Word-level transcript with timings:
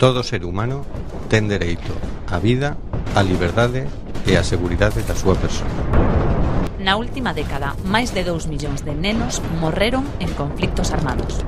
Todo 0.00 0.24
ser 0.24 0.48
humano 0.48 0.80
ten 1.28 1.44
dereito 1.44 1.92
á 2.24 2.40
vida, 2.40 2.80
á 3.12 3.20
liberdade 3.20 3.84
e 4.24 4.32
á 4.32 4.40
seguridade 4.40 5.04
da 5.04 5.12
súa 5.12 5.36
persona. 5.36 5.68
Na 6.80 6.96
última 6.96 7.36
década, 7.36 7.76
máis 7.84 8.16
de 8.16 8.24
2 8.24 8.48
millóns 8.48 8.80
de 8.80 8.96
nenos 8.96 9.44
morreron 9.60 10.08
en 10.16 10.32
conflictos 10.32 10.96
armados. 10.96 11.44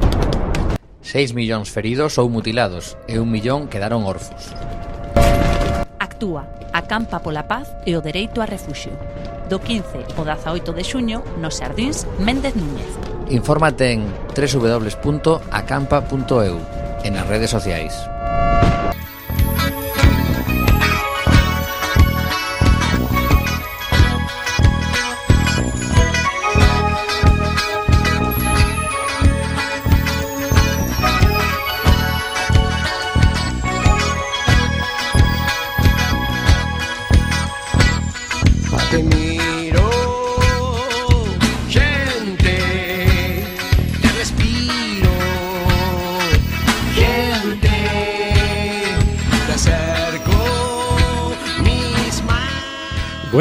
6 1.01 1.33
millóns 1.33 1.73
feridos 1.73 2.21
ou 2.21 2.29
mutilados 2.29 3.01
e 3.09 3.17
un 3.17 3.33
millón 3.33 3.73
quedaron 3.73 4.05
orfos. 4.05 4.53
Actúa, 5.97 6.45
acampa 6.77 7.25
pola 7.25 7.49
paz 7.49 7.73
e 7.89 7.97
o 7.97 8.05
dereito 8.05 8.45
a 8.45 8.47
refuxio. 8.47 8.93
Do 9.49 9.65
15 9.65 10.13
ao 10.21 10.29
18 10.29 10.77
de 10.77 10.85
xuño 10.85 11.25
nos 11.41 11.57
Sardins 11.57 12.05
Méndez 12.21 12.53
Núñez. 12.53 13.01
Infórmate 13.33 13.97
en 13.97 14.05
www.acampa.eu 14.37 15.41
e 17.01 17.09
nas 17.09 17.25
redes 17.33 17.49
sociais. 17.49 18.12
you 18.33 18.72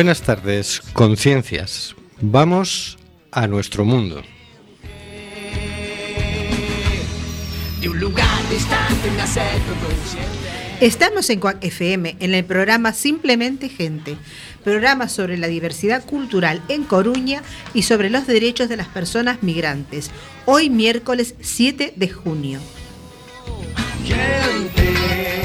Buenas 0.01 0.23
tardes, 0.23 0.81
conciencias. 0.93 1.95
Vamos 2.21 2.97
a 3.31 3.45
nuestro 3.45 3.85
mundo. 3.85 4.23
De 7.79 7.87
un 7.87 7.99
lugar 7.99 8.49
distante 8.49 9.11
me 9.15 9.21
acerco 9.21 9.75
consciente. 9.85 10.27
Estamos 10.79 11.29
en 11.29 11.39
Cuac 11.39 11.63
FM, 11.63 12.15
en 12.19 12.33
el 12.33 12.43
programa 12.45 12.93
Simplemente 12.93 13.69
Gente, 13.69 14.17
programa 14.63 15.07
sobre 15.07 15.37
la 15.37 15.45
diversidad 15.45 16.03
cultural 16.03 16.63
en 16.67 16.83
Coruña 16.83 17.43
y 17.75 17.83
sobre 17.83 18.09
los 18.09 18.25
derechos 18.25 18.69
de 18.69 18.77
las 18.77 18.87
personas 18.87 19.43
migrantes. 19.43 20.09
Hoy 20.47 20.71
miércoles 20.71 21.35
7 21.41 21.93
de 21.95 22.09
junio. 22.09 22.59
Gente, 24.03 25.40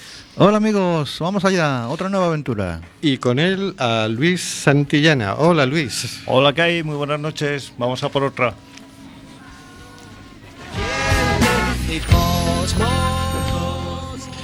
Hola 0.37 0.57
amigos, 0.57 1.17
vamos 1.19 1.43
allá, 1.43 1.89
otra 1.89 2.07
nueva 2.07 2.27
aventura. 2.27 2.79
Y 3.01 3.17
con 3.17 3.37
él 3.37 3.75
a 3.77 4.07
Luis 4.07 4.41
Santillana. 4.41 5.35
Hola, 5.35 5.65
Luis. 5.65 6.21
Hola 6.25 6.53
Kai, 6.53 6.83
muy 6.83 6.95
buenas 6.95 7.19
noches. 7.19 7.73
Vamos 7.77 8.01
a 8.01 8.07
por 8.07 8.23
otra. 8.23 8.53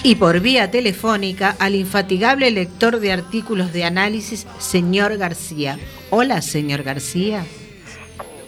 Y 0.03 0.15
por 0.15 0.41
vía 0.41 0.69
telefónica 0.69 1.55
al 1.57 1.75
infatigable 1.75 2.51
lector 2.51 2.99
de 2.99 3.13
artículos 3.13 3.71
de 3.71 3.85
análisis, 3.85 4.45
señor 4.59 5.15
García. 5.17 5.79
Hola, 6.09 6.41
señor 6.41 6.83
García. 6.83 7.45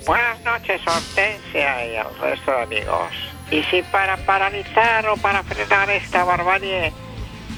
Buenas 0.06 0.44
noches, 0.44 0.82
Hortensia 0.86 1.86
y 1.86 1.96
el 1.96 2.20
resto 2.20 2.52
de 2.52 2.64
amigos. 2.64 3.14
Y 3.50 3.64
si 3.64 3.82
para 3.84 4.18
paralizar 4.26 5.08
o 5.08 5.16
para 5.16 5.42
frenar 5.44 5.90
esta 5.90 6.26
barbarie 6.26 6.92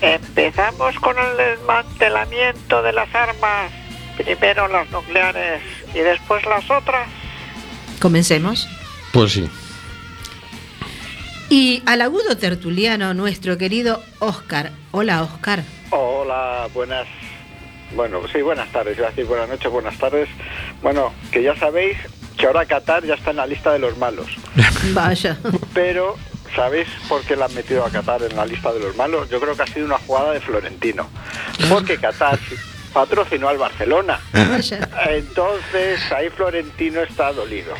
empezamos 0.01 0.95
con 0.99 1.15
el 1.17 1.37
desmantelamiento 1.37 2.81
de 2.81 2.93
las 2.93 3.13
armas, 3.13 3.71
primero 4.17 4.67
las 4.67 4.89
nucleares 4.91 5.61
y 5.93 5.99
después 5.99 6.45
las 6.45 6.69
otras, 6.69 7.07
Comencemos. 8.01 8.67
Pues 9.13 9.33
sí. 9.33 9.47
Y 11.49 11.83
al 11.85 12.01
agudo 12.01 12.35
tertuliano, 12.35 13.13
nuestro 13.13 13.59
querido 13.59 14.01
Oscar. 14.17 14.71
Hola, 14.89 15.21
Oscar. 15.21 15.63
Hola, 15.91 16.67
buenas. 16.73 17.05
Bueno, 17.95 18.21
sí, 18.33 18.41
buenas 18.41 18.71
tardes. 18.71 18.97
Iba 18.97 19.07
a 19.07 19.09
decir 19.11 19.25
buenas 19.25 19.49
noches, 19.49 19.71
buenas 19.71 19.95
tardes. 19.99 20.27
Bueno, 20.81 21.13
que 21.31 21.43
ya 21.43 21.55
sabéis 21.55 21.95
que 22.37 22.47
ahora 22.47 22.65
Qatar 22.65 23.05
ya 23.05 23.13
está 23.13 23.29
en 23.29 23.37
la 23.37 23.45
lista 23.45 23.71
de 23.71 23.79
los 23.79 23.95
malos. 23.99 24.27
Vaya. 24.93 25.37
Pero, 25.75 26.17
¿sabéis 26.55 26.87
por 27.07 27.21
qué 27.21 27.35
la 27.35 27.45
han 27.45 27.53
metido 27.53 27.85
a 27.85 27.89
Qatar 27.89 28.23
en 28.23 28.35
la 28.35 28.45
lista 28.45 28.71
de 28.73 28.79
los 28.79 28.95
malos? 28.95 29.29
Yo 29.29 29.39
creo 29.39 29.55
que 29.55 29.63
ha 29.63 29.67
sido 29.67 29.85
una 29.85 29.97
jugada 29.97 30.33
de 30.33 30.41
Florentino. 30.41 31.09
Porque 31.69 31.97
Qatar 31.97 32.39
patrocinó 32.93 33.49
al 33.49 33.57
Barcelona. 33.57 34.19
Entonces, 34.33 36.11
ahí 36.11 36.29
Florentino 36.29 37.01
está 37.01 37.31
dolido. 37.31 37.73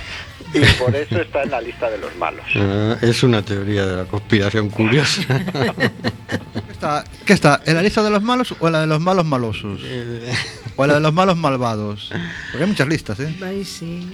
Y 0.54 0.60
por 0.80 0.94
eso 0.96 1.22
está 1.22 1.44
en 1.44 1.52
la 1.52 1.62
lista 1.62 1.90
de 1.90 1.98
los 1.98 2.14
malos. 2.18 2.46
Ah, 2.56 2.98
es 3.02 3.24
una 3.24 3.42
teoría 3.42 3.86
de 3.86 3.96
la 3.98 4.06
conspiración 4.06 4.70
curiosa. 4.70 5.22
¿Qué 6.82 6.88
está, 6.88 7.04
qué 7.28 7.34
está, 7.34 7.62
¿En 7.68 7.76
la 7.76 7.84
lista 7.84 8.02
de 8.02 8.10
los 8.10 8.24
malos 8.24 8.56
o 8.60 8.66
en 8.66 8.74
la 8.74 8.80
de 8.82 8.88
los 8.88 9.00
malos 9.00 9.24
malosos? 9.24 9.82
¿O 10.76 10.84
en 10.84 10.88
la 10.88 10.96
de 10.96 11.00
los 11.00 11.14
malos 11.14 11.38
malvados? 11.38 12.10
Porque 12.50 12.64
hay 12.64 12.70
muchas 12.70 12.88
listas, 12.88 13.20
¿eh? 13.20 13.36
Ay, 13.40 13.64
sí. 13.64 14.10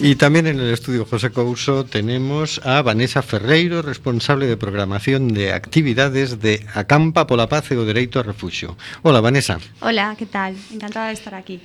y 0.00 0.16
también 0.16 0.48
en 0.48 0.58
el 0.58 0.72
estudio 0.72 1.04
José 1.04 1.30
Couso 1.30 1.84
tenemos 1.84 2.60
a 2.64 2.82
Vanessa 2.82 3.22
Ferreiro, 3.22 3.82
responsable 3.82 4.46
de 4.46 4.56
programación 4.56 5.32
de 5.32 5.52
actividades 5.52 6.40
de 6.40 6.66
Acampa 6.74 7.28
pola 7.28 7.48
Paz 7.48 7.70
e 7.70 7.76
o 7.76 7.84
Dereito 7.84 8.18
a 8.18 8.24
Refugio. 8.24 8.76
Hola, 9.02 9.20
Vanessa. 9.20 9.60
Hola, 9.78 10.16
¿qué 10.18 10.26
tal? 10.26 10.56
Encantada 10.72 11.06
de 11.06 11.12
estar 11.12 11.36
aquí. 11.36 11.60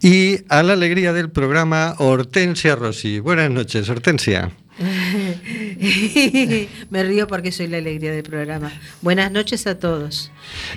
Y 0.00 0.46
a 0.48 0.62
la 0.62 0.74
alegría 0.74 1.12
del 1.12 1.32
programa, 1.32 1.96
Hortensia 1.98 2.76
Rossi. 2.76 3.18
Buenas 3.18 3.50
noches, 3.50 3.88
Hortensia. 3.88 4.52
Me 6.90 7.04
río 7.04 7.26
porque 7.26 7.52
soy 7.52 7.66
la 7.66 7.78
alegría 7.78 8.12
del 8.12 8.22
programa. 8.22 8.72
Buenas 9.02 9.30
noches 9.30 9.66
a 9.66 9.78
todos. 9.78 10.30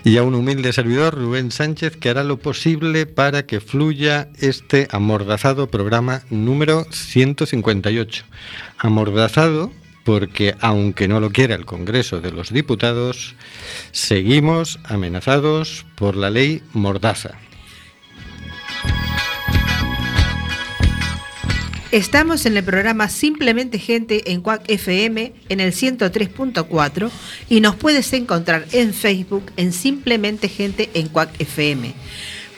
Y 0.03 0.17
a 0.17 0.23
un 0.23 0.35
humilde 0.35 0.73
servidor, 0.73 1.15
Rubén 1.15 1.51
Sánchez, 1.51 1.95
que 1.95 2.09
hará 2.09 2.23
lo 2.23 2.37
posible 2.37 3.05
para 3.05 3.45
que 3.45 3.61
fluya 3.61 4.29
este 4.39 4.87
amordazado 4.91 5.67
programa 5.67 6.23
número 6.29 6.85
158. 6.91 8.25
Amordazado 8.77 9.71
porque, 10.03 10.55
aunque 10.59 11.07
no 11.07 11.19
lo 11.19 11.31
quiera 11.31 11.55
el 11.55 11.65
Congreso 11.65 12.21
de 12.21 12.31
los 12.31 12.53
Diputados, 12.53 13.33
seguimos 13.91 14.79
amenazados 14.83 15.85
por 15.95 16.15
la 16.15 16.29
ley 16.29 16.61
Mordaza. 16.73 17.39
Estamos 21.95 22.45
en 22.45 22.57
el 22.57 22.63
programa 22.65 23.07
Simplemente 23.07 23.79
Gente 23.79 24.33
en 24.33 24.41
Cuac 24.41 24.69
FM 24.69 25.31
en 25.47 25.61
el 25.61 25.71
103.4 25.71 27.09
y 27.49 27.61
nos 27.61 27.77
puedes 27.77 28.11
encontrar 28.11 28.65
en 28.73 28.93
Facebook 28.93 29.45
en 29.55 29.71
Simplemente 29.71 30.49
Gente 30.49 30.89
en 30.93 31.07
Cuac 31.07 31.29
FM. 31.39 31.93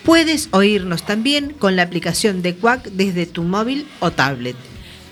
Puedes 0.03 0.49
oírnos 0.53 1.05
también 1.05 1.53
con 1.53 1.75
la 1.75 1.83
aplicación 1.83 2.41
de 2.41 2.55
Cuac 2.55 2.85
desde 2.85 3.27
tu 3.27 3.43
móvil 3.43 3.85
o 3.99 4.09
tablet. 4.09 4.55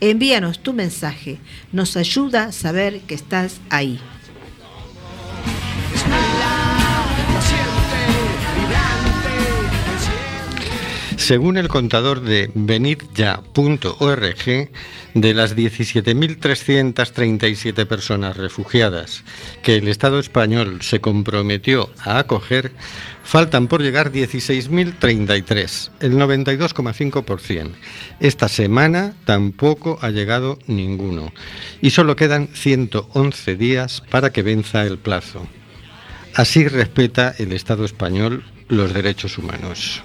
Envíanos 0.00 0.60
tu 0.60 0.72
mensaje, 0.72 1.38
nos 1.70 1.96
ayuda 1.96 2.46
a 2.46 2.52
saber 2.52 2.98
que 3.02 3.14
estás 3.14 3.60
ahí. 3.70 4.00
Según 11.22 11.56
el 11.56 11.68
contador 11.68 12.20
de 12.22 12.50
venidya.org, 12.52 13.46
de 15.14 15.34
las 15.34 15.56
17.337 15.56 17.86
personas 17.86 18.36
refugiadas 18.36 19.22
que 19.62 19.76
el 19.76 19.86
Estado 19.86 20.18
español 20.18 20.82
se 20.82 21.00
comprometió 21.00 21.90
a 22.00 22.18
acoger, 22.18 22.72
faltan 23.22 23.68
por 23.68 23.82
llegar 23.82 24.10
16.033, 24.10 25.90
el 26.00 26.14
92,5%. 26.14 27.70
Esta 28.18 28.48
semana 28.48 29.14
tampoco 29.24 30.00
ha 30.02 30.10
llegado 30.10 30.58
ninguno 30.66 31.32
y 31.80 31.90
solo 31.90 32.16
quedan 32.16 32.48
111 32.52 33.54
días 33.54 34.02
para 34.10 34.32
que 34.32 34.42
venza 34.42 34.82
el 34.82 34.98
plazo. 34.98 35.46
Así 36.34 36.66
respeta 36.66 37.32
el 37.38 37.52
Estado 37.52 37.84
español 37.84 38.42
los 38.66 38.92
derechos 38.92 39.38
humanos. 39.38 40.02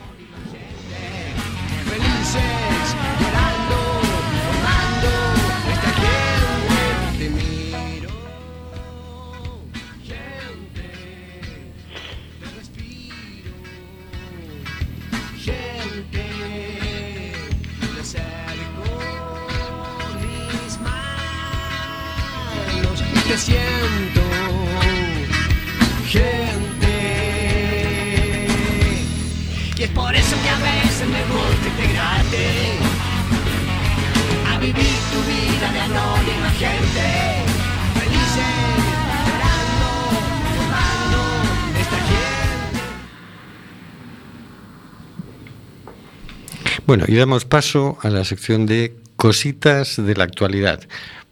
Bueno, 46.86 47.04
y 47.06 47.16
damos 47.18 47.44
paso 47.44 47.98
a 48.02 48.10
la 48.10 48.24
sección 48.24 48.66
de 48.66 48.96
cositas 49.18 49.98
de 49.98 50.16
la 50.16 50.24
actualidad 50.24 50.80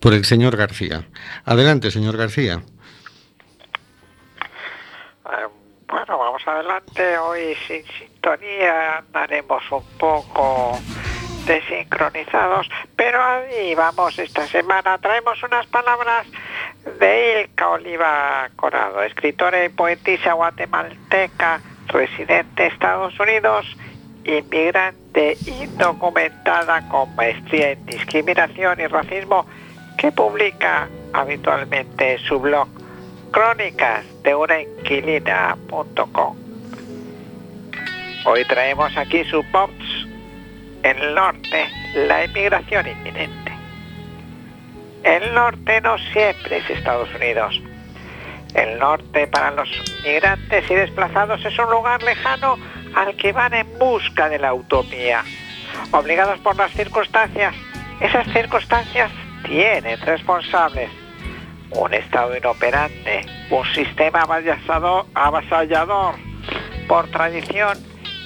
por 0.02 0.14
el 0.14 0.26
señor 0.26 0.58
García. 0.58 1.08
Adelante, 1.46 1.92
señor 1.92 2.18
García. 2.18 2.62
Eh, 5.26 5.48
Bueno, 5.88 6.18
vamos 6.18 6.42
adelante. 6.46 7.18
Hoy 7.18 7.56
sin 7.68 7.86
sintonía 7.98 8.98
andaremos 8.98 9.64
un 9.72 9.84
poco 9.98 10.80
desincronizados, 11.46 12.70
pero 12.96 13.24
ahí 13.24 13.76
vamos 13.76 14.18
esta 14.20 14.48
semana. 14.48 14.98
Traemos 14.98 15.42
unas 15.44 15.66
palabras 15.68 16.28
de 17.00 17.42
Ilka 17.42 17.70
Oliva 17.70 18.50
Corado, 18.56 19.02
escritora 19.04 19.64
y 19.64 19.70
poetisa 19.70 20.34
guatemalteca, 20.34 21.62
residente 21.88 22.66
en 22.66 22.72
Estados 22.72 23.20
Unidos, 23.20 23.66
inmigrante 24.24 25.38
indocumentada 25.46 26.88
con 26.90 27.16
maestría 27.16 27.72
en 27.72 27.86
discriminación 27.86 28.80
y 28.80 28.88
racismo, 28.88 29.46
que 29.98 30.12
publica 30.12 30.88
habitualmente 31.14 32.14
en 32.14 32.20
su 32.20 32.40
blog 32.40 32.68
crónicas 33.32 34.04
de 34.24 34.34
una 34.36 34.62
inquilina.com. 34.62 36.38
Hoy 38.26 38.44
traemos 38.46 38.98
aquí 38.98 39.24
su 39.26 39.44
en 39.52 40.15
el 40.86 41.16
norte, 41.16 41.68
la 41.96 42.26
inmigración 42.26 42.88
inminente. 42.88 43.52
El 45.04 45.34
norte 45.34 45.82
no 45.82 45.98
siempre 46.14 46.58
es 46.58 46.70
Estados 46.70 47.10
Unidos. 47.16 47.60
El 48.54 48.78
norte 48.78 49.26
para 49.26 49.50
los 49.50 49.68
migrantes 50.04 50.70
y 50.70 50.76
desplazados 50.76 51.44
es 51.44 51.58
un 51.58 51.72
lugar 51.72 52.04
lejano 52.04 52.58
al 52.96 53.16
que 53.16 53.32
van 53.32 53.56
en 53.56 53.80
busca 53.80 54.30
de 54.30 54.38
la 54.38 54.54
utopía. 54.54 55.24
Obligados 55.90 56.38
por 56.40 56.56
las 56.56 56.72
circunstancias, 56.74 57.56
esas 58.00 58.28
circunstancias 58.32 59.10
tienen 59.44 60.00
responsables 60.02 60.92
un 61.72 61.94
Estado 61.96 62.38
inoperante, 62.38 63.26
un 63.50 63.66
sistema 63.74 64.22
avasallado- 64.22 65.08
avasallador 65.16 66.16
por 66.88 67.08
tradición 67.10 67.76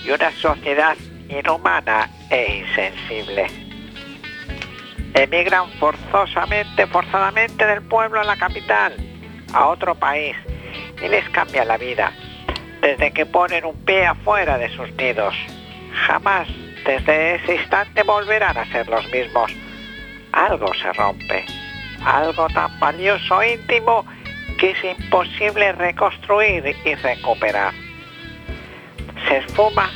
y 0.04 0.12
una 0.12 0.30
sociedad 0.34 0.98
inhumana 1.30 2.10
e 2.30 2.60
insensible. 2.60 3.48
Emigran 5.14 5.70
forzosamente, 5.80 6.88
forzadamente 6.88 7.66
del 7.66 7.82
pueblo 7.84 8.20
a 8.20 8.24
la 8.24 8.36
capital, 8.36 8.94
a 9.54 9.68
otro 9.68 9.96
país, 9.96 10.36
y 11.04 11.08
les 11.08 11.28
cambia 11.30 11.66
la 11.66 11.78
vida, 11.78 12.12
desde 12.82 13.12
que 13.12 13.26
ponen 13.26 13.66
un 13.66 13.76
pie 13.86 14.06
afuera 14.06 14.58
de 14.58 14.70
sus 14.76 14.92
nidos. 14.94 15.36
Jamás 16.08 16.48
desde 16.86 17.36
ese 17.36 17.56
instante 17.56 18.04
volverán 18.04 18.58
a 18.58 18.66
ser 18.66 18.88
los 18.88 19.06
mismos. 19.12 19.52
Algo 20.32 20.74
se 20.76 20.94
rompe, 20.94 21.46
algo 22.06 22.48
tan 22.50 22.80
valioso 22.80 23.44
íntimo 23.44 24.06
que 24.60 24.72
es 24.72 24.84
imposible 24.84 25.72
reconstruir 25.74 26.76
y 26.86 26.96
recuperar. 26.96 27.74
Se 29.28 29.38
esfuma 29.38 29.90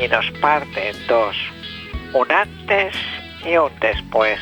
y 0.00 0.08
nos 0.08 0.30
parte 0.40 0.90
en 0.90 1.06
dos, 1.06 1.36
un 2.12 2.30
antes 2.30 2.96
y 3.44 3.56
un 3.56 3.70
después. 3.80 4.40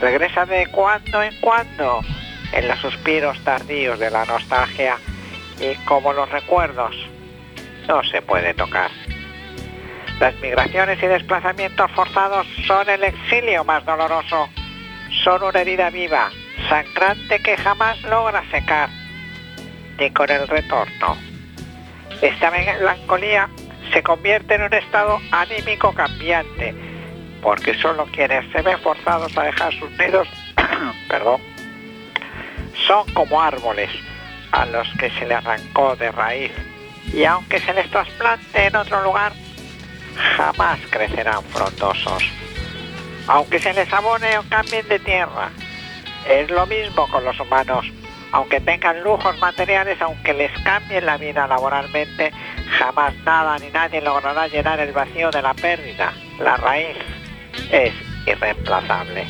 Regresa 0.00 0.46
de 0.46 0.66
cuando 0.68 1.22
en 1.22 1.38
cuando 1.40 2.00
en 2.52 2.68
los 2.68 2.78
suspiros 2.78 3.38
tardíos 3.44 3.98
de 3.98 4.10
la 4.10 4.24
nostalgia 4.24 4.96
y 5.60 5.74
como 5.84 6.12
los 6.12 6.30
recuerdos 6.30 6.94
no 7.86 8.02
se 8.04 8.22
puede 8.22 8.54
tocar. 8.54 8.90
Las 10.20 10.34
migraciones 10.40 11.00
y 11.02 11.06
desplazamientos 11.06 11.90
forzados 11.92 12.46
son 12.66 12.88
el 12.90 13.04
exilio 13.04 13.64
más 13.64 13.84
doloroso. 13.84 14.48
Son 15.22 15.42
una 15.42 15.60
herida 15.60 15.90
viva, 15.90 16.30
sangrante 16.68 17.40
que 17.40 17.56
jamás 17.56 18.00
logra 18.02 18.42
secar, 18.50 18.88
ni 19.98 20.10
con 20.10 20.28
el 20.30 20.46
retorno. 20.46 21.16
Esta 22.20 22.50
melancolía 22.50 23.48
se 23.92 24.02
convierte 24.02 24.54
en 24.54 24.62
un 24.62 24.74
estado 24.74 25.20
anímico 25.30 25.92
cambiante, 25.92 26.74
porque 27.42 27.74
solo 27.74 28.06
quienes 28.06 28.50
se 28.52 28.62
ven 28.62 28.78
forzados 28.80 29.36
a 29.36 29.44
dejar 29.44 29.72
sus 29.74 29.90
nidos, 29.92 30.28
perdón, 31.08 31.40
son 32.86 33.10
como 33.12 33.40
árboles 33.40 33.90
a 34.52 34.66
los 34.66 34.88
que 34.98 35.10
se 35.10 35.26
le 35.26 35.34
arrancó 35.34 35.96
de 35.96 36.10
raíz, 36.10 36.52
y 37.12 37.24
aunque 37.24 37.60
se 37.60 37.72
les 37.74 37.90
trasplante 37.90 38.66
en 38.66 38.76
otro 38.76 39.02
lugar, 39.02 39.32
jamás 40.36 40.78
crecerán 40.90 41.42
frondosos. 41.44 42.24
Aunque 43.26 43.58
se 43.58 43.72
les 43.74 43.92
abone 43.92 44.38
o 44.38 44.42
cambien 44.48 44.86
de 44.88 44.98
tierra, 44.98 45.50
es 46.28 46.50
lo 46.50 46.66
mismo 46.66 47.08
con 47.08 47.24
los 47.24 47.38
humanos. 47.38 47.86
Aunque 48.32 48.60
tengan 48.60 49.02
lujos 49.02 49.38
materiales, 49.38 50.00
aunque 50.02 50.34
les 50.34 50.52
cambien 50.62 51.06
la 51.06 51.16
vida 51.16 51.46
laboralmente, 51.46 52.30
jamás 52.78 53.14
nada 53.24 53.58
ni 53.58 53.70
nadie 53.70 54.00
logrará 54.00 54.46
llenar 54.48 54.80
el 54.80 54.92
vacío 54.92 55.30
de 55.30 55.42
la 55.42 55.54
pérdida. 55.54 56.12
La 56.38 56.56
raíz 56.56 56.96
es 57.72 57.92
irreemplazable. 58.26 59.26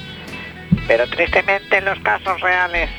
Pero 0.86 1.06
tristemente 1.08 1.78
en 1.78 1.84
los 1.84 1.98
casos 2.00 2.40
reales 2.40 2.90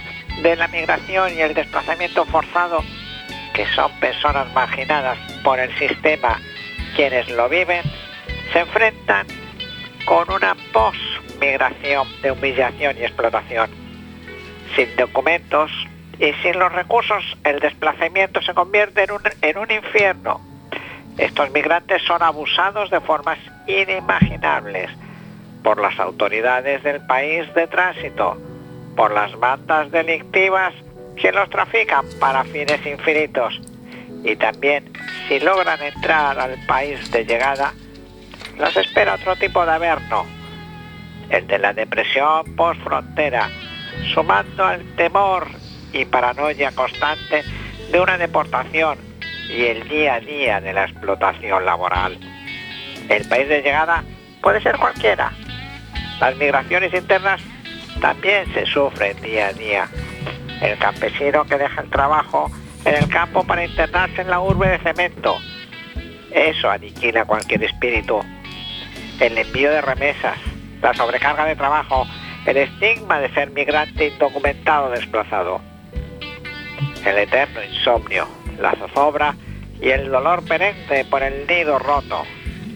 de 0.42 0.56
la 0.56 0.68
migración 0.68 1.34
y 1.36 1.42
el 1.42 1.54
desplazamiento 1.54 2.26
forzado, 2.26 2.84
que 3.54 3.66
son 3.76 3.92
personas 4.00 4.52
marginadas 4.54 5.18
por 5.44 5.60
el 5.60 5.76
sistema 5.78 6.40
quienes 6.96 7.30
lo 7.30 7.50
viven, 7.50 7.84
se 8.54 8.60
enfrentan 8.60 9.28
con 10.06 10.32
una 10.32 10.56
post-migración 10.72 12.08
de 12.22 12.32
humillación 12.32 12.98
y 12.98 13.02
explotación. 13.02 13.70
Sin 14.76 14.96
documentos 14.96 15.72
y 16.20 16.34
sin 16.44 16.60
los 16.60 16.72
recursos, 16.72 17.24
el 17.44 17.60
desplazamiento 17.60 18.42
se 18.42 18.54
convierte 18.54 19.04
en 19.04 19.12
un, 19.12 19.22
en 19.42 19.58
un 19.58 19.72
infierno. 19.72 20.42
Estos 21.18 21.50
migrantes 21.52 22.02
son 22.04 22.22
abusados 22.22 22.90
de 22.90 23.00
formas 23.00 23.40
inimaginables 23.68 24.90
por 25.64 25.80
las 25.80 26.00
autoridades 26.00 26.84
del 26.84 27.06
país 27.06 27.54
de 27.54 27.68
tránsito, 27.68 28.38
por 28.96 29.12
las 29.12 29.38
bandas 29.40 29.92
delictivas 29.92 30.74
que 31.16 31.32
los 31.32 31.50
trafican 31.50 32.06
para 32.20 32.44
fines 32.44 32.86
infinitos 32.86 33.60
y 34.24 34.36
también 34.36 34.92
si 35.28 35.40
logran 35.40 35.82
entrar 35.82 36.38
al 36.40 36.56
país 36.66 37.10
de 37.12 37.26
llegada, 37.26 37.74
los 38.58 38.76
espera 38.76 39.16
otro 39.16 39.36
tipo 39.36 39.66
de 39.66 39.72
averno, 39.72 40.26
el 41.30 41.48
de 41.48 41.60
la 41.60 41.74
depresión 41.74 42.56
post-frontera, 42.56 43.50
sumando 44.14 44.66
al 44.66 44.84
temor 44.96 45.48
y 45.94 46.06
paranoia 46.06 46.72
constante 46.72 47.44
de 47.92 48.00
una 48.00 48.18
deportación 48.18 48.98
y 49.50 49.66
el 49.66 49.88
día 49.90 50.16
a 50.16 50.20
día 50.20 50.62
de 50.62 50.74
la 50.74 50.86
explotación 50.86 51.66
laboral. 51.66 52.18
El 53.10 53.28
país 53.28 53.50
de 53.50 53.62
llegada 53.62 54.04
puede 54.42 54.62
ser 54.62 54.78
cualquiera. 54.78 55.32
Las 56.20 56.36
migraciones 56.38 56.94
internas 56.94 57.42
también 58.02 58.52
se 58.54 58.66
sufren 58.66 59.20
día 59.22 59.48
a 59.48 59.54
día. 59.54 59.90
El 60.62 60.78
campesino 60.78 61.46
que 61.46 61.58
deja 61.58 61.82
el 61.82 61.90
trabajo 61.90 62.52
en 62.86 62.96
el 62.96 63.10
campo 63.10 63.44
para 63.44 63.66
internarse 63.66 64.22
en 64.22 64.30
la 64.30 64.40
urbe 64.40 64.70
de 64.70 64.78
cemento. 64.80 65.38
Eso 66.32 66.70
aniquila 66.70 67.26
cualquier 67.26 67.64
espíritu. 67.64 68.22
El 69.20 69.38
envío 69.38 69.72
de 69.72 69.82
remesas, 69.82 70.38
la 70.82 70.94
sobrecarga 70.94 71.46
de 71.46 71.56
trabajo, 71.56 72.06
el 72.46 72.58
estigma 72.58 73.20
de 73.20 73.34
ser 73.34 73.52
migrante 73.52 74.08
indocumentado 74.08 74.92
desplazado. 74.92 75.69
El 77.06 77.18
eterno 77.18 77.64
insomnio, 77.64 78.28
la 78.60 78.74
zozobra 78.74 79.36
y 79.82 79.90
el 79.90 80.10
dolor 80.10 80.44
perenne 80.44 81.06
por 81.06 81.24
el 81.24 81.48
nido 81.48 81.80
roto, 81.80 82.24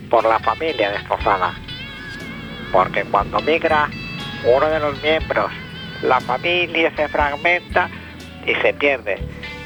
por 0.10 0.26
la 0.26 0.40
familia 0.40 0.92
destrozada. 0.92 1.54
Porque 2.72 3.04
cuando 3.04 3.40
migra 3.42 3.90
uno 4.46 4.66
de 4.68 4.80
los 4.80 5.02
miembros, 5.02 5.52
la 6.02 6.20
familia 6.20 6.92
se 6.96 7.08
fragmenta 7.08 7.90
y 8.46 8.56
se 8.56 8.74
pierde. 8.74 9.18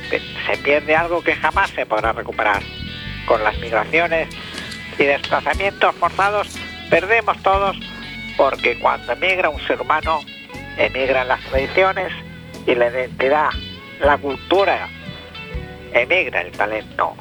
Se 0.09 0.57
pierde 0.57 0.95
algo 0.95 1.21
que 1.21 1.35
jamás 1.35 1.69
se 1.71 1.85
podrá 1.85 2.13
recuperar. 2.13 2.61
Con 3.25 3.43
las 3.43 3.57
migraciones 3.59 4.29
y 4.97 5.03
desplazamientos 5.03 5.95
forzados 5.95 6.57
perdemos 6.89 7.41
todos 7.43 7.77
porque 8.37 8.79
cuando 8.79 9.13
emigra 9.13 9.49
un 9.49 9.59
ser 9.61 9.81
humano, 9.81 10.19
emigran 10.77 11.27
las 11.27 11.41
tradiciones 11.45 12.13
y 12.65 12.75
la 12.75 12.89
identidad, 12.89 13.49
la 13.99 14.17
cultura, 14.17 14.87
emigra 15.93 16.41
el 16.41 16.51
talento. 16.51 17.15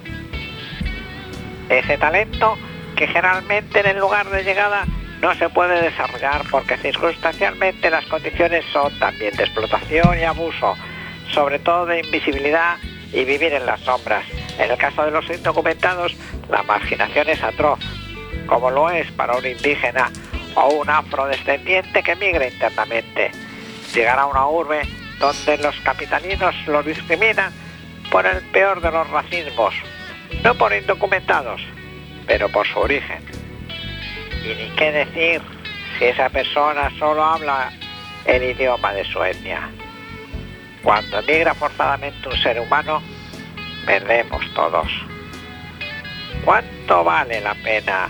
Ese 1.68 1.98
talento 1.98 2.56
que 2.96 3.06
generalmente 3.06 3.80
en 3.80 3.86
el 3.86 3.98
lugar 3.98 4.28
de 4.30 4.44
llegada 4.44 4.84
no 5.20 5.34
se 5.34 5.48
puede 5.48 5.82
desarrollar 5.82 6.42
porque 6.50 6.76
circunstancialmente 6.76 7.90
las 7.90 8.04
condiciones 8.06 8.64
son 8.72 8.96
también 8.98 9.34
de 9.36 9.44
explotación 9.44 10.18
y 10.18 10.24
abuso, 10.24 10.76
sobre 11.32 11.58
todo 11.58 11.86
de 11.86 12.00
invisibilidad 12.00 12.76
y 13.12 13.24
vivir 13.24 13.52
en 13.52 13.66
las 13.66 13.80
sombras. 13.80 14.24
En 14.58 14.70
el 14.70 14.76
caso 14.76 15.04
de 15.04 15.10
los 15.10 15.28
indocumentados, 15.30 16.14
la 16.50 16.62
marginación 16.62 17.28
es 17.28 17.42
atroz, 17.42 17.80
como 18.46 18.70
lo 18.70 18.90
es 18.90 19.10
para 19.12 19.36
un 19.36 19.46
indígena 19.46 20.10
o 20.54 20.68
un 20.68 20.88
afrodescendiente 20.88 22.02
que 22.02 22.16
migra 22.16 22.46
internamente. 22.46 23.30
Llegar 23.94 24.18
a 24.18 24.26
una 24.26 24.46
urbe 24.46 24.82
donde 25.18 25.58
los 25.58 25.74
capitalinos 25.80 26.54
lo 26.66 26.82
discriminan 26.82 27.52
por 28.10 28.26
el 28.26 28.42
peor 28.50 28.80
de 28.80 28.90
los 28.90 29.08
racismos, 29.10 29.74
no 30.42 30.54
por 30.54 30.72
indocumentados, 30.72 31.60
pero 32.26 32.48
por 32.48 32.66
su 32.66 32.78
origen. 32.78 33.24
Y 34.44 34.54
ni 34.54 34.70
qué 34.76 34.92
decir 34.92 35.42
si 35.98 36.04
esa 36.04 36.28
persona 36.28 36.90
solo 36.98 37.24
habla 37.24 37.72
el 38.24 38.42
idioma 38.42 38.92
de 38.92 39.04
su 39.04 39.22
etnia. 39.22 39.70
Cuando 40.82 41.18
emigra 41.18 41.54
forzadamente 41.54 42.28
un 42.28 42.36
ser 42.36 42.60
humano, 42.60 43.02
perdemos 43.84 44.42
todos. 44.54 44.88
¿Cuánto 46.44 47.02
vale 47.02 47.40
la 47.40 47.54
pena 47.54 48.08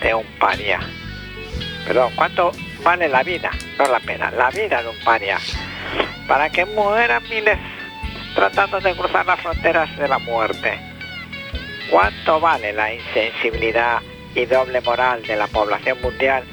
de 0.00 0.14
un 0.14 0.26
paria? 0.38 0.78
Perdón, 1.86 2.12
¿cuánto 2.14 2.52
vale 2.86 3.08
la 3.08 3.24
vida? 3.24 3.50
No 3.78 3.86
la 3.88 3.98
pena, 3.98 4.30
la 4.30 4.48
vida 4.50 4.80
de 4.80 4.88
un 4.88 4.98
paria. 5.04 5.38
Para 6.28 6.48
que 6.50 6.64
mueran 6.64 7.20
miles 7.28 7.58
tratando 8.36 8.80
de 8.80 8.94
cruzar 8.94 9.26
las 9.26 9.40
fronteras 9.40 9.96
de 9.98 10.06
la 10.06 10.18
muerte. 10.20 10.78
¿Cuánto 11.90 12.38
vale 12.38 12.72
la 12.72 12.94
insensibilidad 12.94 14.00
y 14.36 14.44
doble 14.46 14.80
moral 14.82 15.20
de 15.24 15.34
la 15.34 15.48
población 15.48 16.00
mundial 16.00 16.44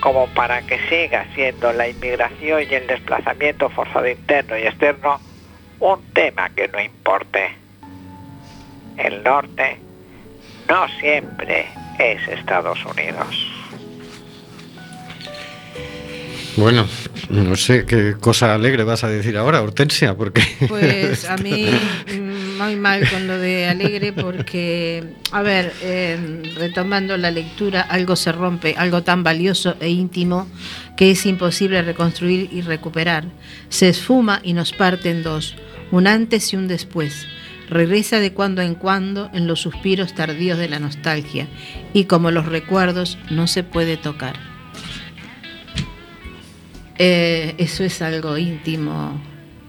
como 0.00 0.28
para 0.28 0.62
que 0.62 0.78
siga 0.88 1.26
siendo 1.34 1.74
la 1.74 1.88
inmigración 1.88 2.62
y 2.62 2.74
el 2.74 2.86
desplazamiento 2.86 3.68
forzado 3.68 4.08
interno 4.08 4.56
y 4.56 4.62
externo 4.62 5.20
un 5.78 6.02
tema 6.14 6.48
que 6.56 6.68
no 6.68 6.80
importe? 6.80 7.54
El 8.96 9.22
norte 9.22 9.78
no 10.70 10.88
siempre 11.00 11.66
es 11.98 12.26
Estados 12.28 12.82
Unidos. 12.86 13.53
Bueno, 16.56 16.86
no 17.30 17.56
sé 17.56 17.84
qué 17.84 18.14
cosa 18.20 18.54
alegre 18.54 18.84
vas 18.84 19.02
a 19.02 19.08
decir 19.08 19.36
ahora, 19.36 19.60
Hortensia, 19.60 20.16
porque... 20.16 20.42
Pues 20.68 21.24
a 21.28 21.36
mí 21.42 21.66
mm, 21.66 22.62
muy 22.62 22.76
mal 22.76 23.08
con 23.10 23.26
lo 23.26 23.38
de 23.38 23.66
alegre 23.66 24.12
porque, 24.12 25.02
a 25.32 25.42
ver, 25.42 25.72
eh, 25.82 26.42
retomando 26.56 27.16
la 27.16 27.32
lectura, 27.32 27.80
algo 27.80 28.14
se 28.14 28.30
rompe, 28.30 28.74
algo 28.78 29.02
tan 29.02 29.24
valioso 29.24 29.76
e 29.80 29.88
íntimo 29.88 30.46
que 30.96 31.10
es 31.10 31.26
imposible 31.26 31.82
reconstruir 31.82 32.48
y 32.52 32.60
recuperar. 32.60 33.24
Se 33.68 33.88
esfuma 33.88 34.40
y 34.44 34.52
nos 34.52 34.72
parte 34.72 35.10
en 35.10 35.24
dos, 35.24 35.56
un 35.90 36.06
antes 36.06 36.52
y 36.52 36.56
un 36.56 36.68
después. 36.68 37.26
Regresa 37.68 38.20
de 38.20 38.32
cuando 38.32 38.62
en 38.62 38.76
cuando 38.76 39.28
en 39.32 39.48
los 39.48 39.60
suspiros 39.60 40.14
tardíos 40.14 40.58
de 40.58 40.68
la 40.68 40.78
nostalgia 40.78 41.48
y 41.92 42.04
como 42.04 42.30
los 42.30 42.46
recuerdos 42.46 43.18
no 43.30 43.48
se 43.48 43.64
puede 43.64 43.96
tocar. 43.96 44.53
Eh, 46.98 47.54
eso 47.58 47.82
es 47.82 48.00
algo 48.02 48.38
íntimo, 48.38 49.20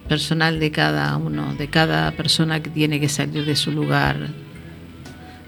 personal 0.07 0.59
de 0.59 0.71
cada 0.71 1.17
uno, 1.17 1.55
de 1.55 1.67
cada 1.67 2.11
persona 2.11 2.61
que 2.61 2.69
tiene 2.69 2.99
que 2.99 3.09
salir 3.09 3.45
de 3.45 3.55
su 3.55 3.71
lugar, 3.71 4.29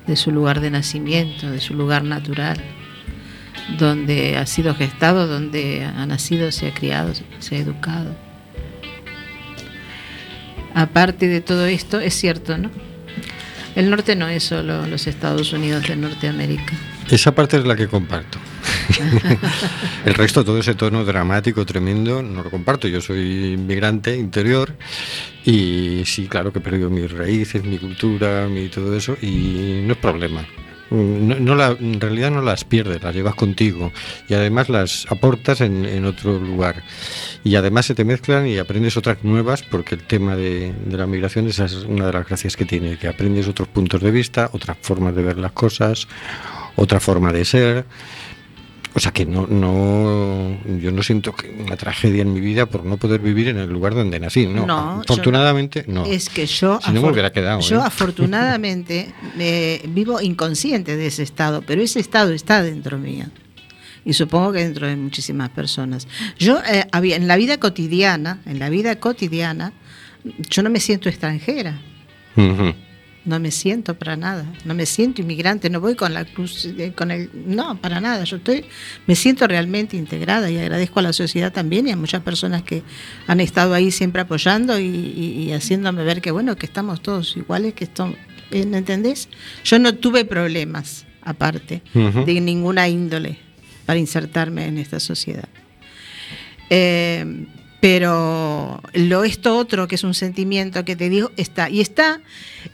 de 0.08 0.16
su 0.16 0.32
lugar 0.32 0.60
de 0.60 0.72
nacimiento, 0.72 1.52
de 1.52 1.60
su 1.60 1.76
lugar 1.76 2.04
natural, 2.04 2.58
donde 3.78 4.38
ha 4.38 4.46
sido 4.46 4.74
gestado, 4.74 5.28
donde 5.28 5.86
ha 5.86 6.06
nacido, 6.06 6.52
se 6.52 6.68
ha 6.68 6.74
criado, 6.74 7.14
se 7.40 7.56
ha 7.56 7.60
educado. 7.60 8.16
Aparte 10.74 11.28
de 11.28 11.42
todo 11.42 11.66
esto, 11.66 12.00
es 12.00 12.14
cierto, 12.16 12.58
¿no? 12.58 12.72
El 13.76 13.92
norte 13.92 14.16
no 14.16 14.28
es 14.28 14.44
solo 14.44 14.88
los 14.88 15.06
Estados 15.06 15.54
Unidos 15.54 15.88
de 15.88 15.96
Norteamérica. 15.96 16.74
Esa 17.10 17.34
parte 17.34 17.58
es 17.58 17.66
la 17.66 17.76
que 17.76 17.88
comparto. 17.88 18.38
el 20.06 20.14
resto, 20.14 20.44
todo 20.44 20.60
ese 20.60 20.76
tono 20.76 21.06
dramático, 21.06 21.66
tremendo, 21.66 22.22
no 22.22 22.44
lo 22.44 22.52
comparto. 22.52 22.88
Yo 22.88 23.00
soy 23.00 23.54
inmigrante 23.54 24.16
interior 24.16 24.76
y 25.46 26.04
sí, 26.06 26.28
claro 26.28 26.52
que 26.52 26.60
he 26.60 26.62
perdido 26.62 26.90
mis 26.90 27.10
raíces, 27.10 27.64
mi 27.64 27.78
cultura, 27.78 28.48
mi 28.48 28.68
todo 28.68 28.96
eso 28.96 29.18
y 29.22 29.84
no 29.86 29.94
es 29.94 30.00
problema. 30.00 30.46
No, 30.90 31.56
la, 31.56 31.76
en 31.80 32.00
realidad 32.00 32.32
no 32.32 32.42
las 32.42 32.64
pierdes, 32.64 33.04
las 33.04 33.14
llevas 33.14 33.36
contigo 33.36 33.92
y 34.30 34.36
además 34.36 34.70
las 34.70 35.06
aportas 35.10 35.60
en, 35.60 35.84
en, 35.86 36.06
otro 36.06 36.40
lugar. 36.40 36.84
Y 37.44 37.56
además 37.56 37.88
se 37.88 37.96
te 37.96 38.06
mezclan 38.06 38.48
y 38.48 38.58
aprendes 38.58 38.96
otras 38.96 39.22
nuevas 39.24 39.64
porque 39.64 39.96
el 39.96 40.04
tema 40.04 40.38
de, 40.38 40.74
de, 40.86 40.98
la 40.98 41.06
migración 41.06 41.48
esa 41.48 41.66
es 41.66 41.74
una 41.74 42.06
de 42.06 42.14
las 42.14 42.28
gracias 42.28 42.56
que 42.56 42.64
tiene, 42.64 42.98
que 42.98 43.10
aprendes 43.10 43.50
otros 43.50 43.68
puntos 43.68 44.02
de 44.02 44.12
vista, 44.12 44.50
otras 44.54 44.78
formas 44.82 45.14
de 45.14 45.24
ver 45.24 45.38
las 45.38 45.52
cosas, 45.52 46.08
otra 46.78 47.02
forma 47.02 47.34
de 47.34 47.44
ser. 47.44 47.86
O 48.94 49.00
sea 49.00 49.12
que 49.12 49.28
no, 49.28 49.46
no, 49.46 50.58
yo 50.80 50.92
no 50.92 51.04
siento 51.04 51.32
que 51.36 51.50
una 51.50 51.76
tragedia 51.78 52.24
en 52.24 52.34
mi 52.34 52.40
vida 52.40 52.66
por 52.66 52.84
no 52.84 52.98
poder 52.98 53.20
vivir 53.22 53.48
en 53.50 53.58
el 53.58 53.70
lugar 53.70 53.94
donde 53.94 54.20
nací. 54.20 54.48
No, 54.48 54.66
No, 54.66 55.02
afortunadamente 55.02 55.84
yo- 55.86 55.94
no. 55.94 56.06
Es 56.06 56.30
que 56.30 56.48
yo, 56.48 56.80
Si 56.84 56.92
no 56.94 57.02
me 57.04 57.12
hubiera 57.12 57.32
quedado. 57.32 57.60
yo 57.60 57.78
¿eh? 57.80 57.84
afortunadamente 57.86 59.14
me 59.36 59.82
vivo 59.90 60.20
inconsciente 60.20 60.96
de 60.98 61.08
ese 61.08 61.22
estado, 61.22 61.62
pero 61.62 61.82
ese 61.84 62.00
estado 62.00 62.32
está 62.32 62.64
dentro 62.64 62.98
mío. 62.98 63.26
Y 64.04 64.14
supongo 64.14 64.54
que 64.54 64.60
dentro 64.64 64.88
de 64.88 64.96
muchísimas 64.96 65.50
personas. 65.50 66.08
Yo 66.40 66.60
eh, 66.68 66.88
había, 66.92 67.18
en 67.18 67.28
la 67.28 67.36
vida 67.36 67.58
cotidiana, 67.58 68.40
en 68.46 68.58
la 68.58 68.70
vida 68.70 68.96
cotidiana, 68.96 69.74
yo 70.50 70.64
no 70.64 70.70
me 70.72 70.80
siento 70.80 71.08
extranjera. 71.10 71.80
Ujú. 72.36 72.74
No 73.28 73.40
me 73.40 73.52
siento 73.52 73.94
para 74.00 74.16
nada, 74.16 74.46
no 74.66 74.74
me 74.74 74.86
siento 74.86 75.22
inmigrante, 75.22 75.70
no 75.70 75.82
voy 75.82 75.96
con 75.96 76.14
la 76.14 76.24
cruz, 76.26 76.66
eh, 76.66 76.94
con 76.96 77.12
el, 77.12 77.30
no, 77.46 77.78
para 77.82 78.00
nada. 78.00 78.24
Yo 78.24 78.38
estoy, 78.38 78.64
me 79.06 79.16
siento 79.16 79.46
realmente 79.48 79.98
integrada 79.98 80.50
y 80.50 80.58
agradezco 80.58 81.00
a 81.00 81.04
la 81.04 81.12
sociedad 81.14 81.52
también 81.52 81.88
y 81.88 81.92
a 81.92 81.98
muchas 81.98 82.24
personas 82.24 82.64
que 82.64 82.84
han 83.28 83.42
estado 83.42 83.74
ahí 83.74 83.92
siempre 83.92 84.22
apoyando 84.22 84.80
y, 84.80 84.86
y- 84.86 85.44
y 85.44 85.52
haciéndome 85.52 86.04
ver 86.06 86.22
que 86.22 86.32
bueno, 86.32 86.56
que 86.56 86.66
estamos 86.66 87.02
todos 87.02 87.36
iguales, 87.36 87.74
que 87.74 87.84
estamos, 87.84 88.16
¿me 88.50 88.78
entendés? 88.78 89.28
Yo 89.66 89.78
no 89.78 89.94
tuve 89.94 90.24
problemas 90.24 91.06
aparte 91.22 91.82
de 92.26 92.40
ninguna 92.40 92.88
índole 92.88 93.38
para 93.86 94.00
insertarme 94.00 94.68
en 94.68 94.78
esta 94.78 95.02
sociedad. 95.02 95.50
Eh, 96.70 97.46
pero 97.80 98.82
lo 98.94 99.24
esto 99.24 99.58
otro, 99.58 99.88
que 99.88 99.96
es 99.96 100.04
un 100.04 100.14
sentimiento 100.14 100.84
que 100.84 100.96
te 100.96 101.10
digo, 101.10 101.32
está. 101.38 101.70
Y 101.70 101.82
está 101.82 102.22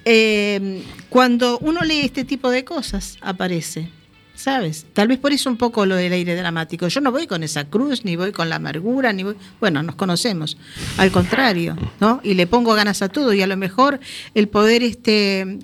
eh, 0.05 0.83
cuando 1.09 1.59
uno 1.59 1.81
lee 1.81 2.01
este 2.01 2.23
tipo 2.23 2.49
de 2.49 2.63
cosas, 2.63 3.17
aparece. 3.21 3.89
¿sabes? 4.35 4.85
Tal 4.93 5.07
vez 5.07 5.19
por 5.19 5.31
eso 5.31 5.49
un 5.49 5.57
poco 5.57 5.85
lo 5.85 5.95
del 5.95 6.11
aire 6.11 6.35
dramático. 6.35 6.87
Yo 6.87 6.99
no 7.01 7.11
voy 7.11 7.27
con 7.27 7.43
esa 7.43 7.65
cruz, 7.65 8.03
ni 8.03 8.15
voy 8.15 8.31
con 8.31 8.49
la 8.49 8.57
amargura, 8.57 9.13
ni 9.13 9.23
voy... 9.23 9.35
Bueno, 9.59 9.83
nos 9.83 9.95
conocemos. 9.95 10.57
Al 10.97 11.11
contrario, 11.11 11.77
¿no? 12.01 12.19
Y 12.23 12.33
le 12.33 12.47
pongo 12.47 12.73
ganas 12.73 13.01
a 13.01 13.09
todo 13.09 13.33
y 13.33 13.41
a 13.41 13.47
lo 13.47 13.55
mejor 13.55 13.99
el 14.33 14.47
poder 14.49 14.83
este... 14.83 15.59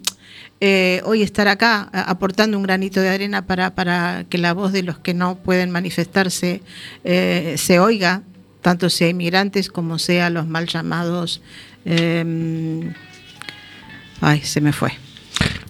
eh, 0.62 1.02
hoy 1.04 1.24
estar 1.24 1.48
acá 1.48 1.90
aportando 1.92 2.58
un 2.58 2.64
granito 2.64 3.02
de 3.02 3.10
arena 3.10 3.46
para, 3.46 3.76
para 3.76 4.26
que 4.30 4.38
la 4.38 4.54
voz 4.54 4.72
de 4.72 4.84
los 4.84 5.00
que 5.00 5.14
no 5.14 5.36
pueden 5.36 5.72
manifestarse 5.72 6.62
eh, 7.04 7.56
se 7.58 7.80
oiga, 7.80 8.24
tanto 8.62 8.90
sea 8.90 9.10
inmigrantes 9.10 9.70
como 9.70 10.00
sea 10.00 10.30
los 10.30 10.48
mal 10.48 10.68
llamados... 10.68 11.42
eh, 11.86 12.92
ay, 14.22 14.42
se 14.42 14.62
me 14.62 14.74
fue. 14.74 14.92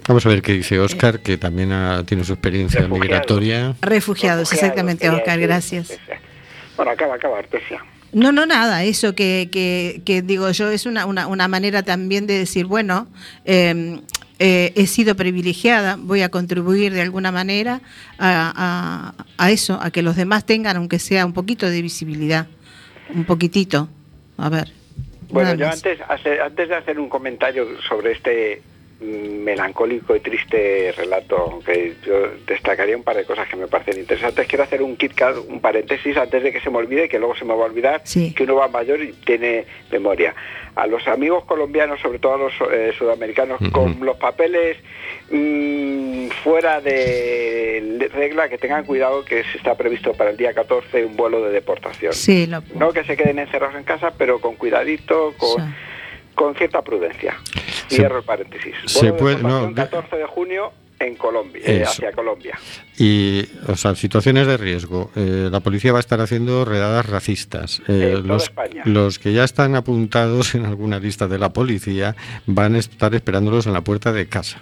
Vamos 0.08 0.26
a 0.26 0.30
ver 0.30 0.42
qué 0.42 0.54
dice 0.54 0.80
Oscar, 0.80 1.20
que 1.20 1.38
también 1.38 1.72
ha- 1.72 2.04
tiene 2.04 2.24
su 2.24 2.34
experiencia 2.34 2.80
Refugiados. 2.82 3.00
migratoria. 3.08 3.76
Refugiados, 3.82 4.52
exactamente, 4.52 5.08
sí, 5.08 5.14
Oscar, 5.14 5.36
sí, 5.36 5.42
gracias. 5.42 5.88
sí, 5.88 5.94
sí. 6.08 6.14
Bueno, 6.76 6.92
acaba, 6.92 7.16
acaba, 7.16 7.38
Artesia. 7.40 7.84
No, 8.12 8.32
no, 8.32 8.48
nada, 8.48 8.84
eso 8.86 9.14
que, 9.14 9.50
que, 9.52 10.02
que 10.04 10.24
digo 10.24 10.50
yo 10.50 10.72
es 10.72 10.88
una, 10.88 11.06
una, 11.06 11.28
una 11.28 11.48
manera 11.48 11.84
también 11.84 12.26
de 12.26 12.40
decir, 12.40 12.66
bueno, 12.66 13.08
eh, 13.46 14.00
eh, 14.40 14.74
he 14.76 14.88
sido 14.88 15.16
privilegiada, 15.16 15.96
voy 16.00 16.24
a 16.24 16.30
contribuir 16.30 16.92
de 16.92 17.02
alguna 17.02 17.32
manera 17.32 17.82
a, 18.18 19.14
a- 19.16 19.26
a 19.38 19.52
eso, 19.52 19.78
a 19.80 19.92
que 19.92 20.02
los 20.02 20.16
demás 20.16 20.44
tengan, 20.46 20.78
aunque 20.78 20.98
sea 20.98 21.24
un 21.28 21.34
poquito 21.34 21.70
de 21.70 21.84
visibilidad, 21.84 22.48
un 23.16 23.24
poquitito. 23.26 23.88
A 24.38 24.50
ver. 24.50 24.70
Bueno, 25.32 25.54
yo 25.56 25.68
antes, 25.70 26.00
hace- 26.08 26.40
antes 26.42 26.70
de 26.70 26.76
hacer 26.76 27.00
un 27.00 27.08
comentario 27.10 27.68
sobre 27.88 28.14
este 28.14 28.62
mm, 29.02 29.44
melancólico 29.44 30.16
y 30.16 30.20
triste 30.22 30.92
relato, 30.98 31.62
que 31.66 31.94
yo 32.06 32.30
destacaría 32.48 32.98
un 32.98 33.04
par 33.04 33.16
de 33.16 33.26
cosas 33.26 33.48
que 33.48 33.56
me 33.56 33.68
parecen 33.68 34.00
interesantes, 34.02 34.48
quiero 34.48 34.64
hacer 34.64 34.82
un 34.82 34.98
Kit 34.98 35.14
un 35.48 35.62
paréntesis 35.62 36.18
antes 36.18 36.44
de 36.44 36.52
que 36.52 36.60
se 36.60 36.70
me 36.70 36.78
olvide, 36.78 37.08
que 37.08 37.20
luego 37.20 37.36
se 37.36 37.46
me 37.46 37.54
va 37.56 37.64
a 37.64 37.68
olvidar, 37.68 38.02
Sí. 38.06 38.34
que 38.34 38.44
uno 38.44 38.56
va 38.56 38.68
mayor 38.68 39.02
y 39.02 39.14
tiene 39.14 39.66
memoria. 39.92 40.34
A 40.76 40.86
los 40.88 41.08
amigos 41.08 41.46
colombianos, 41.46 42.00
sobre 42.02 42.20
todo 42.20 42.34
a 42.34 42.38
los 42.38 42.54
eh, 42.74 42.92
sudamericanos, 42.98 43.60
con 43.72 44.00
los 44.06 44.18
papeles 44.18 44.78
mm, 45.32 46.19
fuera 46.30 46.82
de 46.82 48.10
regla, 48.14 48.50
que 48.50 48.58
tengan 48.58 48.86
cuidado 48.86 49.24
que 49.26 49.44
se 49.52 49.58
está 49.58 49.76
previsto 49.76 50.14
para 50.14 50.32
el 50.32 50.38
día 50.38 50.54
14 50.54 51.06
un 51.06 51.16
vuelo 51.16 51.42
de 51.44 51.52
deportación. 51.52 52.14
Sí, 52.14 52.48
lo, 52.48 52.64
No 52.76 52.92
que 52.94 53.04
se 53.04 53.16
queden 53.18 53.40
encerrados 53.40 53.76
en 53.76 53.84
casa, 53.84 54.12
pero 54.18 54.40
con 54.40 54.56
cuidadito, 54.56 55.34
con, 55.38 55.64
Sí. 55.64 55.74
con 56.36 56.56
cierta 56.56 56.82
prudencia. 56.82 57.36
Cierro 57.90 58.20
el 58.20 58.24
paréntesis. 58.24 58.76
se 58.86 59.14
puede- 59.14 59.36
deportación 59.36 59.70
no, 59.72 59.76
14 59.76 60.16
de 60.18 60.26
junio 60.26 60.72
en 61.00 61.16
Colombia, 61.16 61.62
eh, 61.66 61.84
hacia 61.84 62.12
Colombia. 62.12 62.60
Y, 62.98 63.46
o 63.68 63.76
sea, 63.78 63.96
situaciones 63.96 64.46
de 64.48 64.58
riesgo. 64.58 65.10
Eh, 65.16 65.48
la 65.50 65.62
policía 65.62 65.94
va 65.94 66.00
a 66.00 66.02
estar 66.02 66.20
haciendo 66.20 66.66
redadas 66.66 67.06
racistas. 67.06 67.82
Eh, 67.88 68.20
los, 68.24 68.52
los 68.84 69.18
que 69.18 69.32
ya 69.32 69.46
están 69.46 69.76
apuntados 69.76 70.56
en 70.56 70.66
alguna 70.66 71.00
lista 71.00 71.28
de 71.30 71.40
la 71.40 71.54
policía 71.54 72.16
van 72.48 72.76
a 72.76 72.80
estar 72.80 73.16
esperándolos 73.16 73.66
en 73.66 73.72
la 73.74 73.82
puerta 73.82 74.12
de 74.12 74.28
casa. 74.28 74.60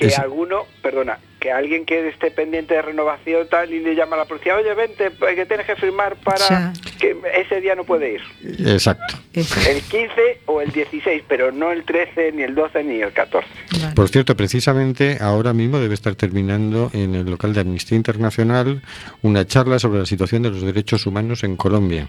Que 0.00 0.06
Es- 0.06 0.18
alguno, 0.18 0.64
perdona, 0.82 1.18
que 1.38 1.52
alguien 1.52 1.84
que 1.84 2.08
esté 2.08 2.30
pendiente 2.30 2.72
de 2.72 2.80
renovación 2.80 3.46
tal 3.50 3.70
y 3.72 3.80
le 3.80 3.94
llama 3.94 4.16
a 4.16 4.20
la 4.20 4.24
policía, 4.24 4.56
oye, 4.56 4.72
vente, 4.74 5.10
que 5.34 5.44
tienes 5.44 5.66
que 5.66 5.76
firmar 5.76 6.16
para 6.16 6.48
Ya. 6.48 6.72
que 6.98 7.14
ese 7.38 7.60
día 7.60 7.74
no 7.74 7.84
puede 7.84 8.14
ir. 8.14 8.20
Exacto. 8.66 9.18
El 9.34 9.82
15 9.82 10.40
o 10.46 10.62
el 10.62 10.72
16, 10.72 11.22
pero 11.28 11.52
no 11.52 11.70
el 11.70 11.84
13, 11.84 12.32
ni 12.32 12.42
el 12.42 12.54
12, 12.54 12.82
ni 12.82 13.02
el 13.02 13.12
14. 13.12 13.46
Vale. 13.78 13.94
Por 13.94 14.08
cierto, 14.08 14.34
precisamente 14.34 15.18
ahora 15.20 15.52
mismo 15.52 15.78
debe 15.78 15.92
estar 15.94 16.14
terminando 16.14 16.90
en 16.94 17.14
el 17.14 17.26
local 17.30 17.52
de 17.52 17.60
Amnistía 17.60 17.96
Internacional 17.96 18.80
una 19.20 19.46
charla 19.46 19.78
sobre 19.78 19.98
la 20.00 20.06
situación 20.06 20.42
de 20.42 20.50
los 20.50 20.62
derechos 20.62 21.04
humanos 21.06 21.44
en 21.44 21.56
Colombia. 21.56 22.08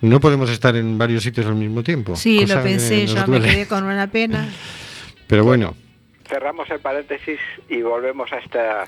No 0.00 0.18
podemos 0.20 0.50
estar 0.50 0.74
en 0.76 0.98
varios 0.98 1.22
sitios 1.22 1.46
al 1.46 1.54
mismo 1.54 1.82
tiempo. 1.84 2.16
Sí, 2.16 2.44
lo 2.44 2.60
pensé, 2.62 3.06
yo 3.06 3.24
me 3.28 3.40
quedé 3.40 3.66
con 3.66 3.84
una 3.84 4.08
pena. 4.08 4.48
Pero 5.28 5.44
bueno, 5.44 5.74
Cerramos 6.28 6.68
el 6.70 6.80
paréntesis 6.80 7.38
y 7.68 7.82
volvemos 7.82 8.32
a 8.32 8.38
esta 8.38 8.86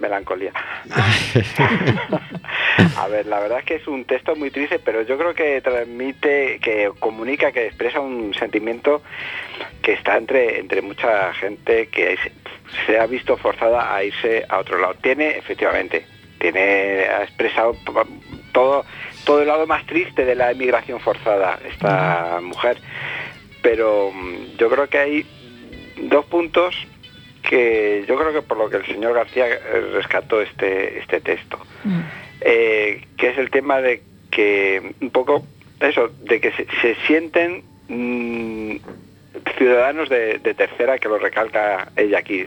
melancolía. 0.00 0.52
a 2.96 3.08
ver, 3.08 3.26
la 3.26 3.40
verdad 3.40 3.58
es 3.60 3.64
que 3.64 3.76
es 3.76 3.88
un 3.88 4.04
texto 4.04 4.36
muy 4.36 4.50
triste, 4.50 4.78
pero 4.78 5.00
yo 5.02 5.18
creo 5.18 5.34
que 5.34 5.60
transmite, 5.60 6.58
que 6.60 6.90
comunica, 6.98 7.52
que 7.52 7.66
expresa 7.66 8.00
un 8.00 8.32
sentimiento 8.34 9.02
que 9.82 9.92
está 9.94 10.16
entre, 10.16 10.60
entre 10.60 10.82
mucha 10.82 11.32
gente 11.34 11.88
que 11.88 12.16
se, 12.16 12.32
se 12.86 12.98
ha 12.98 13.06
visto 13.06 13.36
forzada 13.36 13.94
a 13.94 14.04
irse 14.04 14.44
a 14.48 14.58
otro 14.58 14.78
lado. 14.78 14.94
Tiene, 14.94 15.36
efectivamente, 15.36 16.06
tiene, 16.38 17.04
ha 17.04 17.24
expresado 17.24 17.76
todo, 18.52 18.84
todo 19.24 19.42
el 19.42 19.48
lado 19.48 19.66
más 19.66 19.84
triste 19.86 20.24
de 20.24 20.34
la 20.34 20.50
emigración 20.50 21.00
forzada, 21.00 21.58
esta 21.68 22.40
mujer. 22.40 22.78
Pero 23.62 24.12
mm, 24.12 24.56
yo 24.56 24.70
creo 24.70 24.88
que 24.88 24.98
hay 24.98 25.26
dos 26.02 26.24
puntos 26.26 26.74
que 27.42 28.04
yo 28.06 28.16
creo 28.18 28.32
que 28.32 28.42
por 28.42 28.58
lo 28.58 28.68
que 28.68 28.76
el 28.78 28.86
señor 28.86 29.14
García 29.14 29.46
eh, 29.48 29.58
rescató 29.94 30.40
este, 30.42 30.98
este 30.98 31.20
texto, 31.20 31.58
Mm. 31.84 32.00
eh, 32.40 33.04
que 33.16 33.28
es 33.30 33.38
el 33.38 33.50
tema 33.50 33.80
de 33.80 34.02
que 34.30 34.94
un 35.00 35.10
poco 35.10 35.44
eso, 35.80 36.10
de 36.24 36.40
que 36.40 36.50
se, 36.52 36.66
se 36.82 36.94
sienten 37.06 37.62
mm, 37.88 38.76
ciudadanos 39.56 40.08
de, 40.08 40.38
de 40.38 40.54
tercera, 40.54 40.98
que 40.98 41.08
lo 41.08 41.18
recalca 41.18 41.88
ella 41.96 42.18
aquí, 42.18 42.46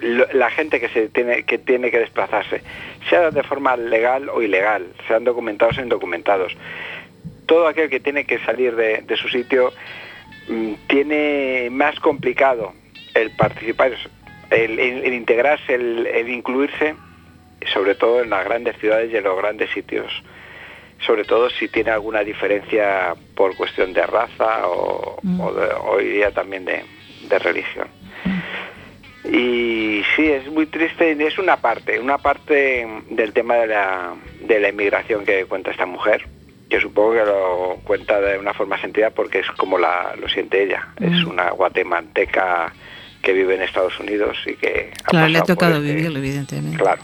Lo- 0.00 0.26
la 0.32 0.50
gente 0.50 0.80
que 0.80 0.88
se 0.88 1.08
tiene 1.08 1.42
que 1.42 1.58
tiene 1.58 1.90
que 1.90 1.98
desplazarse, 1.98 2.62
sea 3.10 3.30
de 3.30 3.42
forma 3.42 3.76
legal 3.76 4.28
o 4.30 4.40
ilegal, 4.40 4.86
sean 5.06 5.24
documentados 5.24 5.76
o 5.78 5.82
indocumentados, 5.82 6.56
todo 7.46 7.66
aquel 7.66 7.90
que 7.90 8.00
tiene 8.00 8.24
que 8.24 8.38
salir 8.38 8.74
de, 8.76 9.02
de 9.02 9.16
su 9.16 9.28
sitio 9.28 9.72
mm, 10.48 10.72
tiene 10.86 11.68
más 11.70 11.98
complicado 12.00 12.72
el 13.20 13.30
participar, 13.30 13.92
el, 14.50 14.78
el- 14.78 15.04
el 15.04 15.14
integrarse, 15.14 15.74
el, 15.74 16.06
el 16.06 16.28
incluirse, 16.28 16.94
sobre 17.72 17.94
todo 17.94 18.22
en 18.22 18.30
las 18.30 18.44
grandes 18.44 18.76
ciudades 18.78 19.12
y 19.12 19.16
en 19.16 19.24
los 19.24 19.36
grandes 19.36 19.70
sitios. 19.70 20.10
Sobre 21.06 21.24
todo 21.24 21.48
si 21.50 21.68
tiene 21.68 21.90
alguna 21.90 22.20
diferencia 22.24 23.14
por 23.34 23.56
cuestión 23.56 23.92
de 23.92 24.06
raza 24.06 24.66
o, 24.66 25.18
Mm. 25.22 25.40
o 25.40 25.52
de- 25.52 25.72
hoy 25.88 26.04
día 26.08 26.30
también 26.30 26.64
de, 26.64 26.84
de 27.28 27.38
religión. 27.38 27.88
Y 29.24 30.02
sí, 30.16 30.26
es 30.30 30.46
muy 30.50 30.66
triste, 30.66 31.12
es 31.26 31.38
una 31.38 31.56
parte, 31.58 32.00
una 32.00 32.18
parte 32.18 32.86
del 33.10 33.32
tema 33.32 33.54
de 33.56 33.66
la, 33.66 34.14
de 34.40 34.60
la 34.60 34.70
inmigración 34.70 35.24
que 35.24 35.44
cuenta 35.44 35.70
esta 35.70 35.84
mujer, 35.86 36.24
que 36.70 36.80
supongo 36.80 37.12
que 37.12 37.24
lo 37.24 37.78
cuenta 37.84 38.20
de 38.20 38.38
una 38.38 38.54
forma 38.54 38.80
sentida 38.80 39.10
porque 39.10 39.40
es 39.40 39.50
como 39.52 39.76
la, 39.78 40.14
lo 40.18 40.28
siente 40.28 40.62
ella. 40.62 40.88
Es 41.00 41.24
Mm. 41.24 41.30
una 41.30 41.50
guatemalteca 41.50 42.72
que 43.22 43.32
vive 43.32 43.54
en 43.54 43.62
Estados 43.62 43.98
Unidos 44.00 44.36
y 44.46 44.54
que... 44.54 44.92
ha 45.04 45.08
Claro, 45.08 45.28
le 45.28 45.38
ha 45.38 45.42
tocado 45.42 45.76
este- 45.76 45.94
vivirlo, 45.94 46.18
evidentemente. 46.18 46.78
Claro. 46.78 47.02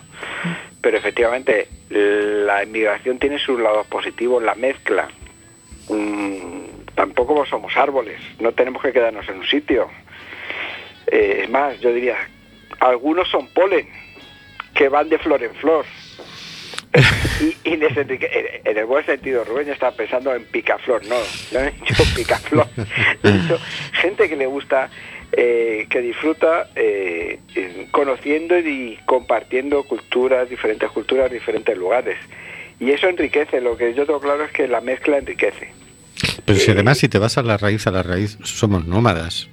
Pero 0.81 0.97
efectivamente, 0.99 1.69
la 1.91 2.63
inmigración 2.63 3.19
tiene 3.19 3.39
sus 3.39 3.61
lados 3.61 3.87
positivos, 3.89 4.43
la 4.43 4.55
mezcla. 4.55 5.09
Mm, 5.89 6.67
tampoco 6.95 7.45
somos 7.47 7.77
árboles, 7.77 8.21
no 8.41 8.53
tenemos 8.53 8.83
que 8.83 8.93
quedarnos 8.93 9.29
en 9.29 9.39
un 9.39 9.47
sitio. 9.47 9.89
Eh, 11.07 11.41
es 11.45 11.51
más, 11.51 11.79
yo 11.81 11.93
diría, 11.93 12.17
algunos 12.81 13.29
son 13.29 13.49
polen, 13.49 13.89
que 14.75 14.89
van 14.89 15.09
de 15.09 15.19
flor 15.19 15.43
en 15.43 15.55
flor. 15.57 15.85
y, 17.65 17.75
en, 17.75 17.83
el 18.79 18.85
buen 18.87 19.05
sentido, 19.05 19.45
Rubén 19.45 19.69
estaba 19.69 19.95
pensando 19.95 20.35
en 20.35 20.45
picaflor, 20.47 21.05
no, 21.07 21.17
no 21.53 21.61
he 21.61 21.71
dicho 21.73 22.05
picaflor, 22.15 22.69
he 23.23 23.33
dicho 23.33 23.59
gente 23.93 24.29
que 24.29 24.37
le 24.37 24.47
gusta, 24.47 24.89
eh, 25.39 25.87
que 25.91 26.01
disfruta 26.01 26.71
eh, 26.75 27.39
eh, 27.55 27.89
conociendo 27.91 28.59
y 28.59 28.99
compartiendo 29.05 29.83
culturas, 29.85 30.49
diferentes 30.49 30.91
culturas, 30.91 31.31
diferentes 31.31 31.77
lugares. 31.77 32.17
Y 32.81 32.91
eso 32.91 33.07
enriquece, 33.07 33.61
lo 33.61 33.77
que 33.77 33.93
yo 33.93 34.07
tengo 34.07 34.19
claro 34.21 34.45
es 34.45 34.51
que 34.53 34.67
la 34.67 34.81
mezcla 34.81 35.19
enriquece. 35.19 35.73
pero 36.47 36.59
si 36.59 36.71
además 36.71 36.97
si 36.97 37.09
te 37.09 37.19
vas 37.19 37.37
a 37.37 37.43
la 37.43 37.59
raíz, 37.59 37.87
a 37.87 37.91
la 37.91 38.03
raíz, 38.03 38.39
somos 38.45 38.87
nómadas. 38.87 39.49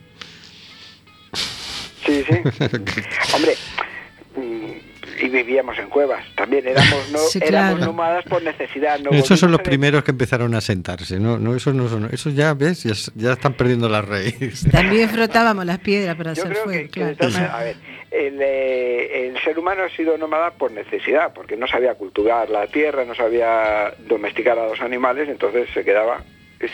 Sí, 2.05 2.23
sí. 2.29 2.35
Hombre, 3.35 3.57
y 5.19 5.29
vivíamos 5.29 5.77
en 5.77 5.89
cuevas. 5.89 6.25
También 6.35 6.67
éramos 6.67 7.11
no 7.11 7.17
Sí, 7.29 7.39
éramos 7.41 7.79
nómadas 7.79 8.23
por 8.25 8.41
necesidad. 8.43 8.99
No 8.99 9.11
Esos 9.11 9.39
son 9.39 9.51
los 9.51 9.61
primeros 9.61 10.03
que 10.03 10.11
empezaron 10.11 10.53
a 10.55 10.61
sentarse, 10.61 11.19
¿no? 11.19 11.37
no 11.37 11.55
esos 11.55 11.73
no 11.73 11.87
son, 11.87 12.09
esos 12.11 12.35
ya 12.35 12.53
ves, 12.53 12.83
ya, 13.15 13.33
están 13.33 13.53
perdiendo 13.53 13.89
la 13.89 14.01
raíz. 14.01 14.65
También 14.71 15.09
frotábamos 15.09 15.65
las 15.65 15.79
piedras 15.79 16.15
para 16.15 16.33
Yo 16.33 16.43
hacer 16.43 16.53
creo 16.53 16.63
fuego, 16.63 16.89
que, 16.91 17.15
claro. 17.15 17.53
a 17.53 17.63
ver, 17.63 17.75
el, 18.11 18.39
eh, 18.41 19.27
el 19.27 19.39
ser 19.41 19.57
humano 19.57 19.83
ha 19.83 19.89
sido 19.89 20.17
nómada 20.17 20.51
por 20.51 20.71
necesidad, 20.71 21.33
porque 21.33 21.57
no 21.57 21.67
sabía 21.67 21.95
cultivar 21.95 22.49
la 22.49 22.67
tierra, 22.67 23.05
no 23.05 23.15
sabía 23.15 23.93
domesticar 24.07 24.57
a 24.57 24.67
los 24.67 24.81
animales, 24.81 25.29
entonces 25.29 25.69
se 25.73 25.83
quedaba 25.83 26.23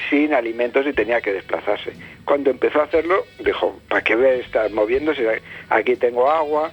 sin 0.10 0.34
alimentos 0.34 0.86
y 0.86 0.94
tenía 0.94 1.22
que 1.22 1.34
desplazarse. 1.34 1.94
Cuando 2.26 2.52
empezó 2.52 2.82
a 2.82 2.86
hacerlo, 2.86 3.26
dijo, 3.44 3.80
¿para 3.88 4.04
qué 4.04 4.16
voy 4.16 4.26
a 4.26 4.34
estar 4.36 4.70
moviéndose? 4.72 5.42
Aquí 5.70 5.96
tengo 5.96 6.30
agua, 6.30 6.72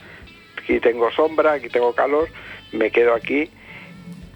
aquí 0.66 0.81
tengo 0.81 1.11
sombra, 1.12 1.52
aquí 1.52 1.68
tengo 1.68 1.92
calor, 1.92 2.29
me 2.72 2.90
quedo 2.90 3.14
aquí. 3.14 3.48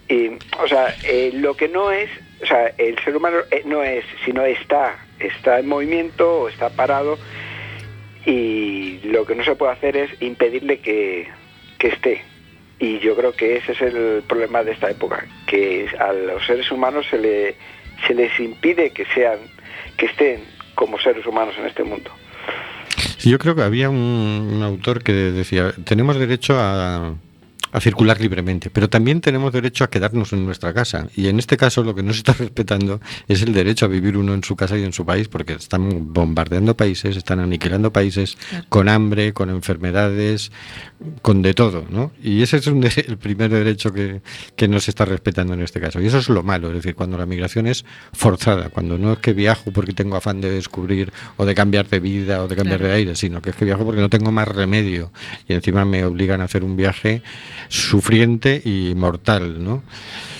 Y, 0.08 0.28
o 0.62 0.68
sea, 0.68 0.94
eh, 1.02 1.30
lo 1.34 1.56
que 1.56 1.68
no 1.68 1.90
es, 1.90 2.08
o 2.40 2.46
sea, 2.46 2.68
el 2.78 2.96
ser 3.00 3.16
humano 3.16 3.38
eh, 3.50 3.62
no 3.64 3.82
es, 3.82 4.04
sino 4.24 4.44
está, 4.44 4.96
está 5.18 5.58
en 5.58 5.68
movimiento 5.68 6.42
o 6.42 6.48
está 6.48 6.70
parado 6.70 7.18
y 8.24 9.00
lo 9.04 9.26
que 9.26 9.34
no 9.34 9.44
se 9.44 9.56
puede 9.56 9.72
hacer 9.72 9.96
es 9.96 10.22
impedirle 10.22 10.78
que, 10.78 11.28
que 11.78 11.88
esté. 11.88 12.22
Y 12.78 12.98
yo 13.00 13.16
creo 13.16 13.32
que 13.32 13.56
ese 13.56 13.72
es 13.72 13.80
el 13.82 14.22
problema 14.26 14.62
de 14.62 14.72
esta 14.72 14.88
época, 14.90 15.26
que 15.46 15.88
a 15.98 16.12
los 16.12 16.46
seres 16.46 16.70
humanos 16.70 17.06
se, 17.10 17.18
le, 17.18 17.56
se 18.06 18.14
les 18.14 18.38
impide 18.38 18.90
que 18.90 19.04
sean, 19.06 19.38
que 19.96 20.06
estén 20.06 20.44
como 20.76 20.98
seres 20.98 21.26
humanos 21.26 21.56
en 21.58 21.66
este 21.66 21.82
mundo. 21.82 22.10
Yo 23.22 23.38
creo 23.38 23.54
que 23.54 23.62
había 23.62 23.90
un 23.90 24.60
autor 24.62 25.02
que 25.02 25.12
decía, 25.12 25.72
tenemos 25.84 26.16
derecho 26.16 26.54
a, 26.58 27.14
a 27.72 27.80
circular 27.80 28.20
libremente, 28.20 28.70
pero 28.70 28.88
también 28.90 29.20
tenemos 29.20 29.52
derecho 29.52 29.84
a 29.84 29.90
quedarnos 29.90 30.32
en 30.32 30.44
nuestra 30.44 30.72
casa. 30.74 31.06
Y 31.16 31.28
en 31.28 31.38
este 31.38 31.56
caso 31.56 31.82
lo 31.84 31.94
que 31.94 32.02
no 32.02 32.12
se 32.12 32.18
está 32.18 32.32
respetando 32.38 33.00
es 33.28 33.42
el 33.42 33.52
derecho 33.52 33.84
a 33.86 33.88
vivir 33.88 34.16
uno 34.16 34.34
en 34.34 34.42
su 34.44 34.56
casa 34.56 34.76
y 34.78 34.84
en 34.84 34.92
su 34.92 35.04
país, 35.06 35.28
porque 35.28 35.54
están 35.54 36.12
bombardeando 36.12 36.76
países, 36.76 37.16
están 37.16 37.40
aniquilando 37.40 37.92
países 37.92 38.36
con 38.68 38.88
hambre, 38.88 39.32
con 39.32 39.50
enfermedades, 39.50 40.52
con 41.22 41.42
de 41.42 41.54
todo, 41.54 41.84
¿no? 41.90 42.12
Y 42.22 42.42
ese 42.42 42.58
es 42.58 42.66
un 42.66 42.80
de- 42.80 42.90
el 43.08 43.18
primer 43.18 43.50
derecho 43.50 43.92
que, 43.92 44.20
que 44.56 44.68
no 44.68 44.80
se 44.80 44.90
está 44.90 45.04
respetando 45.04 45.54
en 45.54 45.62
este 45.62 45.80
caso. 45.80 46.00
Y 46.00 46.06
eso 46.06 46.18
es 46.18 46.28
lo 46.28 46.42
malo, 46.42 46.68
es 46.68 46.74
decir, 46.74 46.94
cuando 46.94 47.16
la 47.18 47.26
migración 47.26 47.66
es 47.66 47.84
forzada, 48.12 48.68
cuando 48.70 48.98
no 48.98 49.12
es 49.14 49.18
que 49.18 49.32
viajo 49.32 49.70
porque 49.72 49.92
tengo 49.92 50.16
afán 50.16 50.40
de 50.40 50.50
descubrir 50.50 51.12
o 51.36 51.44
de 51.46 51.54
cambiar 51.54 51.88
de 51.88 52.00
vida 52.00 52.42
o 52.42 52.48
de 52.48 52.56
cambiar 52.56 52.78
Claro. 52.80 52.92
de 52.92 52.98
aire, 52.98 53.16
sino 53.16 53.42
que 53.42 53.50
es 53.50 53.56
que 53.56 53.64
viajo 53.64 53.84
porque 53.84 54.00
no 54.00 54.08
tengo 54.08 54.30
más 54.32 54.46
remedio 54.48 55.12
y 55.48 55.54
encima 55.54 55.84
me 55.84 56.04
obligan 56.04 56.40
a 56.40 56.44
hacer 56.44 56.62
un 56.64 56.76
viaje 56.76 57.22
sufriente 57.70 58.60
y 58.62 58.94
mortal, 58.94 59.64
¿no? 59.64 59.82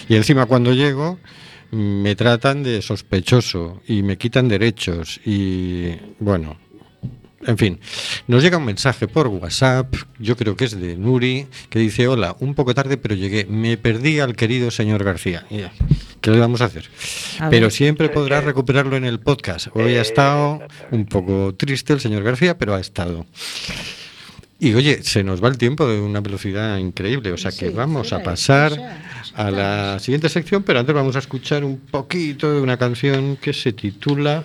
Y 0.09 0.17
encima 0.17 0.47
cuando 0.47 0.75
llego 0.75 1.19
me 1.71 2.17
tratan 2.17 2.63
de 2.63 2.83
sospechoso 2.83 3.81
y 3.87 4.03
me 4.03 4.19
quitan 4.19 4.49
derechos 4.49 5.21
y 5.25 5.93
bueno, 6.19 6.59
en 7.47 7.57
fin, 7.57 7.81
nos 8.27 8.43
llega 8.43 8.59
un 8.59 8.65
mensaje 8.65 9.09
por 9.09 9.29
WhatsApp, 9.29 9.95
yo 10.19 10.37
creo 10.37 10.57
que 10.57 10.67
es 10.67 10.79
de 10.79 10.97
Nuri, 10.97 11.47
que 11.71 11.79
dice, 11.79 12.09
hola, 12.09 12.37
un 12.41 12.55
poco 12.55 12.75
tarde 12.75 12.97
pero 12.97 13.15
llegué, 13.15 13.47
me 13.47 13.77
perdí 13.77 14.19
al 14.19 14.35
querido 14.35 14.71
señor 14.71 15.05
García. 15.05 15.47
¿Qué 16.21 16.31
le 16.31 16.39
vamos 16.39 16.61
a 16.61 16.67
hacer? 16.67 16.91
A 17.39 17.49
pero 17.49 17.67
ver. 17.67 17.73
siempre 17.73 18.09
podrás 18.11 18.45
recuperarlo 18.45 18.97
en 18.97 19.05
el 19.05 19.21
podcast. 19.21 19.69
Hoy 19.73 19.95
ha 19.95 20.03
estado 20.03 20.61
un 20.91 21.07
poco 21.07 21.55
triste 21.55 21.95
el 21.95 22.01
señor 22.01 22.25
García, 22.25 22.59
pero 22.59 22.75
ha 22.75 22.81
estado. 22.81 23.27
Y 24.63 24.75
oye, 24.75 25.03
se 25.03 25.25
nos 25.25 25.43
va 25.43 25.49
el 25.49 25.57
tiempo 25.57 25.89
de 25.89 25.99
una 25.99 26.21
velocidad 26.21 26.77
increíble, 26.77 27.33
o 27.33 27.39
sea 27.39 27.51
que 27.51 27.71
Sí, 27.71 27.75
vamos 27.75 28.13
a 28.13 28.23
pasar 28.23 28.73
a 29.35 29.51
la 29.51 29.99
siguiente 29.99 30.29
sección, 30.29 30.63
pero 30.63 30.81
antes 30.81 30.95
vamos 30.95 31.17
a 31.17 31.21
escuchar 31.21 31.65
un 31.65 31.79
poquito 31.79 32.53
de 32.53 32.61
una 32.61 32.77
canción 32.77 33.37
que 33.37 33.55
se 33.55 33.73
titula 33.73 34.45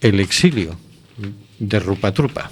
El 0.00 0.18
exilio 0.18 0.78
de 1.58 1.78
Rupa 1.78 2.12
Trupa. 2.12 2.50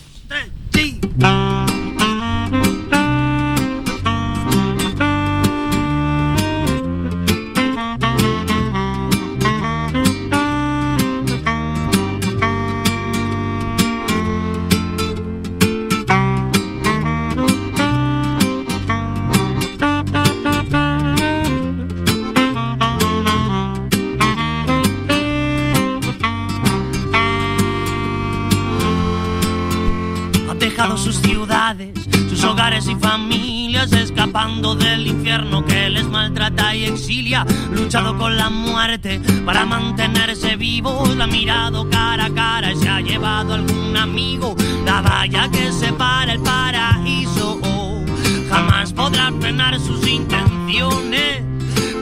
Sus 30.96 31.16
ciudades, 31.16 31.94
sus 32.28 32.42
hogares 32.44 32.86
y 32.88 32.94
familias, 32.96 33.92
escapando 33.92 34.74
del 34.74 35.06
infierno 35.06 35.64
que 35.64 35.90
les 35.90 36.06
maltrata 36.06 36.74
y 36.74 36.84
exilia, 36.84 37.46
luchado 37.72 38.16
con 38.16 38.36
la 38.36 38.48
muerte 38.48 39.20
para 39.44 39.64
mantenerse 39.64 40.56
vivos, 40.56 41.14
la 41.16 41.24
ha 41.24 41.26
mirado 41.26 41.88
cara 41.90 42.26
a 42.26 42.30
cara 42.30 42.72
y 42.72 42.76
se 42.76 42.88
ha 42.88 43.00
llevado 43.00 43.54
algún 43.54 43.96
amigo, 43.96 44.56
la 44.84 45.02
valla 45.02 45.50
que 45.50 45.70
separa 45.72 46.32
el 46.32 46.40
paraíso, 46.40 47.60
oh, 47.62 48.04
jamás 48.50 48.92
podrá 48.92 49.30
frenar 49.40 49.78
sus 49.78 50.06
intenciones. 50.06 51.42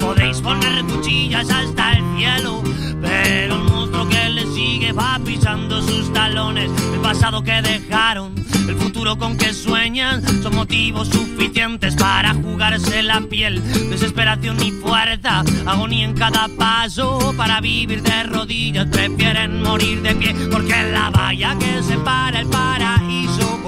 Podéis 0.00 0.40
poner 0.40 0.84
cuchillas 0.84 1.50
hasta 1.50 1.92
el 1.92 2.04
cielo, 2.16 2.62
pero 3.00 3.54
el 3.54 3.62
monstruo 3.62 4.08
que 4.08 4.28
le 4.28 4.46
sigue 4.48 4.92
va 4.92 5.18
pisando 5.24 5.80
sus 5.82 6.12
talones. 6.12 6.70
El 6.92 7.00
pasado 7.00 7.42
que 7.42 7.62
dejaron, 7.62 8.34
el 8.68 8.76
futuro 8.76 9.16
con 9.18 9.36
que 9.36 9.52
sueñan, 9.52 10.22
son 10.42 10.54
motivos 10.54 11.08
suficientes 11.08 11.94
para 11.96 12.34
jugarse 12.34 13.02
la 13.02 13.20
piel. 13.20 13.62
Desesperación 13.90 14.62
y 14.62 14.70
fuerza, 14.72 15.42
agonía 15.66 16.04
en 16.04 16.14
cada 16.14 16.48
paso. 16.56 17.34
Para 17.36 17.60
vivir 17.60 18.02
de 18.02 18.22
rodillas, 18.24 18.86
prefieren 18.86 19.62
morir 19.62 20.02
de 20.02 20.14
pie, 20.14 20.34
porque 20.50 20.82
la 20.92 21.10
valla 21.10 21.56
que 21.58 21.82
separa 21.82 22.40
el 22.40 22.48
paraíso 22.48 23.60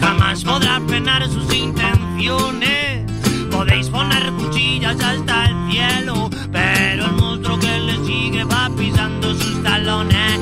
jamás 0.00 0.44
podrá 0.44 0.80
frenar 0.86 1.26
sus 1.28 1.52
intenciones. 1.54 3.04
Podéis 3.50 3.88
poner 3.88 4.32
cuchillas 4.32 5.00
hasta 5.00 5.44
el 5.46 5.70
cielo, 5.70 6.30
pero 6.50 7.06
el 7.06 7.12
monstruo 7.12 7.58
que 7.58 7.78
le 7.80 7.96
sigue 8.06 8.44
va 8.44 8.70
pisando 8.76 9.34
sus 9.34 9.62
talones. 9.62 10.39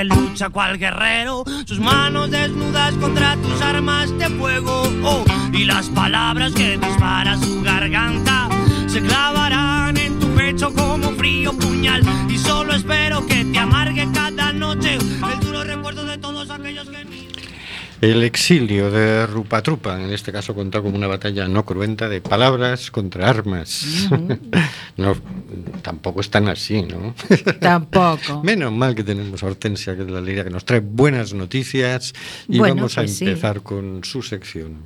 Él 0.00 0.08
lucha 0.08 0.50
cual 0.50 0.78
guerrero. 0.78 1.44
Sus 1.66 1.80
manos 1.80 2.30
desnudas 2.30 2.94
contra 2.94 3.36
tus 3.36 3.60
armas 3.60 4.16
de 4.18 4.28
fuego. 4.30 4.82
Oh, 5.04 5.24
y 5.52 5.64
las 5.64 5.88
palabras 5.88 6.52
que 6.52 6.78
dispara 6.78 7.36
su 7.36 7.62
garganta 7.62 8.48
se 8.86 9.00
clavarán 9.02 9.96
en 9.96 10.18
tu 10.18 10.28
pecho 10.34 10.72
como 10.74 11.10
frío 11.12 11.52
puñal. 11.52 12.02
Y 12.28 12.38
solo 12.38 12.74
espero 12.74 13.26
que 13.26 13.44
te 13.44 13.58
amargue 13.58 14.08
cada 14.12 14.52
noche 14.52 14.94
el 14.94 15.40
duro 15.40 15.64
recuerdo 15.64 16.04
de 16.04 16.18
todos 16.18 16.50
aquellos 16.50 16.88
que. 16.88 16.98
El 18.00 18.22
exilio 18.22 18.92
de 18.92 19.26
Rupa 19.26 19.60
Trupa, 19.60 20.00
en 20.00 20.12
este 20.12 20.30
caso 20.30 20.54
contado 20.54 20.84
como 20.84 20.96
una 20.96 21.08
batalla 21.08 21.48
no 21.48 21.64
cruenta 21.64 22.08
de 22.08 22.20
palabras 22.20 22.92
contra 22.92 23.28
armas. 23.28 24.08
No, 24.98 25.14
tampoco 25.80 26.20
están 26.20 26.48
así, 26.48 26.82
¿no? 26.82 27.14
Tampoco. 27.60 28.42
Menos 28.42 28.72
mal 28.72 28.96
que 28.96 29.04
tenemos 29.04 29.40
a 29.44 29.46
Hortensia, 29.46 29.94
que 29.94 30.02
es 30.02 30.10
la 30.10 30.20
Liria, 30.20 30.42
que 30.42 30.50
nos 30.50 30.64
trae 30.64 30.80
buenas 30.80 31.32
noticias 31.32 32.12
y 32.48 32.58
vamos 32.58 32.98
a 32.98 33.02
pues 33.02 33.22
empezar 33.22 33.62
con 33.62 34.02
su 34.02 34.22
sección. 34.22 34.82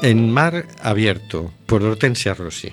En 0.00 0.32
Mar 0.32 0.66
Abierto, 0.80 1.52
por 1.66 1.82
Hortensia 1.82 2.32
Rossi. 2.34 2.72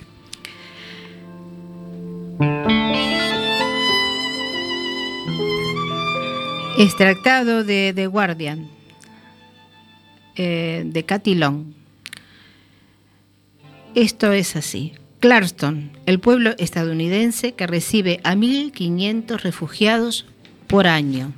Extractado 6.77 7.63
de 7.63 7.91
The 7.95 8.05
Guardian 8.05 8.74
eh, 10.35 10.83
de 10.85 11.03
Cathy 11.05 11.35
Long. 11.35 11.65
Esto 13.95 14.31
es 14.33 14.55
así. 14.55 14.93
Clarkston, 15.19 15.91
el 16.05 16.19
pueblo 16.19 16.51
estadounidense 16.59 17.53
que 17.53 17.65
recibe 17.65 18.19
a 18.23 18.35
1.500 18.35 19.39
refugiados 19.41 20.25
por 20.67 20.85
año. 20.87 21.33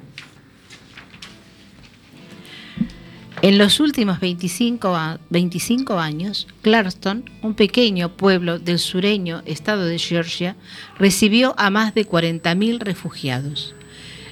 En 3.44 3.60
los 3.60 3.80
últimos 3.80 4.20
25, 4.20 4.96
a- 4.96 5.20
25 5.30 6.00
años, 6.00 6.48
Clarkston, 6.64 7.30
un 7.44 7.54
pequeño 7.54 8.18
pueblo 8.18 8.58
del 8.58 8.80
sureño 8.80 9.44
estado 9.46 9.86
de 9.86 10.00
Georgia, 10.00 10.56
recibió 10.98 11.54
a 11.58 11.70
más 11.70 11.94
de 11.94 12.06
40.000 12.06 12.80
refugiados. 12.80 13.76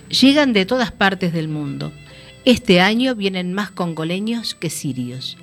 Llegan 0.10 0.54
de 0.54 0.66
todas 0.66 0.92
partes 0.92 1.34
del 1.34 1.48
mundo. 1.48 1.94
Este 2.46 2.80
año 2.80 3.16
vienen 3.16 3.54
más 3.54 3.72
congoleños 3.72 4.54
que 4.54 4.70
sirios. 4.70 5.36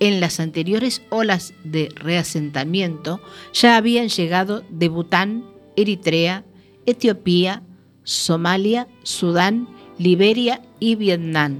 En 0.00 0.20
las 0.20 0.40
anteriores 0.40 1.02
olas 1.08 1.54
de 1.62 1.88
reasentamiento 1.94 3.20
ya 3.52 3.76
habían 3.76 4.08
llegado 4.08 4.64
de 4.68 4.88
Bután, 4.88 5.44
Eritrea, 5.76 6.44
Etiopía, 6.84 7.62
Somalia, 8.02 8.88
Sudán, 9.04 9.68
Liberia 9.98 10.60
y 10.80 10.96
Vietnam. 10.96 11.58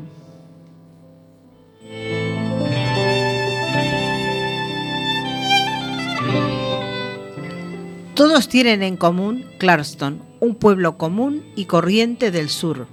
Todos 8.15 8.49
tienen 8.49 8.83
en 8.83 8.97
común 8.97 9.45
Clarkston, 9.59 10.21
un 10.41 10.57
pueblo 10.57 10.99
común 10.99 11.45
y 11.55 11.67
corriente 11.67 12.33
del 12.33 12.49
sur, 12.49 12.89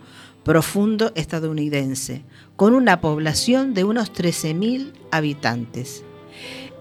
profundo 0.49 1.11
estadounidense, 1.13 2.23
con 2.55 2.73
una 2.73 3.01
población 3.01 3.75
de 3.75 3.83
unos 3.83 4.11
13.000 4.11 4.93
habitantes. 5.11 6.03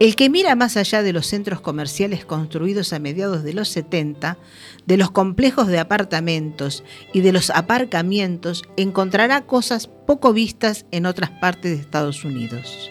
El 0.00 0.16
que 0.16 0.31
mira 0.31 0.54
más 0.54 0.78
allá 0.78 1.02
de 1.02 1.12
los 1.12 1.26
centros 1.26 1.61
comerciales 1.61 2.24
construidos 2.24 2.94
a 2.94 2.98
mediados 2.98 3.42
de 3.42 3.52
los 3.52 3.68
70, 3.68 4.38
de 4.87 4.96
los 4.96 5.11
complejos 5.11 5.66
de 5.66 5.81
apartamentos 5.81 6.83
y 7.12 7.20
de 7.20 7.31
los 7.31 7.50
aparcamientos, 7.50 8.64
encontrará 8.78 9.42
cosas 9.42 9.90
poco 10.07 10.33
vistas 10.33 10.87
en 10.90 11.04
otras 11.04 11.28
partes 11.28 11.72
de 11.72 11.83
Estados 11.83 12.24
Unidos. 12.24 12.90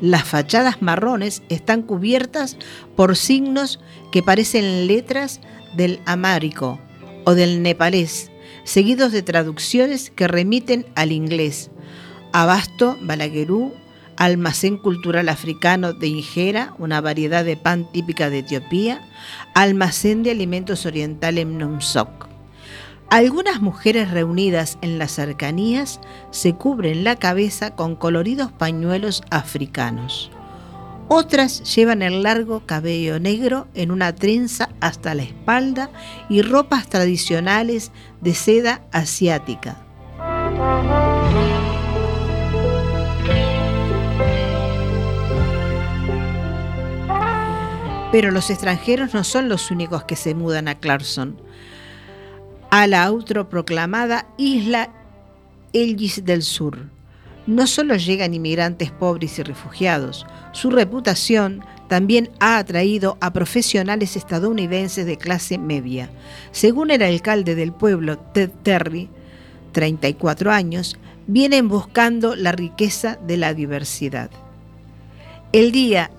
Las 0.00 0.24
fachadas 0.24 0.80
marrones 0.80 1.42
están 1.50 1.82
cubiertas 1.82 2.56
por 2.96 3.16
signos 3.16 3.80
que 4.12 4.22
parecen 4.22 4.86
letras 4.86 5.42
del 5.76 6.00
amárico 6.06 6.80
o 7.26 7.34
del 7.34 7.62
nepalés, 7.62 8.30
seguidos 8.66 9.12
de 9.12 9.22
traducciones 9.22 10.10
que 10.10 10.28
remiten 10.28 10.84
al 10.96 11.12
inglés. 11.12 11.70
Abasto, 12.32 12.98
Balaguerú, 13.00 13.72
almacén 14.16 14.76
cultural 14.76 15.28
africano 15.28 15.92
de 15.92 16.08
injera, 16.08 16.74
una 16.78 17.00
variedad 17.00 17.44
de 17.44 17.56
pan 17.56 17.90
típica 17.92 18.28
de 18.28 18.40
Etiopía, 18.40 19.00
almacén 19.54 20.22
de 20.22 20.32
alimentos 20.32 20.84
oriental 20.84 21.38
en 21.38 21.58
Numsok. 21.58 22.26
Algunas 23.08 23.62
mujeres 23.62 24.10
reunidas 24.10 24.78
en 24.82 24.98
las 24.98 25.12
cercanías 25.12 26.00
se 26.32 26.54
cubren 26.54 27.04
la 27.04 27.16
cabeza 27.16 27.76
con 27.76 27.94
coloridos 27.94 28.50
pañuelos 28.50 29.22
africanos. 29.30 30.32
Otras 31.08 31.76
llevan 31.76 32.02
el 32.02 32.24
largo 32.24 32.66
cabello 32.66 33.20
negro 33.20 33.68
en 33.74 33.92
una 33.92 34.14
trenza 34.14 34.70
hasta 34.80 35.14
la 35.14 35.22
espalda 35.22 35.90
y 36.28 36.42
ropas 36.42 36.88
tradicionales 36.88 37.92
de 38.20 38.34
seda 38.34 38.82
asiática. 38.90 39.76
Pero 48.10 48.32
los 48.32 48.50
extranjeros 48.50 49.14
no 49.14 49.22
son 49.22 49.48
los 49.48 49.70
únicos 49.70 50.04
que 50.04 50.16
se 50.16 50.34
mudan 50.34 50.66
a 50.66 50.74
Clarkson, 50.76 51.40
a 52.70 52.88
la 52.88 53.04
autoproclamada 53.04 54.26
isla 54.38 54.90
Elgis 55.72 56.24
del 56.24 56.42
Sur. 56.42 56.95
No 57.46 57.66
solo 57.66 57.96
llegan 57.96 58.34
inmigrantes 58.34 58.90
pobres 58.90 59.38
y 59.38 59.42
refugiados, 59.42 60.26
su 60.52 60.70
reputación 60.70 61.62
también 61.88 62.30
ha 62.40 62.58
atraído 62.58 63.16
a 63.20 63.32
profesionales 63.32 64.16
estadounidenses 64.16 65.06
de 65.06 65.16
clase 65.16 65.56
media. 65.56 66.10
Según 66.50 66.90
el 66.90 67.02
alcalde 67.02 67.54
del 67.54 67.72
pueblo, 67.72 68.18
Ted 68.18 68.50
Terry, 68.64 69.08
34 69.72 70.50
años, 70.50 70.98
vienen 71.28 71.68
buscando 71.68 72.34
la 72.34 72.52
riqueza 72.52 73.18
de 73.26 73.36
la 73.36 73.54
diversidad. 73.54 74.30
El 75.52 75.70
día 75.70 76.10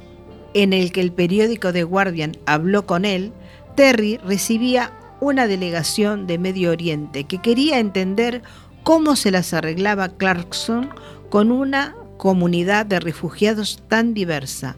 en 0.53 0.71
el 0.71 0.91
que 0.91 1.01
el 1.01 1.11
periódico 1.11 1.73
The 1.73 1.83
Guardian 1.83 2.37
habló 2.45 2.85
con 2.85 3.03
él, 3.03 3.33
Terry 3.75 4.17
recibía 4.17 4.91
una 5.19 5.47
delegación 5.47 6.27
de 6.27 6.37
Medio 6.37 6.71
Oriente 6.71 7.25
que 7.25 7.39
quería 7.39 7.79
entender 7.79 8.41
cómo 8.83 9.15
se 9.15 9.31
las 9.31 9.53
arreglaba 9.53 10.09
Clarkson 10.09 10.89
con 11.29 11.51
una 11.51 11.95
comunidad 12.17 12.85
de 12.85 12.99
refugiados 12.99 13.81
tan 13.87 14.13
diversa. 14.13 14.75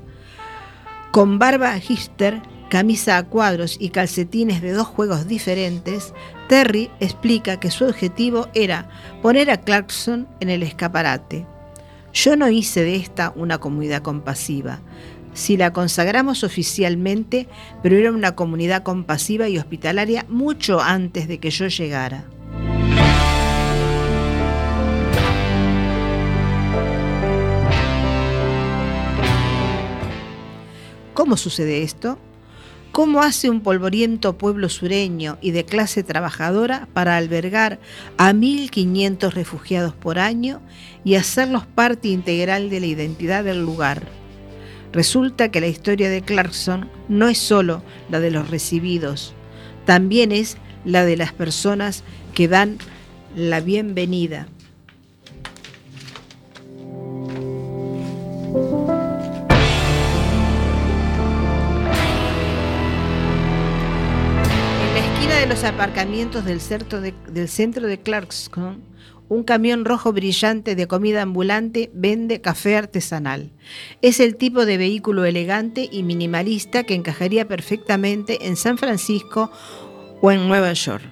Con 1.11 1.39
barba 1.39 1.77
hipster, 1.79 2.41
camisa 2.69 3.17
a 3.17 3.23
cuadros 3.23 3.77
y 3.79 3.89
calcetines 3.89 4.61
de 4.61 4.73
dos 4.73 4.87
juegos 4.87 5.27
diferentes, 5.27 6.13
Terry 6.47 6.89
explica 6.99 7.59
que 7.59 7.71
su 7.71 7.85
objetivo 7.85 8.47
era 8.53 8.89
poner 9.21 9.49
a 9.49 9.57
Clarkson 9.57 10.27
en 10.39 10.49
el 10.49 10.63
escaparate. 10.63 11.45
Yo 12.13 12.35
no 12.35 12.49
hice 12.49 12.83
de 12.83 12.95
esta 12.95 13.33
una 13.35 13.59
comunidad 13.59 14.01
compasiva. 14.01 14.79
Si 15.33 15.57
la 15.57 15.73
consagramos 15.73 16.43
oficialmente, 16.43 17.47
pero 17.83 17.97
era 17.97 18.11
una 18.11 18.35
comunidad 18.35 18.83
compasiva 18.83 19.47
y 19.47 19.57
hospitalaria 19.57 20.25
mucho 20.27 20.81
antes 20.81 21.27
de 21.27 21.39
que 21.39 21.51
yo 21.51 21.67
llegara. 21.67 22.25
¿Cómo 31.19 31.35
sucede 31.35 31.83
esto? 31.83 32.17
¿Cómo 32.93 33.21
hace 33.21 33.49
un 33.49 33.59
polvoriento 33.59 34.37
pueblo 34.37 34.69
sureño 34.69 35.37
y 35.41 35.51
de 35.51 35.65
clase 35.65 36.01
trabajadora 36.01 36.87
para 36.93 37.17
albergar 37.17 37.77
a 38.17 38.31
1.500 38.31 39.33
refugiados 39.33 39.93
por 39.93 40.17
año 40.17 40.61
y 41.03 41.15
hacerlos 41.15 41.65
parte 41.65 42.07
integral 42.07 42.69
de 42.69 42.79
la 42.79 42.85
identidad 42.85 43.43
del 43.43 43.65
lugar? 43.65 44.03
Resulta 44.93 45.51
que 45.51 45.59
la 45.59 45.67
historia 45.67 46.09
de 46.09 46.21
Clarkson 46.21 46.89
no 47.09 47.27
es 47.27 47.37
solo 47.37 47.83
la 48.09 48.21
de 48.21 48.31
los 48.31 48.49
recibidos, 48.49 49.33
también 49.85 50.31
es 50.31 50.55
la 50.85 51.03
de 51.03 51.17
las 51.17 51.33
personas 51.33 52.05
que 52.33 52.47
dan 52.47 52.77
la 53.35 53.59
bienvenida. 53.59 54.47
De 65.39 65.47
los 65.47 65.63
aparcamientos 65.63 66.43
del 66.43 66.59
centro 66.59 66.99
de, 66.99 67.13
del 67.29 67.47
centro 67.47 67.87
de 67.87 68.01
Clarkson, 68.01 68.83
un 69.29 69.43
camión 69.45 69.85
rojo 69.85 70.11
brillante 70.11 70.75
de 70.75 70.85
comida 70.85 71.21
ambulante 71.21 71.89
vende 71.93 72.41
café 72.41 72.75
artesanal. 72.75 73.53
Es 74.01 74.19
el 74.19 74.35
tipo 74.35 74.65
de 74.65 74.77
vehículo 74.77 75.23
elegante 75.23 75.87
y 75.89 76.03
minimalista 76.03 76.83
que 76.83 76.93
encajaría 76.93 77.47
perfectamente 77.47 78.47
en 78.47 78.57
San 78.57 78.77
Francisco 78.77 79.49
o 80.21 80.29
en 80.29 80.49
Nueva 80.49 80.73
York. 80.73 81.05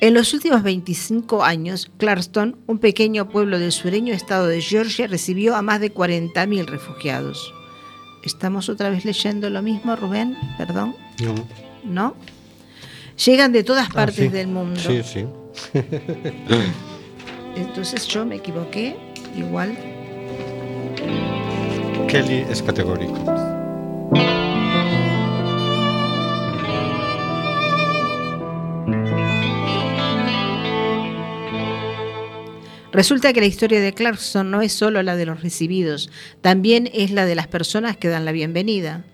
En 0.00 0.14
los 0.14 0.32
últimos 0.32 0.62
25 0.62 1.44
años, 1.44 1.90
Clarkston, 1.98 2.56
un 2.66 2.78
pequeño 2.78 3.28
pueblo 3.28 3.58
del 3.58 3.72
sureño 3.72 4.14
estado 4.14 4.46
de 4.46 4.62
Georgia, 4.62 5.08
recibió 5.08 5.54
a 5.54 5.60
más 5.60 5.80
de 5.82 5.92
40.000 5.92 6.64
refugiados. 6.64 7.52
¿Estamos 8.24 8.70
otra 8.70 8.88
vez 8.88 9.04
leyendo 9.04 9.50
lo 9.50 9.60
mismo, 9.60 9.94
Rubén? 9.94 10.38
Perdón. 10.56 10.96
No. 11.22 11.34
¿No? 11.84 12.14
Llegan 13.24 13.52
de 13.52 13.64
todas 13.64 13.88
Ah, 13.90 13.94
partes 13.94 14.16
sí. 14.16 14.28
del 14.28 14.48
mundo. 14.48 14.80
Sí, 14.80 15.02
sí. 15.02 15.26
Entonces 17.56 18.06
yo 18.06 18.24
me 18.24 18.36
equivoqué, 18.36 18.96
igual. 19.36 19.76
Kelly 22.08 22.44
es 22.48 22.62
categórico. 22.62 23.18
Resulta 32.92 33.32
que 33.32 33.40
la 33.40 33.46
historia 33.46 33.80
de 33.80 33.92
Clarkson 33.92 34.50
no 34.50 34.62
es 34.62 34.72
solo 34.72 35.02
la 35.02 35.14
de 35.14 35.26
los 35.26 35.42
recibidos, 35.42 36.10
también 36.40 36.88
es 36.94 37.10
la 37.10 37.26
de 37.26 37.34
las 37.34 37.46
personas 37.46 37.96
que 37.96 38.08
dan 38.08 38.24
la 38.24 38.32
bienvenida. 38.32 39.04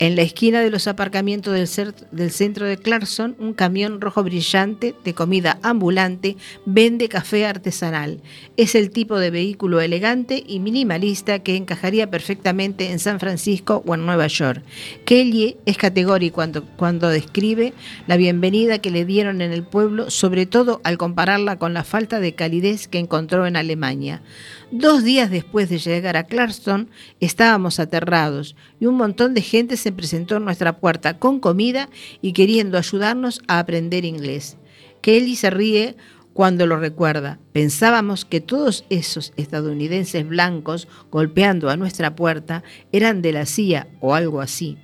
En 0.00 0.14
la 0.14 0.22
esquina 0.22 0.60
de 0.60 0.70
los 0.70 0.86
aparcamientos 0.86 1.52
del, 1.52 2.30
centro 2.30 2.66
de 2.66 2.76
Clarkson, 2.76 3.34
un 3.40 3.52
camión 3.52 4.00
rojo 4.00 4.22
brillante 4.22 4.94
de 5.02 5.12
comida 5.12 5.58
ambulante 5.62 6.36
vende 6.66 7.08
café 7.08 7.46
artesanal. 7.46 8.20
Es 8.56 8.76
el 8.76 8.90
tipo 8.90 9.18
de 9.18 9.32
vehículo 9.32 9.80
elegante 9.80 10.44
y 10.46 10.60
minimalista 10.60 11.40
que 11.40 11.56
encajaría 11.56 12.08
perfectamente 12.08 12.92
en 12.92 13.00
San 13.00 13.18
Francisco 13.18 13.82
o 13.86 13.94
en 13.96 14.06
Nueva 14.06 14.28
York. 14.28 14.62
Kelly 15.04 15.56
es 15.66 15.76
categórico 15.76 16.36
cuando, 16.36 16.64
cuando 16.76 17.08
describe 17.08 17.72
la 18.06 18.16
bienvenida 18.16 18.78
que 18.78 18.92
le 18.92 19.04
dieron 19.04 19.42
en 19.42 19.50
el 19.50 19.64
pueblo, 19.64 20.10
sobre 20.10 20.46
todo 20.46 20.80
al 20.84 20.96
compararla 20.96 21.58
con 21.58 21.74
la 21.74 21.82
falta 21.82 22.20
de 22.20 22.36
calidez 22.36 22.86
que 22.86 23.00
encontró 23.00 23.48
en 23.48 23.56
Alemania. 23.56 24.22
Dos 24.70 25.02
días 25.02 25.30
después 25.30 25.70
de 25.70 25.78
llegar 25.78 26.16
a 26.16 26.24
Clarkson, 26.24 26.90
estábamos 27.20 27.80
aterrados 27.80 28.54
y 28.78 28.86
un 28.86 28.96
montón 28.96 29.32
de 29.32 29.40
gente 29.40 29.76
se 29.78 29.87
presentó 29.92 30.36
en 30.36 30.44
nuestra 30.44 30.78
puerta 30.78 31.18
con 31.18 31.40
comida 31.40 31.88
y 32.20 32.32
queriendo 32.32 32.78
ayudarnos 32.78 33.42
a 33.48 33.58
aprender 33.58 34.04
inglés. 34.04 34.56
Kelly 35.00 35.36
se 35.36 35.50
ríe 35.50 35.96
cuando 36.38 36.66
lo 36.68 36.76
recuerda. 36.76 37.40
Pensábamos 37.52 38.24
que 38.24 38.40
todos 38.40 38.84
esos 38.90 39.32
estadounidenses 39.36 40.26
blancos 40.26 40.86
golpeando 41.10 41.68
a 41.68 41.76
nuestra 41.76 42.14
puerta 42.14 42.62
eran 42.92 43.22
de 43.22 43.32
la 43.32 43.44
CIA 43.44 43.88
o 44.00 44.14
algo 44.14 44.40
así. 44.40 44.78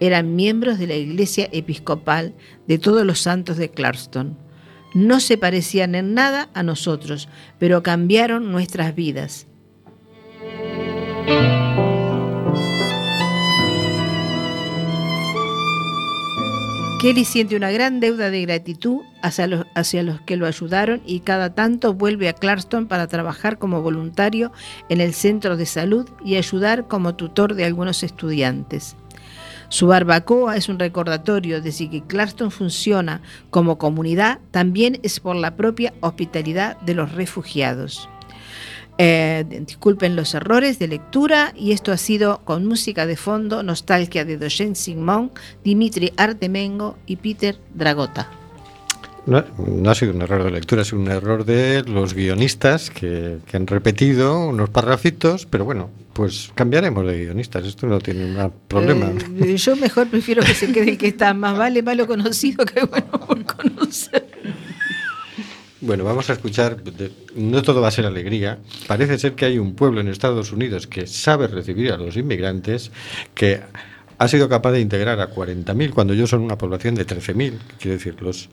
Eran 0.00 0.34
miembros 0.34 0.78
de 0.78 0.86
la 0.86 0.94
Iglesia 0.94 1.48
Episcopal 1.52 2.34
de 2.66 2.78
todos 2.78 3.04
los 3.04 3.20
santos 3.20 3.56
de 3.56 3.70
Clarkston. 3.70 4.38
No 4.94 5.20
se 5.20 5.36
parecían 5.36 5.94
en 5.94 6.14
nada 6.14 6.48
a 6.54 6.62
nosotros, 6.62 7.28
pero 7.58 7.82
cambiaron 7.82 8.50
nuestras 8.50 8.94
vidas. 8.94 9.46
Kelly 16.98 17.24
siente 17.24 17.54
una 17.54 17.70
gran 17.70 18.00
deuda 18.00 18.28
de 18.28 18.42
gratitud 18.42 19.02
hacia 19.22 19.46
los, 19.46 19.66
hacia 19.76 20.02
los 20.02 20.20
que 20.22 20.36
lo 20.36 20.46
ayudaron 20.46 21.00
y 21.06 21.20
cada 21.20 21.54
tanto 21.54 21.94
vuelve 21.94 22.28
a 22.28 22.32
Clarkston 22.32 22.88
para 22.88 23.06
trabajar 23.06 23.58
como 23.58 23.82
voluntario 23.82 24.50
en 24.88 25.00
el 25.00 25.14
centro 25.14 25.56
de 25.56 25.64
salud 25.64 26.10
y 26.24 26.34
ayudar 26.34 26.88
como 26.88 27.14
tutor 27.14 27.54
de 27.54 27.64
algunos 27.64 28.02
estudiantes. 28.02 28.96
Su 29.68 29.86
barbacoa 29.86 30.56
es 30.56 30.68
un 30.68 30.80
recordatorio 30.80 31.62
de 31.62 31.70
si 31.70 31.88
que 31.88 32.02
Clarkston 32.02 32.50
funciona 32.50 33.22
como 33.50 33.78
comunidad, 33.78 34.40
también 34.50 34.98
es 35.04 35.20
por 35.20 35.36
la 35.36 35.54
propia 35.54 35.94
hospitalidad 36.00 36.80
de 36.80 36.94
los 36.94 37.12
refugiados. 37.12 38.08
Eh, 39.00 39.44
disculpen 39.64 40.16
los 40.16 40.34
errores 40.34 40.80
de 40.80 40.88
lectura 40.88 41.52
y 41.56 41.70
esto 41.70 41.92
ha 41.92 41.96
sido 41.96 42.40
con 42.44 42.66
música 42.66 43.06
de 43.06 43.16
fondo, 43.16 43.62
nostalgia 43.62 44.24
de 44.24 44.38
Dojen 44.38 44.74
Simón, 44.74 45.30
Dimitri 45.62 46.12
Artemengo 46.16 46.98
y 47.06 47.14
Peter 47.16 47.58
Dragota. 47.74 48.28
No, 49.26 49.44
no 49.58 49.90
ha 49.90 49.94
sido 49.94 50.12
un 50.14 50.22
error 50.22 50.42
de 50.42 50.50
lectura, 50.50 50.82
ha 50.82 50.84
sido 50.84 51.00
un 51.00 51.08
error 51.08 51.44
de 51.44 51.84
los 51.84 52.14
guionistas 52.14 52.90
que, 52.90 53.38
que 53.46 53.56
han 53.56 53.66
repetido 53.68 54.48
unos 54.48 54.70
parrafitos, 54.70 55.46
pero 55.46 55.64
bueno, 55.64 55.90
pues 56.18 56.50
cambiaremos 56.56 57.06
de 57.06 57.26
guionistas, 57.26 57.64
esto 57.64 57.86
no 57.86 58.00
tiene 58.00 58.24
un 58.24 58.52
problema. 58.66 59.12
Eh, 59.38 59.56
yo 59.56 59.76
mejor 59.76 60.08
prefiero 60.08 60.42
que 60.42 60.54
se 60.54 60.72
quede 60.72 60.90
el 60.90 60.98
que 60.98 61.06
está 61.06 61.32
más 61.34 61.56
vale 61.56 61.80
malo 61.82 62.08
conocido 62.08 62.64
que 62.64 62.84
bueno 62.86 63.10
por 63.10 63.44
conocer. 63.44 64.26
Bueno, 65.80 66.02
vamos 66.02 66.28
a 66.28 66.32
escuchar, 66.32 66.78
no 67.36 67.62
todo 67.62 67.80
va 67.80 67.88
a 67.88 67.92
ser 67.92 68.04
alegría. 68.06 68.58
Parece 68.88 69.16
ser 69.18 69.34
que 69.34 69.44
hay 69.44 69.58
un 69.58 69.74
pueblo 69.74 70.00
en 70.00 70.08
Estados 70.08 70.52
Unidos 70.52 70.86
que 70.88 71.06
sabe 71.06 71.46
recibir 71.46 71.92
a 71.92 71.96
los 71.96 72.16
inmigrantes, 72.16 72.90
que 73.34 73.60
ha 74.18 74.26
sido 74.28 74.48
capaz 74.48 74.72
de 74.72 74.80
integrar 74.80 75.20
a 75.20 75.30
40.000 75.32 75.90
cuando 75.90 76.14
ellos 76.14 76.30
son 76.30 76.42
una 76.42 76.58
población 76.58 76.96
de 76.96 77.06
13.000. 77.06 77.52
Quiero 77.78 77.96
decir, 77.96 78.16
los, 78.20 78.48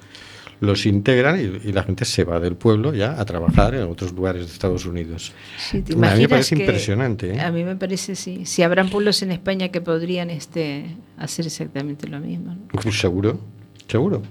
los 0.59 0.85
integran 0.85 1.39
y, 1.39 1.67
y 1.69 1.71
la 1.73 1.81
gente 1.81 2.05
se 2.05 2.23
va 2.25 2.39
del 2.39 2.55
pueblo 2.55 2.93
ya 2.93 3.19
a 3.19 3.25
trabajar 3.25 3.73
en 3.73 3.83
otros 3.89 4.11
lugares 4.13 4.45
de 4.45 4.53
Estados 4.53 4.85
Unidos. 4.85 5.33
Sí, 5.57 5.81
¿te 5.81 5.93
a 5.93 5.95
mí 5.95 6.21
me 6.21 6.29
parece 6.29 6.55
que- 6.55 6.61
impresionante. 6.61 7.33
¿eh? 7.33 7.41
A 7.41 7.51
mí 7.51 7.63
me 7.63 7.75
parece, 7.75 8.13
sí. 8.15 8.45
Si 8.45 8.61
habrán 8.61 8.91
pueblos 8.91 9.23
en 9.23 9.31
España 9.31 9.69
que 9.69 9.81
podrían 9.81 10.29
este, 10.29 10.95
hacer 11.17 11.47
exactamente 11.47 12.07
lo 12.07 12.19
mismo. 12.19 12.53
¿no? 12.53 12.67
Pues 12.83 12.99
Seguro, 12.99 13.39
seguro. 13.87 14.21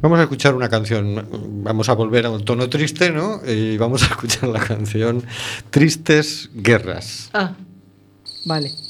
Vamos 0.00 0.18
a 0.18 0.22
escuchar 0.22 0.54
una 0.54 0.68
canción, 0.68 1.26
vamos 1.64 1.88
a 1.88 1.94
volver 1.94 2.26
a 2.26 2.30
un 2.30 2.44
tono 2.44 2.68
triste, 2.68 3.10
¿no? 3.10 3.40
Y 3.46 3.76
vamos 3.76 4.02
a 4.02 4.06
escuchar 4.06 4.48
la 4.48 4.60
canción 4.60 5.22
Tristes 5.70 6.50
Guerras. 6.54 7.30
Ah, 7.32 7.52
vale. 8.44 8.83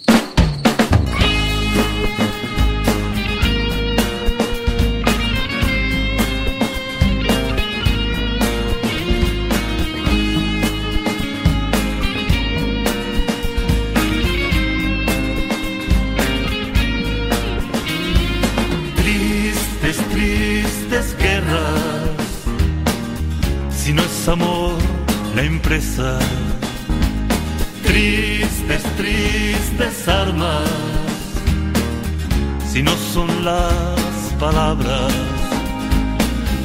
Si 32.70 32.82
no 32.82 32.90
son 33.12 33.44
las 33.44 34.32
palabras. 34.40 35.12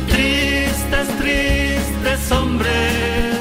Tristes, 0.10 1.08
tristes 1.20 2.32
hombres. 2.32 3.38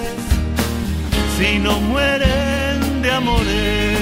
Si 1.38 1.58
no 1.58 1.80
mueren 1.80 3.02
de 3.02 3.10
amores. 3.10 3.98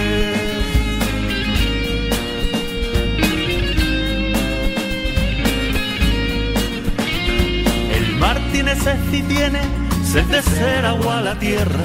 El 7.97 8.17
mar 8.17 8.41
tiene 8.53 8.75
sed 8.75 8.99
y 9.13 9.23
tiene 9.23 9.61
sed 10.05 10.25
de 10.25 10.43
ser 10.43 10.87
agua 10.87 11.19
a 11.19 11.23
la 11.23 11.39
tierra. 11.39 11.85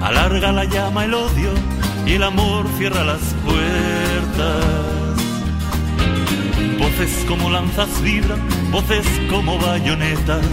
Alarga 0.00 0.52
la 0.52 0.64
llama 0.64 1.06
el 1.06 1.14
odio 1.14 1.73
y 2.06 2.12
el 2.12 2.22
amor 2.22 2.66
cierra 2.76 3.04
las 3.04 3.22
puertas. 3.44 4.64
Voces 6.78 7.24
como 7.28 7.50
lanzas 7.50 8.02
vibran, 8.02 8.40
voces 8.70 9.06
como 9.30 9.58
bayonetas, 9.58 10.46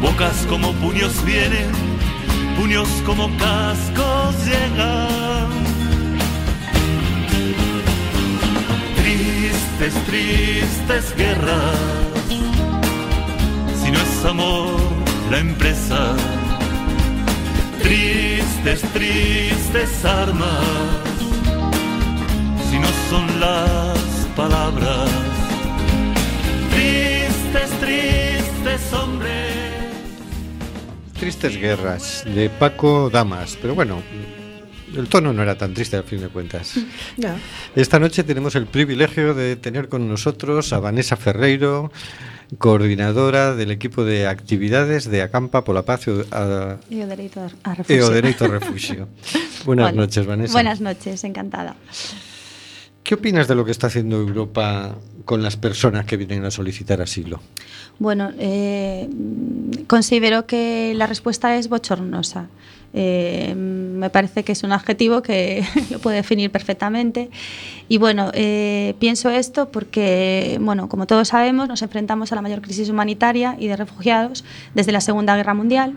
bocas 0.00 0.46
como 0.48 0.72
puños 0.74 1.24
vienen, 1.24 1.70
puños 2.56 2.88
como 3.06 3.28
cascos 3.38 4.34
llegan. 4.44 5.48
Tristes, 8.96 9.94
tristes 10.06 11.16
guerras 11.16 12.04
si 13.84 13.90
no 13.90 13.98
es 13.98 14.24
amor 14.24 14.80
la 15.30 15.38
empresa. 15.38 16.33
Tristes, 17.84 18.80
tristes 18.94 20.04
armas, 20.06 20.64
si 22.70 22.78
no 22.78 22.88
son 23.10 23.38
las 23.38 23.98
palabras. 24.34 25.10
Tristes, 26.70 27.70
tristes 27.80 28.92
hombres. 28.94 29.52
Tristes 31.20 31.58
Guerras, 31.58 32.24
de 32.24 32.48
Paco 32.48 33.10
Damas. 33.10 33.58
Pero 33.60 33.74
bueno, 33.74 34.02
el 34.96 35.06
tono 35.08 35.34
no 35.34 35.42
era 35.42 35.58
tan 35.58 35.74
triste 35.74 35.98
al 35.98 36.04
fin 36.04 36.22
de 36.22 36.28
cuentas. 36.28 36.78
No. 37.18 37.28
Esta 37.76 37.98
noche 37.98 38.24
tenemos 38.24 38.54
el 38.54 38.64
privilegio 38.64 39.34
de 39.34 39.56
tener 39.56 39.90
con 39.90 40.08
nosotros 40.08 40.72
a 40.72 40.80
Vanessa 40.80 41.16
Ferreiro, 41.16 41.92
coordinadora 42.58 43.54
del 43.54 43.70
equipo 43.70 44.04
de 44.04 44.26
actividades 44.26 45.10
de 45.10 45.22
Acampa 45.22 45.64
por 45.64 45.74
la 45.74 45.82
Paz 45.84 46.06
a- 46.32 46.76
Y 46.88 47.00
o 47.00 47.06
dereito 47.06 47.40
a 48.44 48.48
refugio. 48.48 49.08
Buenas 49.64 49.86
Bueno, 49.90 50.02
noches, 50.02 50.26
Vanessa. 50.26 50.52
Buenas 50.52 50.80
noches, 50.80 51.24
encantada. 51.24 51.74
¿Qué 53.02 53.14
opinas 53.16 53.48
de 53.48 53.54
lo 53.54 53.64
que 53.64 53.70
está 53.70 53.88
haciendo 53.88 54.16
Europa 54.16 54.96
con 55.24 55.42
las 55.42 55.56
personas 55.56 56.06
que 56.06 56.16
vienen 56.16 56.44
a 56.44 56.50
solicitar 56.50 57.02
asilo? 57.02 57.40
Bueno, 57.98 58.30
eh, 58.38 59.08
considero 59.86 60.46
que 60.46 60.92
la 60.96 61.06
respuesta 61.06 61.56
es 61.56 61.68
bochornosa. 61.68 62.48
Eh, 62.94 63.54
me 63.56 64.08
parece 64.08 64.44
que 64.44 64.52
es 64.52 64.62
un 64.62 64.72
adjetivo 64.72 65.20
que 65.20 65.64
lo 65.90 65.98
puede 65.98 66.16
definir 66.16 66.50
perfectamente. 66.50 67.30
Y 67.88 67.98
bueno, 67.98 68.30
eh, 68.34 68.94
pienso 68.98 69.30
esto 69.30 69.70
porque, 69.70 70.58
bueno, 70.60 70.88
como 70.88 71.06
todos 71.06 71.28
sabemos, 71.28 71.68
nos 71.68 71.82
enfrentamos 71.82 72.32
a 72.32 72.36
la 72.36 72.42
mayor 72.42 72.62
crisis 72.62 72.88
humanitaria 72.88 73.56
y 73.58 73.66
de 73.66 73.76
refugiados 73.76 74.44
desde 74.74 74.92
la 74.92 75.00
Segunda 75.00 75.36
Guerra 75.36 75.54
Mundial. 75.54 75.96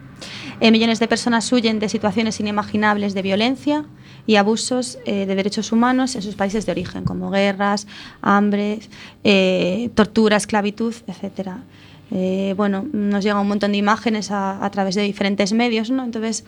Eh, 0.60 0.72
millones 0.72 1.00
de 1.00 1.08
personas 1.08 1.52
huyen 1.52 1.80
de 1.80 1.88
situaciones 1.90 2.40
inimaginables 2.40 3.14
de 3.14 3.22
violencia. 3.22 3.86
y 4.30 4.36
abusos 4.36 5.00
eh, 5.06 5.26
de 5.26 5.36
derechos 5.36 5.72
humanos 5.72 6.16
en 6.16 6.22
sus 6.22 6.36
países 6.36 6.66
de 6.66 6.74
origen, 6.74 7.06
como 7.06 7.32
guerras, 7.32 7.88
hambre, 8.22 8.80
eh, 9.24 9.90
tortura, 9.96 10.36
esclavitud, 10.36 10.94
etcétera. 11.08 11.64
Eh, 12.12 12.54
bueno, 12.58 12.86
nos 12.92 13.24
llega 13.24 13.40
un 13.40 13.48
montón 13.48 13.72
de 13.72 13.78
imágenes 13.78 14.30
a, 14.32 14.64
a 14.64 14.70
través 14.70 14.96
de 14.96 15.04
diferentes 15.04 15.54
medios, 15.54 15.90
¿no? 15.92 16.04
Entonces, 16.04 16.44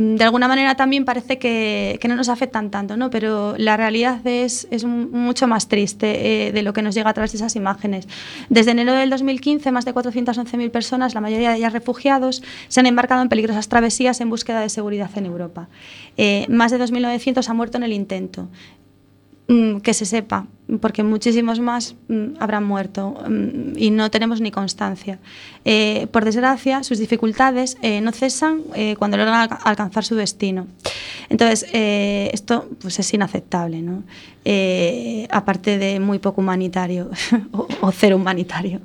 de 0.00 0.22
alguna 0.22 0.46
manera 0.46 0.76
también 0.76 1.04
parece 1.04 1.38
que, 1.38 1.98
no 2.08 2.14
nos 2.14 2.28
afectan 2.28 2.70
tanto, 2.70 2.96
¿no? 2.96 3.10
pero 3.10 3.56
la 3.58 3.76
realidad 3.76 4.24
es, 4.24 4.68
mucho 4.84 5.48
más 5.48 5.66
triste 5.66 6.46
eh, 6.46 6.52
de 6.52 6.62
lo 6.62 6.72
que 6.72 6.82
nos 6.82 6.94
llega 6.94 7.10
a 7.10 7.14
través 7.14 7.32
de 7.32 7.38
esas 7.38 7.56
imágenes. 7.56 8.06
Desde 8.48 8.70
enero 8.70 8.92
del 8.92 9.10
2015, 9.10 9.72
más 9.72 9.84
de 9.84 9.92
411.000 9.92 10.70
personas, 10.70 11.14
la 11.14 11.20
mayoría 11.20 11.50
de 11.50 11.56
ellas 11.56 11.72
refugiados, 11.72 12.44
se 12.68 12.78
han 12.78 12.86
embarcado 12.86 13.22
en 13.22 13.28
peligrosas 13.28 13.68
travesías 13.68 14.20
en 14.20 14.30
búsqueda 14.30 14.60
de 14.60 14.68
seguridad 14.68 15.10
en 15.16 15.26
Europa. 15.26 15.66
Eh, 16.16 16.46
más 16.48 16.70
de 16.70 16.78
2.900 16.78 17.48
han 17.48 17.56
muerto 17.56 17.78
en 17.78 17.82
el 17.82 17.92
intento. 17.92 18.48
Mm, 19.50 19.78
que 19.80 19.94
se 19.94 20.04
sepa, 20.04 20.46
porque 20.82 21.02
muchísimos 21.02 21.58
más 21.58 21.94
mm, 22.08 22.34
habrán 22.38 22.64
muerto 22.64 23.14
mm, 23.26 23.78
y 23.78 23.88
no 23.90 24.10
tenemos 24.10 24.42
ni 24.42 24.50
constancia. 24.50 25.18
Eh, 25.64 26.06
por 26.12 26.26
desgracia, 26.26 26.82
sus 26.82 26.98
dificultades 26.98 27.78
eh, 27.80 28.02
no 28.02 28.12
cesan 28.12 28.60
eh, 28.74 28.94
cuando 28.98 29.16
logran 29.16 29.40
alca- 29.40 29.58
alcanzar 29.64 30.04
su 30.04 30.16
destino. 30.16 30.66
Entonces, 31.30 31.64
eh, 31.72 32.28
esto 32.34 32.68
pues, 32.82 32.98
es 32.98 33.14
inaceptable, 33.14 33.80
¿no? 33.80 34.02
Eh, 34.44 35.26
aparte 35.30 35.78
de 35.78 35.98
muy 35.98 36.18
poco 36.18 36.42
humanitario 36.42 37.10
o, 37.52 37.66
o 37.80 37.90
cero 37.90 38.16
humanitario. 38.16 38.82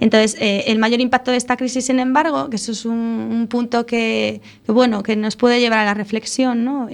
Entonces, 0.00 0.36
eh, 0.40 0.64
el 0.66 0.80
mayor 0.80 1.00
impacto 1.00 1.30
de 1.30 1.36
esta 1.36 1.56
crisis, 1.56 1.84
sin 1.86 2.00
embargo, 2.00 2.50
que 2.50 2.56
eso 2.56 2.72
es 2.72 2.84
un, 2.84 2.96
un 2.96 3.46
punto 3.46 3.86
que, 3.86 4.40
que, 4.66 4.72
bueno, 4.72 5.04
que 5.04 5.14
nos 5.14 5.36
puede 5.36 5.60
llevar 5.60 5.78
a 5.78 5.84
la 5.84 5.94
reflexión, 5.94 6.64
¿no? 6.64 6.88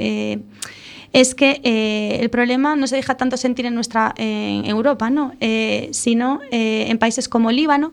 Es 1.13 1.35
que 1.35 1.61
eh, 1.63 2.19
el 2.21 2.31
problema 2.31 2.77
no 2.77 2.87
se 2.87 2.97
deja 2.97 3.17
tanto 3.17 3.37
sentir 3.37 3.67
en 3.67 3.75
nuestra 3.75 4.15
Europa, 4.17 5.11
¿no? 5.11 5.33
Eh, 5.41 5.89
sino 5.93 6.41
eh, 6.51 6.87
en 6.89 6.99
países 6.99 7.29
como 7.29 7.51
Líbano, 7.53 7.93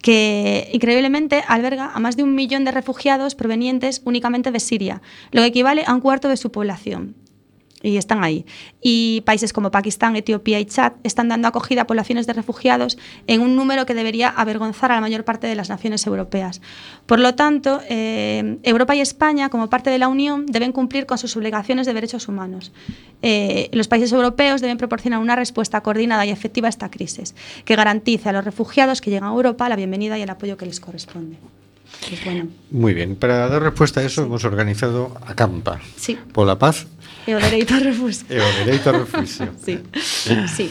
que 0.00 0.68
increíblemente 0.72 1.42
alberga 1.46 1.92
a 1.94 2.00
más 2.00 2.16
de 2.16 2.24
un 2.24 2.34
millón 2.34 2.64
de 2.64 2.72
refugiados 2.72 3.34
provenientes 3.34 4.02
únicamente 4.04 4.50
de 4.50 4.60
Siria, 4.60 5.00
lo 5.30 5.42
que 5.42 5.48
equivale 5.48 5.84
a 5.86 5.94
un 5.94 6.00
cuarto 6.00 6.28
de 6.28 6.36
su 6.36 6.50
población. 6.50 7.14
Y 7.82 7.96
están 7.96 8.22
ahí. 8.22 8.46
Y 8.80 9.22
países 9.22 9.52
como 9.52 9.70
Pakistán, 9.70 10.16
Etiopía 10.16 10.60
y 10.60 10.64
Chad 10.64 10.92
están 11.02 11.28
dando 11.28 11.48
acogida 11.48 11.82
a 11.82 11.86
poblaciones 11.86 12.26
de 12.26 12.32
refugiados 12.32 12.98
en 13.26 13.40
un 13.40 13.56
número 13.56 13.86
que 13.86 13.94
debería 13.94 14.28
avergonzar 14.28 14.92
a 14.92 14.96
la 14.96 15.00
mayor 15.00 15.24
parte 15.24 15.46
de 15.46 15.54
las 15.54 15.68
naciones 15.68 16.06
europeas. 16.06 16.60
Por 17.06 17.18
lo 17.18 17.34
tanto, 17.34 17.80
eh, 17.88 18.58
Europa 18.62 18.94
y 18.94 19.00
España, 19.00 19.48
como 19.48 19.68
parte 19.68 19.90
de 19.90 19.98
la 19.98 20.08
Unión, 20.08 20.46
deben 20.46 20.72
cumplir 20.72 21.06
con 21.06 21.18
sus 21.18 21.36
obligaciones 21.36 21.86
de 21.86 21.94
derechos 21.94 22.28
humanos. 22.28 22.72
Eh, 23.22 23.68
los 23.72 23.88
países 23.88 24.12
europeos 24.12 24.60
deben 24.60 24.78
proporcionar 24.78 25.20
una 25.20 25.36
respuesta 25.36 25.80
coordinada 25.80 26.26
y 26.26 26.30
efectiva 26.30 26.68
a 26.68 26.70
esta 26.70 26.90
crisis, 26.90 27.34
que 27.64 27.76
garantice 27.76 28.28
a 28.28 28.32
los 28.32 28.44
refugiados 28.44 29.00
que 29.00 29.10
llegan 29.10 29.28
a 29.28 29.32
Europa 29.32 29.68
la 29.68 29.76
bienvenida 29.76 30.18
y 30.18 30.22
el 30.22 30.30
apoyo 30.30 30.56
que 30.56 30.66
les 30.66 30.80
corresponde. 30.80 31.36
Pues 32.08 32.24
bueno, 32.24 32.48
Muy 32.70 32.94
bien, 32.94 33.16
para 33.16 33.48
dar 33.48 33.62
respuesta 33.62 34.00
a 34.00 34.04
eso 34.04 34.22
hemos 34.22 34.44
organizado 34.44 35.14
Acampa. 35.26 35.80
sí, 35.96 36.18
Por 36.32 36.46
la 36.46 36.58
paz 36.58 36.86
E 37.26 37.34
o 37.34 37.40
dereito 37.40 37.74
a 37.74 37.78
refusio. 37.78 38.26
E 38.28 38.38
o 38.38 38.52
dereito 38.64 38.88
a 38.88 38.92
refusio. 38.92 39.54
sí, 39.58 39.80
sí. 40.48 40.70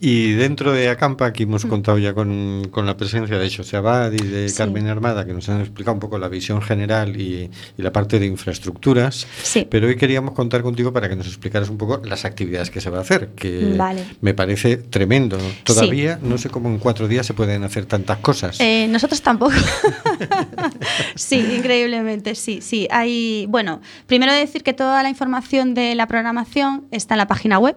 Y 0.00 0.32
dentro 0.32 0.72
de 0.72 0.88
Acampa, 0.88 1.26
aquí 1.26 1.44
hemos 1.44 1.64
contado 1.64 1.96
ya 1.98 2.12
con, 2.12 2.68
con 2.70 2.84
la 2.84 2.96
presencia 2.96 3.38
de 3.38 3.50
José 3.54 3.76
Abad 3.76 4.12
y 4.12 4.16
de 4.22 4.48
Sí. 4.48 4.56
Carmen 4.58 4.86
Armada, 4.88 5.24
que 5.24 5.32
nos 5.32 5.48
han 5.48 5.60
explicado 5.60 5.94
un 5.94 6.00
poco 6.00 6.18
la 6.18 6.28
visión 6.28 6.60
general 6.60 7.18
y, 7.18 7.50
y 7.78 7.82
la 7.82 7.92
parte 7.92 8.18
de 8.18 8.26
infraestructuras. 8.26 9.26
Sí. 9.42 9.66
Pero 9.70 9.86
hoy 9.86 9.96
queríamos 9.96 10.34
contar 10.34 10.62
contigo 10.62 10.92
para 10.92 11.08
que 11.08 11.16
nos 11.16 11.26
explicaras 11.26 11.68
un 11.70 11.78
poco 11.78 12.02
las 12.04 12.24
actividades 12.24 12.70
que 12.70 12.80
se 12.80 12.90
va 12.90 12.98
a 12.98 13.00
hacer, 13.00 13.28
que 13.36 13.74
Vale. 13.76 14.04
me 14.20 14.34
parece 14.34 14.76
tremendo. 14.76 15.38
Todavía 15.64 16.18
no 16.22 16.36
sé 16.38 16.50
cómo 16.50 16.68
en 16.68 16.78
cuatro 16.78 17.08
días 17.08 17.24
se 17.24 17.32
pueden 17.34 17.64
hacer 17.64 17.86
tantas 17.86 18.18
cosas. 18.18 18.60
Eh, 18.60 18.86
nosotros 18.90 19.22
tampoco. 19.22 19.52
sí, 21.14 21.36
increíblemente, 21.56 22.34
sí, 22.34 22.60
sí. 22.60 22.88
Hay, 22.90 23.46
bueno, 23.48 23.80
primero 24.06 24.32
decir 24.32 24.62
que 24.62 24.72
toda 24.72 25.02
la 25.02 25.08
información 25.08 25.74
de 25.74 25.94
la 25.94 26.06
programación 26.06 26.84
está 26.90 27.14
en 27.14 27.18
la 27.18 27.26
página 27.28 27.58
web. 27.58 27.76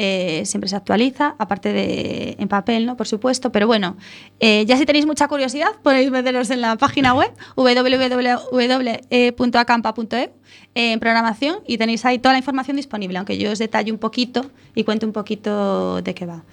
Eh, 0.00 0.46
siempre 0.46 0.70
se 0.70 0.76
actualiza, 0.76 1.34
aparte 1.38 1.72
de 1.72 2.36
en 2.38 2.46
papel, 2.46 2.86
¿no? 2.86 2.96
Por 2.96 3.08
supuesto. 3.08 3.50
Pero 3.50 3.66
bueno, 3.66 3.96
eh, 4.38 4.64
ya 4.64 4.76
si 4.76 4.86
tenéis 4.86 5.06
mucha 5.06 5.26
curiosidad, 5.26 5.70
podéis 5.82 6.12
meteros 6.12 6.50
en 6.50 6.60
la 6.60 6.76
página 6.76 7.14
web 7.14 7.32
www.acampa.eu 7.56 10.30
eh, 10.74 10.92
en 10.92 11.00
programación 11.00 11.56
y 11.66 11.78
tenéis 11.78 12.04
ahí 12.04 12.20
toda 12.20 12.34
la 12.34 12.38
información 12.38 12.76
disponible, 12.76 13.18
aunque 13.18 13.38
yo 13.38 13.50
os 13.50 13.58
detalle 13.58 13.90
un 13.90 13.98
poquito 13.98 14.48
y 14.76 14.84
cuente 14.84 15.04
un 15.04 15.12
poquito 15.12 16.00
de 16.00 16.14
qué 16.14 16.26
va. 16.26 16.44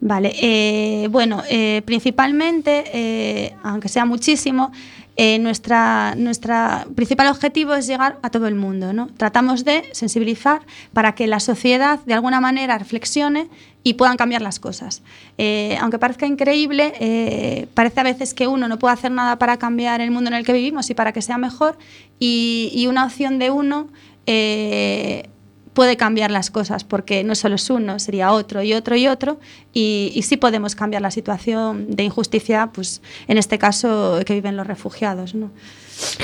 Vale, 0.00 0.32
eh, 0.40 1.08
bueno, 1.10 1.42
principalmente, 1.84 3.54
aunque 3.62 3.90
sea 3.90 4.06
muchísimo, 4.06 4.72
eh, 5.16 5.38
nuestra, 5.38 6.14
nuestra 6.16 6.86
principal 6.94 7.28
objetivo 7.28 7.74
es 7.74 7.86
llegar 7.86 8.18
a 8.22 8.30
todo 8.30 8.46
el 8.46 8.54
mundo. 8.54 8.92
¿no? 8.92 9.08
Tratamos 9.16 9.64
de 9.64 9.84
sensibilizar 9.92 10.62
para 10.92 11.14
que 11.14 11.26
la 11.26 11.40
sociedad 11.40 12.00
de 12.06 12.14
alguna 12.14 12.40
manera 12.40 12.78
reflexione 12.78 13.48
y 13.82 13.94
puedan 13.94 14.16
cambiar 14.16 14.42
las 14.42 14.60
cosas. 14.60 15.02
Eh, 15.38 15.76
aunque 15.80 15.98
parezca 15.98 16.26
increíble, 16.26 16.92
eh, 17.00 17.66
parece 17.74 18.00
a 18.00 18.04
veces 18.04 18.32
que 18.34 18.46
uno 18.46 18.68
no 18.68 18.78
puede 18.78 18.94
hacer 18.94 19.10
nada 19.10 19.38
para 19.38 19.58
cambiar 19.58 20.00
el 20.00 20.10
mundo 20.10 20.28
en 20.28 20.34
el 20.34 20.44
que 20.44 20.52
vivimos 20.52 20.88
y 20.90 20.94
para 20.94 21.12
que 21.12 21.20
sea 21.20 21.38
mejor, 21.38 21.76
y, 22.18 22.70
y 22.74 22.86
una 22.86 23.04
opción 23.04 23.38
de 23.38 23.50
uno 23.50 23.88
eh, 24.26 25.28
puede 25.72 25.96
cambiar 25.96 26.30
las 26.30 26.50
cosas, 26.50 26.84
porque 26.84 27.24
no 27.24 27.34
solo 27.34 27.54
es 27.54 27.70
uno, 27.70 27.98
sería 27.98 28.32
otro 28.32 28.62
y 28.62 28.74
otro 28.74 28.94
y 28.94 29.08
otro, 29.08 29.40
y, 29.72 30.12
y 30.14 30.22
sí 30.22 30.36
podemos 30.36 30.74
cambiar 30.74 31.02
la 31.02 31.10
situación 31.10 31.86
de 31.88 32.04
injusticia, 32.04 32.70
pues 32.72 33.02
en 33.28 33.38
este 33.38 33.58
caso 33.58 34.20
que 34.24 34.34
viven 34.34 34.56
los 34.56 34.66
refugiados. 34.66 35.34
¿no? 35.34 35.50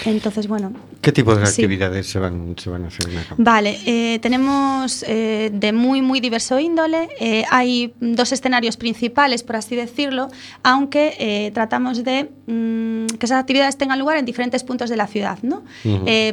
Entonces, 0.05 0.49
bueno. 0.49 0.73
¿Qué 1.01 1.13
tipo 1.13 1.35
de 1.35 1.47
sí. 1.47 1.63
actividades 1.63 2.07
se 2.07 2.19
van, 2.19 2.55
se 2.59 2.71
van 2.71 2.85
a 2.85 2.89
hacer 2.89 3.09
en 3.11 3.19
Acampa? 3.19 3.43
Vale, 3.43 3.79
eh, 3.87 4.19
tenemos 4.21 5.05
eh, 5.07 5.51
de 5.53 5.73
muy, 5.73 6.03
muy 6.03 6.21
diverso 6.21 6.59
índole. 6.59 7.09
Eh, 7.21 7.45
hay 7.51 7.95
dos 8.01 8.33
escenarios 8.33 8.77
principales, 8.77 9.43
por 9.43 9.57
así 9.57 9.77
decirlo, 9.77 10.29
aunque 10.63 11.15
eh, 11.19 11.51
tratamos 11.53 12.03
de 12.05 12.31
mm, 12.47 13.07
que 13.19 13.27
esas 13.27 13.41
actividades 13.41 13.77
tengan 13.77 13.99
lugar 13.99 14.17
en 14.17 14.25
diferentes 14.25 14.65
puntos 14.65 14.91
de 14.91 14.97
la 14.97 15.07
ciudad, 15.07 15.39
¿no? 15.43 15.63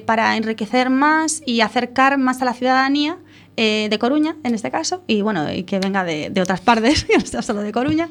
Para 0.06 0.38
enriquecer 0.38 0.90
más 0.90 1.42
y 1.46 1.62
acercar 1.62 2.18
más 2.18 2.42
a 2.42 2.46
la 2.46 2.54
ciudadanía. 2.54 3.18
Eh, 3.58 3.88
de 3.90 4.00
Coruña, 4.00 4.36
en 4.44 4.54
este 4.54 4.70
caso, 4.70 5.02
y 5.08 5.22
bueno, 5.22 5.50
y 5.54 5.64
que 5.64 5.80
venga 5.80 6.04
de, 6.04 6.30
de 6.30 6.42
otras 6.42 6.60
partes, 6.60 7.06
que 7.06 7.18
no 7.18 7.26
sea 7.26 7.42
solo 7.42 7.62
de 7.62 7.72
Coruña, 7.72 8.10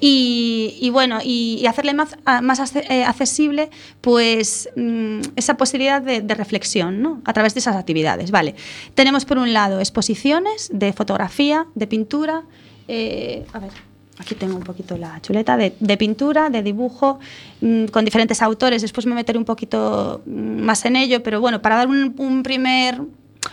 y, 0.00 0.78
y 0.80 0.90
bueno, 0.90 1.18
y, 1.22 1.66
hacerle 1.66 1.94
más, 1.94 2.16
más 2.42 2.76
eh, 2.76 3.02
accesible 3.04 3.70
pues 4.00 4.68
mm, 4.76 5.20
esa 5.34 5.56
posibilidad 5.56 6.00
de, 6.00 6.34
reflexión 6.34 7.02
¿no? 7.02 7.20
a 7.24 7.32
través 7.32 7.54
de 7.54 7.60
esas 7.60 7.74
actividades. 7.74 8.30
Vale. 8.30 8.54
Tenemos 8.94 9.24
por 9.24 9.38
un 9.38 9.52
lado 9.52 9.80
exposiciones 9.80 10.70
de 10.72 10.92
fotografía, 10.92 11.66
de 11.74 11.86
pintura, 11.88 12.44
eh, 12.86 13.44
a 13.52 13.58
ver, 13.58 13.70
aquí 14.18 14.36
tengo 14.36 14.56
un 14.56 14.62
poquito 14.62 14.96
la 14.96 15.20
chuleta, 15.20 15.56
de, 15.56 15.96
pintura, 15.96 16.50
de 16.50 16.62
dibujo, 16.62 17.18
mm, 17.60 17.86
con 17.86 18.04
diferentes 18.04 18.42
autores, 18.42 18.82
después 18.82 19.06
me 19.06 19.14
meteré 19.16 19.38
un 19.38 19.44
poquito 19.44 20.22
mm, 20.24 20.62
más 20.62 20.84
en 20.84 20.94
ello, 20.94 21.20
pero 21.22 21.40
bueno, 21.40 21.60
para 21.60 21.76
dar 21.76 21.88
un 21.88 22.42
primer 22.44 23.00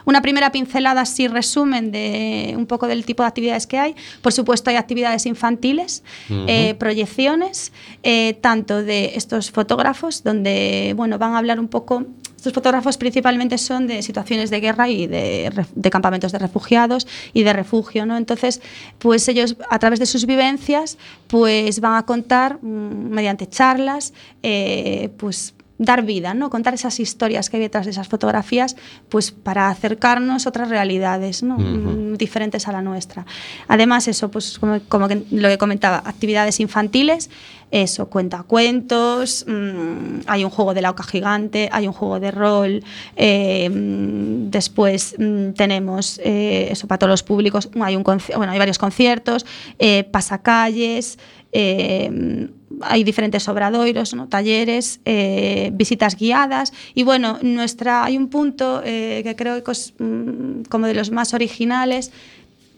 una 0.06 0.22
primera 0.22 0.52
pincelada 0.52 1.02
así 1.02 1.28
resumen 1.28 1.92
de 1.92 2.54
un 2.58 2.66
poco 2.66 2.88
del 2.88 3.06
tipo 3.06 3.24
de 3.24 3.28
actividades 3.28 3.68
que 3.68 3.78
hay. 3.78 3.96
Por 4.22 4.34
supuesto 4.34 4.70
hay 4.70 4.76
actividades 4.76 5.26
infantiles, 5.26 6.04
eh, 6.30 6.76
proyecciones, 6.76 7.72
eh, 8.04 8.34
tanto 8.42 8.84
de 8.84 9.14
estos 9.16 9.52
fotógrafos, 9.52 10.24
donde 10.24 10.94
bueno, 10.96 11.18
van 11.18 11.34
a 11.34 11.38
hablar 11.38 11.60
un 11.60 11.68
poco, 11.68 12.06
estos 12.36 12.54
fotógrafos 12.54 12.98
principalmente 12.98 13.58
son 13.58 13.88
de 13.88 14.02
situaciones 14.02 14.50
de 14.50 14.60
guerra 14.60 14.90
y 14.90 15.08
de 15.08 15.90
campamentos 15.92 16.32
de 16.32 16.40
refugiados 16.40 17.08
y 17.34 17.44
de 17.44 17.54
refugio, 17.54 18.06
¿no? 18.06 18.18
Entonces, 18.18 18.62
pues 18.98 19.28
ellos 19.28 19.58
a 19.70 19.78
través 19.78 20.00
de 20.00 20.06
sus 20.06 20.26
vivencias, 20.26 20.98
pues 21.28 21.80
van 21.80 21.96
a 21.96 22.06
contar 22.06 22.58
mm, 22.62 23.10
mediante 23.10 23.48
charlas, 23.48 24.14
eh, 24.42 25.10
pues 25.18 25.54
dar 25.82 26.04
vida, 26.04 26.34
¿no? 26.34 26.50
Contar 26.50 26.74
esas 26.74 27.00
historias 27.00 27.50
que 27.50 27.58
hay 27.58 27.64
detrás 27.64 27.86
de 27.86 27.92
esas 27.92 28.08
fotografías, 28.08 28.76
pues 29.10 29.32
para 29.32 29.70
acercarnos 29.70 30.46
a 30.46 30.50
otras 30.50 30.70
realidades. 30.70 31.44
Mm, 31.44 32.14
diferentes 32.22 32.68
a 32.68 32.72
la 32.72 32.82
nuestra. 32.82 33.26
Además, 33.68 34.08
eso, 34.08 34.30
pues 34.30 34.60
como, 34.60 34.80
como 34.88 35.08
que 35.08 35.24
lo 35.32 35.50
que 35.50 35.58
comentaba, 35.58 36.04
actividades 36.06 36.60
infantiles, 36.60 37.30
eso, 37.72 38.10
cuentacuentos, 38.10 39.46
mm, 39.48 40.22
hay 40.28 40.44
un 40.44 40.50
juego 40.52 40.74
de 40.74 40.82
la 40.82 40.92
oca 40.92 41.04
gigante, 41.04 41.70
hay 41.72 41.88
un 41.88 41.94
juego 41.94 42.20
de 42.20 42.32
rol, 42.32 42.84
eh, 43.16 43.70
después 43.72 45.16
mm, 45.18 45.52
tenemos 45.54 46.20
eh, 46.24 46.68
eso 46.70 46.88
para 46.88 47.00
todos 47.00 47.12
los 47.12 47.24
públicos, 47.24 47.70
hay, 47.82 47.96
un 47.96 48.04
bueno, 48.04 48.52
hay 48.52 48.60
varios 48.60 48.78
conciertos, 48.78 49.46
eh, 49.80 50.04
pasacalles, 50.04 51.18
eh, 51.54 52.50
hay 52.84 53.04
diferentes 53.04 53.48
obradoiros, 53.48 54.14
¿no? 54.14 54.28
talleres, 54.28 55.00
eh, 55.06 55.72
visitas 55.74 56.16
guiadas 56.16 56.74
y 56.94 57.04
bueno, 57.04 57.40
nuestra, 57.42 58.04
hay 58.04 58.18
un 58.18 58.30
punto 58.30 58.82
eh, 58.84 59.22
que 59.24 59.36
creo 59.36 59.64
que 59.64 59.72
es 59.72 59.94
mm, 59.98 60.64
como 60.70 60.88
de 60.88 60.94
los 60.94 61.12
más 61.12 61.34
originales 61.34 62.12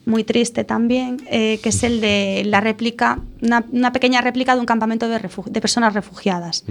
muy 0.06 0.22
triste 0.24 0.64
también, 0.64 1.16
eh, 1.30 1.58
que 1.62 1.70
es 1.70 1.82
el 1.82 2.00
de 2.00 2.42
la 2.46 2.60
réplica, 2.60 3.20
una, 3.40 3.64
una 3.72 3.92
pequeña 3.92 4.20
réplica 4.20 4.54
de 4.54 4.60
un 4.60 4.66
campamento 4.66 5.08
de, 5.08 5.18
de 5.18 5.60
personas 5.60 5.94
refugiadas. 5.94 6.64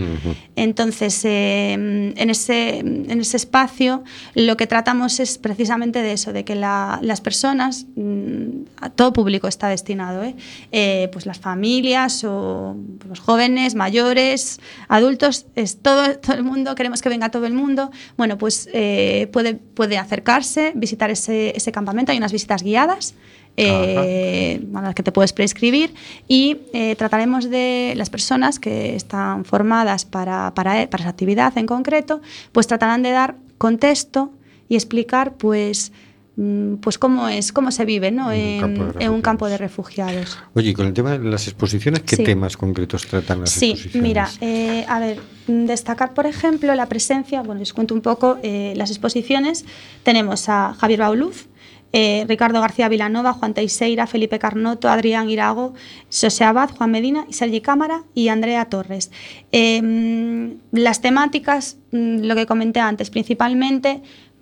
Entonces, 0.56 1.22
eh, 1.26 1.74
en, 1.74 2.30
ese, 2.30 2.80
en 2.80 3.20
ese 3.20 3.38
espacio 3.38 4.04
lo 4.36 4.56
que 4.58 4.68
tratamos 4.68 5.20
es 5.20 5.38
precisamente 5.38 6.02
de 6.02 6.14
eso, 6.14 6.34
de 6.34 6.44
que 6.46 6.56
la- 6.56 7.00
las 7.02 7.22
personas, 7.22 7.86
mm, 7.96 8.66
a 8.82 8.90
todo 8.90 9.14
público 9.14 9.48
está 9.48 9.68
destinado, 9.68 10.24
¿eh? 10.24 10.36
Eh, 10.72 11.10
pues 11.12 11.26
las 11.26 11.40
familias 11.40 12.24
o 12.24 12.76
los 13.08 13.20
jóvenes, 13.20 13.76
mayores, 13.76 14.60
adultos, 14.88 15.46
es 15.56 15.78
todo, 15.78 16.18
todo 16.20 16.36
el 16.36 16.44
mundo, 16.44 16.76
queremos 16.76 17.02
que 17.02 17.10
venga 17.10 17.30
todo 17.30 17.46
el 17.46 17.54
mundo. 17.54 17.92
Bueno, 18.18 18.38
pues 18.38 18.70
eh, 18.74 19.28
puede, 19.34 19.56
puede 19.56 19.98
acercarse, 19.98 20.72
visitar 20.76 21.10
ese, 21.10 21.54
ese 21.56 21.72
campamento, 21.72 22.12
hay 22.12 22.18
unas 22.18 22.32
visitas 22.32 22.64
guiadas 22.64 23.16
eh, 23.58 24.66
a 24.74 24.82
las 24.82 24.96
que 24.96 25.04
te 25.04 25.12
puedes 25.12 25.34
prescribir 25.34 25.94
y 26.28 26.58
eh, 26.74 26.96
trataremos 26.96 27.50
de 27.50 27.94
las 27.96 28.10
personas 28.10 28.60
que 28.60 28.96
están 28.96 29.46
formadas 29.46 30.06
para, 30.06 30.54
para, 30.56 30.90
para 30.90 31.04
esa 31.04 31.10
actividad 31.10 31.58
en 31.58 31.66
concreto, 31.68 32.22
pues 32.52 32.68
tratarán 32.68 33.04
de 33.04 33.12
dar 33.12 33.36
contexto 33.58 34.32
y 34.70 34.76
explicar 34.76 35.34
pues, 35.34 35.92
mm, 36.36 36.76
pues 36.76 36.98
cómo 36.98 37.28
es, 37.30 37.52
cómo 37.54 37.72
se 37.72 37.86
vive 37.86 38.10
¿no? 38.12 38.32
en, 38.32 38.60
campo 38.60 38.84
de 38.86 39.06
en 39.06 39.12
un 39.12 39.22
campo 39.22 39.48
de 39.48 39.58
refugiados. 39.58 40.40
Oye, 40.56 40.72
y 40.72 40.74
con 40.74 40.88
el 40.88 40.94
tema 40.94 41.18
de 41.18 41.30
las 41.30 41.48
exposiciones, 41.48 42.02
¿qué 42.02 42.16
Sí. 42.16 42.24
temas 42.24 42.58
concretos 42.58 43.06
tratan 43.06 43.42
las 43.42 43.52
Sí, 43.52 43.72
exposiciones? 43.72 44.08
mira, 44.10 44.30
eh, 44.42 44.84
a 44.88 45.00
ver, 45.00 45.20
destacar, 45.48 46.14
por 46.16 46.26
ejemplo, 46.26 46.74
la 46.74 46.88
presencia, 46.88 47.42
bueno, 47.44 47.60
les 47.60 47.72
cuento 47.74 47.94
un 47.94 48.02
poco 48.02 48.38
eh, 48.42 48.74
las 48.76 48.90
exposiciones. 48.90 49.64
Tenemos 50.04 50.50
a 50.50 50.74
Javier 50.74 51.02
Bauluz, 51.02 51.48
eh, 51.94 52.26
Ricardo 52.28 52.60
García 52.60 52.90
Vilanova, 52.90 53.34
Juan 53.34 53.54
Teixeira, 53.54 54.08
Felipe 54.08 54.40
Carnoto, 54.40 54.90
Adrián 54.90 55.30
Irago, 55.30 55.74
José 56.10 56.44
Abad, 56.44 56.72
Juan 56.72 56.92
Medina, 56.92 57.26
Sergi 57.30 57.62
Cámara 57.62 58.04
y 58.14 58.28
Andrea 58.28 58.66
Torres. 58.66 59.12
Mm, 59.52 60.54
las 60.72 61.02
temáticas, 61.02 61.78
mm, 61.92 62.24
lo 62.26 62.36
que 62.36 62.46
comenté 62.46 62.80
antes, 62.80 63.10
principalmente, 63.10 64.02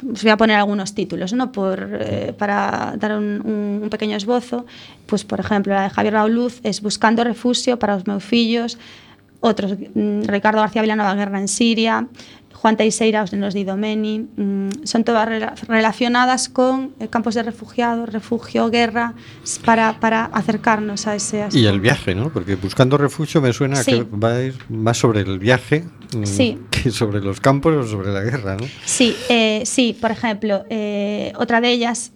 os 0.10 0.24
voy 0.24 0.32
a 0.32 0.38
poner 0.38 0.58
algunos 0.58 0.96
títulos, 0.96 1.34
¿no? 1.34 1.52
Eh, 1.56 2.34
para 2.38 2.96
dar 2.98 3.18
un, 3.18 3.88
pequeño 3.92 4.16
esbozo. 4.16 4.66
Pues, 5.06 5.24
por 5.24 5.40
ejemplo, 5.40 5.74
la 5.74 5.84
de 5.84 5.90
Javier 5.90 6.14
Bauluz 6.16 6.60
es 6.64 6.82
Buscando 6.82 7.24
refugio 7.24 7.78
para 7.78 7.96
os 7.96 8.08
meus 8.08 8.24
fillos, 8.24 8.78
otros, 9.42 9.74
mm, 9.74 10.24
Ricardo 10.24 10.62
García 10.62 10.82
Vilanova, 10.82 11.16
Guerra 11.16 11.40
en 11.40 11.48
Siria, 11.48 12.08
Juan 12.62 12.78
Teixeira, 12.78 13.24
Os 13.24 13.34
nenos 13.34 13.56
de 13.56 13.62
Idomeni, 13.62 14.20
mm, 14.38 14.86
son 14.86 15.04
todas 15.04 15.28
rela- 15.28 15.56
relacionadas 15.68 16.48
con 16.48 16.94
eh, 17.00 17.08
campos 17.10 17.34
de 17.34 17.42
refugiados, 17.42 18.08
refugio, 18.14 18.70
guerra, 18.70 19.16
para, 19.66 20.00
para 20.00 20.26
acercarnos 20.26 21.08
a 21.08 21.16
ese 21.16 21.38
Y 21.38 21.42
aspecto. 21.42 21.70
el 21.70 21.80
viaje, 21.80 22.14
¿no? 22.14 22.30
Porque 22.30 22.54
buscando 22.56 22.98
refugio 23.00 23.42
me 23.42 23.52
suena 23.52 23.80
a 23.80 23.84
que 23.84 24.04
va 24.04 24.34
a 24.36 24.42
ir 24.44 24.56
más 24.70 24.98
sobre 25.00 25.22
el 25.22 25.40
viaje 25.40 25.86
mm, 26.16 26.26
Sí. 26.26 26.60
que 26.70 26.92
sobre 26.92 27.20
los 27.22 27.40
campos 27.42 27.74
o 27.76 27.88
sobre 27.88 28.12
la 28.14 28.22
guerra, 28.22 28.58
¿no? 28.58 28.68
Sí, 28.86 29.16
eh, 29.30 29.64
sí, 29.66 29.98
por 30.00 30.12
ejemplo, 30.12 30.64
eh, 30.70 31.34
otra 31.38 31.62
de 31.62 31.72
ellas, 31.72 32.12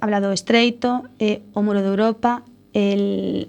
Hablado 0.00 0.32
Estreito, 0.32 1.04
O 1.52 1.62
Muro 1.62 1.82
de 1.82 1.88
Europa, 1.88 2.44
el 2.72 3.48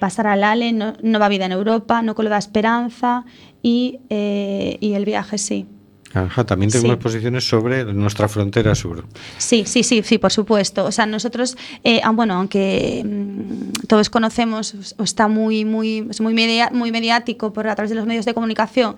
Pasar 0.00 0.26
al 0.26 0.44
Ale, 0.44 0.72
no, 0.72 0.94
Nova 1.02 1.28
Vida 1.28 1.44
en 1.46 1.52
Europa, 1.52 2.00
No 2.02 2.14
Colo 2.14 2.30
da 2.30 2.38
Esperanza 2.38 3.24
y, 3.62 4.00
eh, 4.10 4.76
y 4.80 4.92
El 4.94 5.04
Viaje, 5.04 5.38
sí. 5.38 5.66
Ajá, 6.12 6.44
también 6.44 6.72
tenemos 6.72 6.88
Sí. 6.90 6.94
exposiciones 6.94 7.48
sobre 7.48 7.84
nuestra 7.92 8.26
frontera 8.28 8.74
sur. 8.74 9.04
Sí, 9.38 9.62
sí, 9.64 9.84
sí, 9.84 10.02
sí, 10.02 10.18
por 10.18 10.32
supuesto. 10.32 10.84
O 10.84 10.90
sea, 10.90 11.06
nosotros, 11.06 11.56
eh, 11.84 12.00
ah, 12.02 12.10
bueno, 12.10 12.34
aunque 12.34 13.04
mm, 13.06 13.86
todos 13.86 14.10
conocemos, 14.10 14.94
o 14.98 15.04
está 15.04 15.28
muy, 15.28 15.64
muy, 15.64 16.08
es 16.10 16.20
muy, 16.20 16.34
media- 16.34 16.70
muy 16.72 16.90
mediático 16.90 17.52
por 17.52 17.68
a 17.68 17.76
través 17.76 17.90
de 17.90 17.96
los 17.96 18.06
medios 18.06 18.24
de 18.24 18.34
comunicación, 18.34 18.96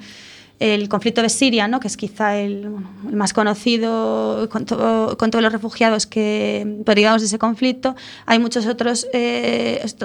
el 0.60 0.88
conflicto 0.88 1.22
de 1.22 1.28
Siria, 1.28 1.66
¿no? 1.66 1.80
que 1.80 1.88
es 1.88 1.96
quizá 1.96 2.36
el, 2.38 2.68
bueno, 2.68 2.88
el 3.08 3.16
más 3.16 3.32
conocido 3.32 4.48
con, 4.50 4.64
todo- 4.64 5.16
con 5.18 5.30
todos 5.30 5.42
los 5.42 5.52
refugiados 5.52 6.06
que 6.06 6.62
derivados 6.86 7.20
de 7.22 7.26
ese 7.26 7.38
conflicto, 7.38 7.96
hay 8.26 8.38
muchas 8.38 8.66
otras 8.66 9.06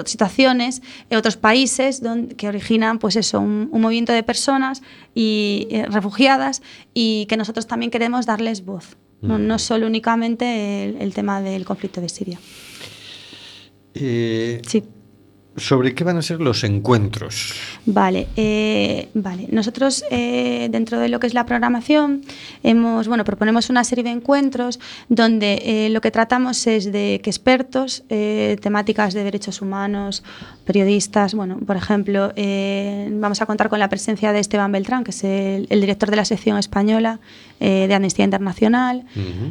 situaciones, 0.04 0.82
en 1.10 1.18
otros 1.18 1.36
países 1.36 2.02
donde, 2.02 2.34
que 2.34 2.48
originan 2.48 2.98
pues 2.98 3.16
eso, 3.16 3.38
un, 3.40 3.68
un 3.70 3.80
movimiento 3.80 4.12
de 4.12 4.22
personas 4.22 4.82
y, 5.14 5.68
eh, 5.70 5.86
refugiadas 5.86 6.62
y 6.92 7.26
que 7.26 7.36
nosotros 7.36 7.66
también 7.66 7.90
queremos 7.90 8.26
darles 8.26 8.64
voz. 8.64 8.96
No, 9.20 9.36
no 9.36 9.58
solo 9.58 9.86
únicamente 9.88 10.84
el, 10.84 10.96
el 11.02 11.12
tema 11.12 11.40
del 11.42 11.64
conflicto 11.64 12.00
de 12.00 12.08
Siria. 12.08 12.38
Eh, 13.94 14.62
Sí. 14.66 14.84
¿Sobre 15.58 15.94
qué 15.94 16.04
van 16.04 16.16
a 16.16 16.22
ser 16.22 16.40
los 16.40 16.64
encuentros? 16.64 17.54
Vale, 17.86 18.28
eh, 18.36 19.08
vale. 19.14 19.46
Nosotros 19.50 20.04
eh, 20.10 20.68
dentro 20.70 20.98
de 20.98 21.08
lo 21.08 21.20
que 21.20 21.26
es 21.26 21.34
la 21.34 21.46
programación 21.46 22.22
hemos, 22.62 23.08
bueno, 23.08 23.24
proponemos 23.24 23.70
una 23.70 23.84
serie 23.84 24.04
de 24.04 24.10
encuentros 24.10 24.78
donde 25.08 25.62
eh, 25.64 25.88
lo 25.90 26.00
que 26.00 26.10
tratamos 26.10 26.66
es 26.66 26.92
de 26.92 27.20
que 27.22 27.30
expertos, 27.30 28.04
eh, 28.08 28.56
temáticas 28.60 29.14
de 29.14 29.24
derechos 29.24 29.62
humanos, 29.62 30.22
periodistas, 30.64 31.34
bueno, 31.34 31.58
por 31.66 31.76
ejemplo, 31.76 32.32
eh, 32.36 33.08
vamos 33.12 33.40
a 33.40 33.46
contar 33.46 33.68
con 33.68 33.78
la 33.78 33.88
presencia 33.88 34.32
de 34.32 34.40
Esteban 34.40 34.72
Beltrán, 34.72 35.04
que 35.04 35.10
es 35.10 35.24
el, 35.24 35.66
el 35.70 35.80
director 35.80 36.10
de 36.10 36.16
la 36.16 36.24
sección 36.24 36.58
española 36.58 37.20
de 37.58 37.92
Amnistía 37.92 38.24
Internacional, 38.24 39.04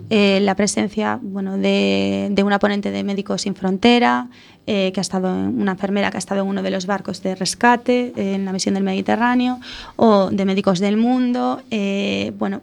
la 0.09 0.55
presencia 0.55 1.19
bueno, 1.21 1.57
de, 1.57 2.29
de 2.31 2.43
una 2.43 2.57
ponente 2.57 2.89
de 2.89 3.03
Médicos 3.03 3.41
Sin 3.41 3.53
Frontera, 3.53 4.29
eh, 4.67 4.91
que 4.93 4.99
ha 4.99 5.01
estado 5.01 5.27
en- 5.29 5.59
una 5.61 5.71
enfermera 5.71 6.11
que 6.11 6.17
ha 6.17 6.19
estado 6.19 6.41
en 6.41 6.47
uno 6.47 6.61
de 6.61 6.69
los 6.71 6.85
barcos 6.85 7.23
de 7.23 7.33
rescate 7.35 8.13
eh, 8.15 8.35
en 8.35 8.45
la 8.45 8.51
misión 8.53 8.75
del 8.75 8.83
Mediterráneo, 8.83 9.59
o 9.95 10.29
de 10.29 10.45
Médicos 10.45 10.79
del 10.79 10.97
Mundo. 10.97 11.61
eh, 11.71 12.31
bueno, 12.37 12.61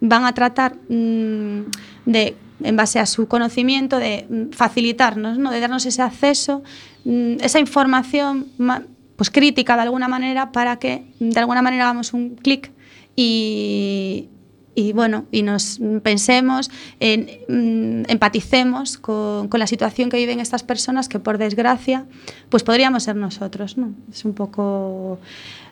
van 0.00 0.24
a 0.24 0.32
tratar 0.32 0.74
mm, 0.88 1.60
de, 2.06 2.36
en 2.62 2.76
base 2.76 2.98
a 3.00 3.06
su 3.06 3.26
conocimiento, 3.28 3.98
de 3.98 4.26
mm, 4.28 4.50
facilitarnos, 4.52 5.38
¿no? 5.38 5.50
de 5.50 5.60
darnos 5.60 5.86
ese 5.86 6.02
acceso, 6.02 6.62
mm, 7.04 7.36
esa 7.40 7.58
información 7.58 8.46
ma- 8.58 8.82
pues 9.16 9.30
crítica 9.30 9.74
de 9.76 9.82
alguna 9.82 10.06
manera 10.06 10.52
para 10.52 10.78
que 10.78 11.04
de 11.18 11.40
alguna 11.40 11.62
manera 11.62 11.84
hagamos 11.84 12.12
un 12.12 12.36
clic 12.36 12.70
y, 13.16 14.28
y 14.78 14.92
bueno, 14.92 15.24
y 15.32 15.42
nos 15.42 15.80
pensemos, 16.04 16.70
en, 17.00 17.26
mm, 17.48 18.04
empaticemos 18.08 18.96
con, 18.96 19.48
la 19.50 19.66
situación 19.66 20.08
que 20.08 20.18
viven 20.18 20.38
estas 20.38 20.62
personas 20.62 21.08
que 21.08 21.18
por 21.18 21.36
desgracia, 21.36 22.04
pues 22.48 22.62
podríamos 22.62 23.02
ser 23.02 23.16
nosotros, 23.16 23.76
¿no? 23.76 23.92
Es 24.12 24.24
un 24.24 24.34
poco... 24.34 25.18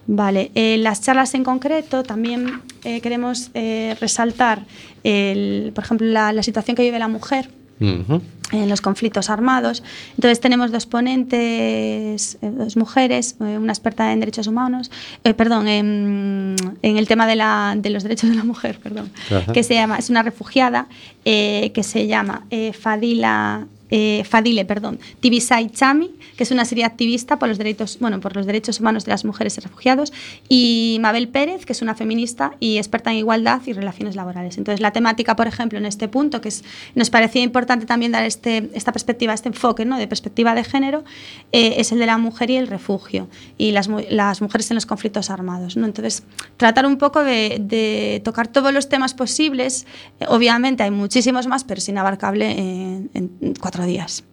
Vale, 0.09 0.51
las 0.79 1.01
charlas 1.03 1.35
en 1.35 1.43
concreto 1.43 2.05
también 2.05 2.63
eh, 2.85 3.01
queremos 3.01 3.51
eh, 3.55 3.97
resaltar, 4.01 4.65
el, 5.03 5.73
por 5.75 5.83
ejemplo, 5.83 6.07
la 6.07 6.43
situación 6.45 6.77
que 6.77 6.83
vive 6.83 6.99
la 7.01 7.09
mujer 7.09 7.49
En 7.81 8.69
los 8.69 8.81
conflictos 8.81 9.29
armados. 9.29 9.83
Entonces 10.15 10.41
tenemos 10.41 10.71
dos 10.71 10.87
ponentes, 10.87 12.39
eh, 12.41 12.51
dos 12.51 12.77
mujeres, 12.77 13.37
eh, 13.41 13.59
una 13.59 13.73
experta 13.73 14.13
en 14.13 14.21
derechos 14.21 14.47
humanos, 14.47 14.91
eh, 15.25 15.35
perdón, 15.35 15.67
en, 15.67 16.55
en 16.83 16.97
el 16.97 17.09
tema 17.09 17.27
de, 17.27 17.37
la, 17.37 17.75
de 17.77 17.91
los 17.91 18.05
derechos 18.05 18.31
de 18.31 18.37
la 18.37 18.45
mujer, 18.45 18.79
perdón, 18.81 19.11
que 19.53 19.63
se 19.65 19.75
llama, 19.75 19.99
es 19.99 20.11
una 20.11 20.23
refugiada 20.23 20.87
eh, 21.25 21.73
que 21.75 21.83
se 21.83 22.07
llama 22.07 22.47
eh, 22.51 22.73
Fadila. 22.73 23.67
Eh, 23.91 24.25
Fadile, 24.25 24.65
perdón, 24.65 24.99
Tibisay 25.21 25.71
Chami, 25.71 26.11
que 26.37 26.45
es 26.45 26.51
una 26.51 26.65
serie 26.65 26.85
activista 26.85 27.39
por 27.39 27.49
los 27.49 27.59
derechos, 27.59 27.99
bueno, 28.01 28.21
por 28.21 28.35
los 28.35 28.47
derechos 28.47 28.81
humanos 28.81 29.05
de 29.05 29.11
las 29.11 29.25
mujeres 29.25 29.57
y 29.59 29.61
refugiados, 29.61 30.13
y 30.49 30.99
Mabel 31.01 31.29
Pérez, 31.29 31.65
que 31.65 31.73
es 31.73 31.83
una 31.83 31.95
feminista 31.95 32.53
y 32.61 32.79
experta 32.79 33.11
en 33.11 33.19
igualdad 33.19 33.61
y 33.67 33.73
relaciones 33.73 34.17
laborales. 34.17 34.59
Entonces, 34.59 34.81
la 34.81 34.93
temática, 34.93 35.37
por 35.37 35.47
ejemplo, 35.47 35.79
en 35.79 35.87
este 35.87 36.09
punto, 36.09 36.41
que 36.41 36.49
es, 36.49 36.65
nos 36.95 37.11
parecía 37.11 37.43
importante 37.43 37.87
también 37.87 38.13
dar 38.13 38.25
este, 38.25 38.71
esta 38.75 38.93
perspectiva, 38.93 39.33
este 39.33 39.49
enfoque 39.49 39.85
¿no? 39.85 39.99
de 39.99 40.07
perspectiva 40.09 40.55
de 40.55 40.65
género, 40.65 41.05
eh, 41.53 41.75
es 41.79 41.93
el 41.93 41.99
de 41.99 42.07
la 42.07 42.19
mujer 42.19 42.51
y 42.51 42.57
el 42.57 42.67
refugio, 42.67 43.29
y 43.59 43.73
las, 43.73 43.89
las 44.11 44.43
mujeres 44.43 44.71
en 44.71 44.75
los 44.77 44.87
conflictos 44.87 45.31
armados. 45.31 45.77
¿no? 45.77 45.87
Entonces, 45.87 46.23
tratar 46.57 46.87
un 46.87 46.99
poco 46.99 47.23
de, 47.23 47.59
de 47.61 48.21
tocar 48.25 48.49
todos 48.49 48.73
los 48.73 48.89
temas 48.89 49.15
posibles, 49.15 49.87
eh, 50.21 50.27
obviamente 50.29 50.83
hay 50.83 50.91
muchísimos 50.91 51.47
más, 51.47 51.65
pero 51.65 51.79
es 51.79 51.89
inabarcable 51.89 52.51
en, 52.51 53.11
en 53.15 53.55
cuatro 53.61 53.76
días. 53.85 54.25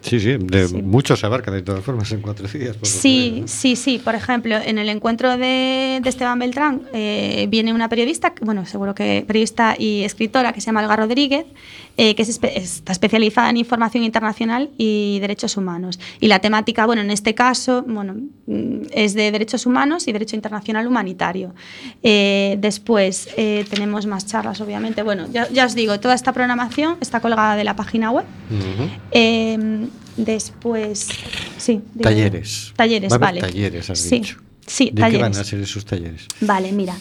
Sí, 0.00 0.18
sí, 0.18 0.36
de 0.38 0.66
muchos 0.82 1.20
se 1.20 1.26
abarca 1.26 1.50
de 1.50 1.62
todas 1.62 1.84
formas 1.84 2.10
en 2.12 2.22
cuatro 2.22 2.48
días. 2.48 2.76
por 2.76 2.88
Sí, 2.88 3.44
sí, 3.46 3.76
sí. 3.76 4.00
Por 4.02 4.14
ejemplo, 4.14 4.56
en 4.56 4.78
el 4.78 4.88
encuentro 4.88 5.36
de, 5.36 6.00
de 6.02 6.08
Esteban 6.08 6.38
Beltrán 6.38 6.82
eh, 6.92 7.46
viene 7.50 7.74
una 7.74 7.88
periodista, 7.88 8.32
bueno, 8.40 8.64
seguro 8.64 8.94
que 8.94 9.24
periodista 9.26 9.76
y 9.78 10.02
escritora 10.04 10.52
que 10.52 10.60
se 10.60 10.66
llama 10.66 10.80
Olga 10.80 10.96
Rodríguez, 10.96 11.44
eh, 12.02 12.14
que 12.14 12.22
es 12.22 12.30
espe- 12.40 12.56
está 12.56 12.92
especializada 12.92 13.50
en 13.50 13.58
información 13.58 14.02
internacional 14.04 14.70
y 14.78 15.18
derechos 15.20 15.58
humanos. 15.58 16.00
Y 16.18 16.28
la 16.28 16.38
temática, 16.38 16.86
bueno, 16.86 17.02
en 17.02 17.10
este 17.10 17.34
caso, 17.34 17.82
bueno, 17.86 18.14
mm, 18.46 18.86
es 18.92 19.12
de 19.12 19.30
derechos 19.30 19.66
humanos 19.66 20.08
y 20.08 20.12
derecho 20.12 20.34
internacional 20.34 20.86
humanitario. 20.86 21.54
Eh, 22.02 22.56
después 22.58 23.28
eh, 23.36 23.66
tenemos 23.68 24.06
más 24.06 24.24
charlas, 24.26 24.62
obviamente. 24.62 25.02
Bueno, 25.02 25.26
ya, 25.30 25.46
ya 25.50 25.66
os 25.66 25.74
digo, 25.74 26.00
toda 26.00 26.14
esta 26.14 26.32
programación 26.32 26.96
está 27.02 27.20
colgada 27.20 27.54
de 27.56 27.64
la 27.64 27.76
página 27.76 28.10
web. 28.10 28.24
Eh, 29.10 29.58
después, 30.16 31.08
sí. 31.58 31.82
Talleres. 32.00 32.72
Talleres, 32.76 33.10
Va 33.12 33.16
a 33.16 33.16
haber 33.16 33.28
vale. 33.28 33.40
talleres, 33.42 33.90
has 33.90 33.98
sí, 33.98 34.20
dicho. 34.20 34.36
Sí, 34.66 34.86
¿De 34.86 34.90
qué 34.92 35.00
talleres. 35.00 35.20
van 35.22 35.36
a 35.40 35.44
ser 35.44 35.60
esos 35.60 35.84
talleres? 35.84 36.26
Vale, 36.40 36.72
mira. 36.72 36.96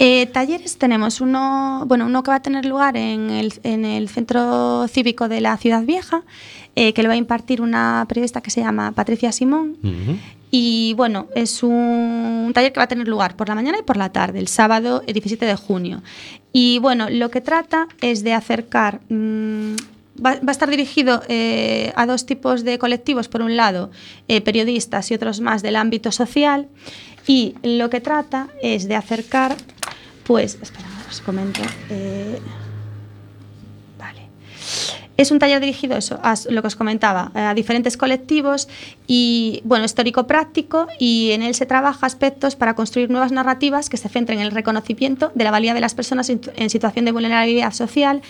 Eh, 0.00 0.26
talleres 0.26 0.78
tenemos 0.78 1.20
uno, 1.20 1.82
bueno, 1.86 2.06
uno 2.06 2.22
que 2.22 2.30
va 2.30 2.36
a 2.36 2.42
tener 2.42 2.64
lugar 2.64 2.96
en 2.96 3.30
el, 3.30 3.52
en 3.64 3.84
el 3.84 4.08
Centro 4.08 4.86
Cívico 4.88 5.28
de 5.28 5.40
la 5.40 5.56
Ciudad 5.56 5.82
Vieja, 5.82 6.22
eh, 6.76 6.92
que 6.92 7.02
lo 7.02 7.08
va 7.08 7.14
a 7.14 7.16
impartir 7.18 7.60
una 7.60 8.04
periodista 8.08 8.40
que 8.40 8.50
se 8.50 8.60
llama 8.60 8.92
Patricia 8.92 9.32
Simón. 9.32 9.76
Y 10.52 10.94
bueno, 10.94 11.26
es 11.34 11.62
un, 11.64 11.72
un 11.72 12.52
taller 12.54 12.72
que 12.72 12.78
va 12.78 12.84
a 12.84 12.88
tener 12.88 13.08
lugar 13.08 13.36
por 13.36 13.48
la 13.48 13.54
mañana 13.56 13.78
y 13.80 13.82
por 13.82 13.96
la 13.96 14.10
tarde, 14.10 14.38
el 14.38 14.48
sábado 14.48 15.02
eh, 15.06 15.12
17 15.12 15.44
de 15.44 15.56
junio. 15.56 16.02
Y 16.52 16.78
bueno, 16.78 17.10
lo 17.10 17.30
que 17.30 17.40
trata 17.40 17.88
es 18.00 18.22
de 18.22 18.34
acercar... 18.34 19.00
mm, 19.08 19.74
Va, 20.24 20.34
va 20.34 20.48
a 20.48 20.50
estar 20.50 20.70
dirigido 20.70 21.22
eh, 21.28 21.92
a 21.96 22.06
dos 22.06 22.26
tipos 22.26 22.64
de 22.64 22.78
colectivos. 22.78 23.28
Por 23.28 23.42
un 23.42 23.56
lado, 23.56 23.90
eh, 24.28 24.40
periodistas 24.40 25.10
y 25.10 25.14
otros 25.14 25.40
más 25.40 25.62
del 25.62 25.76
ámbito 25.76 26.12
social. 26.12 26.68
Y 27.26 27.54
lo 27.62 27.90
que 27.90 28.00
trata 28.00 28.48
es 28.62 28.88
de 28.88 28.96
acercar, 28.96 29.56
pues, 30.24 30.58
espera, 30.60 30.88
os 31.08 31.20
comento. 31.20 31.60
eh. 31.90 32.40
Es 35.18 35.32
un 35.32 35.40
taller 35.40 35.58
dirigido 35.58 35.96
eso, 35.96 36.20
a 36.22 36.36
lo 36.48 36.62
que 36.62 36.68
os 36.68 36.76
comentaba, 36.76 37.32
a 37.34 37.52
diferentes 37.52 37.96
colectivos 37.96 38.68
y, 39.08 39.62
bueno, 39.64 39.84
histórico-práctico 39.84 40.86
y 41.00 41.32
en 41.32 41.42
él 41.42 41.56
se 41.56 41.66
trabaja 41.66 42.06
aspectos 42.06 42.54
para 42.54 42.76
construir 42.76 43.10
nuevas 43.10 43.32
narrativas 43.32 43.88
que 43.88 43.96
se 43.96 44.08
centren 44.08 44.38
en 44.38 44.44
el 44.44 44.52
reconocimiento 44.52 45.32
de 45.34 45.42
la 45.42 45.50
valía 45.50 45.74
de 45.74 45.80
las 45.80 45.96
personas 45.96 46.30
en 46.30 46.70
situación 46.70 47.04
de 47.04 47.10
vulnerabilidad 47.10 47.72
social 47.72 48.22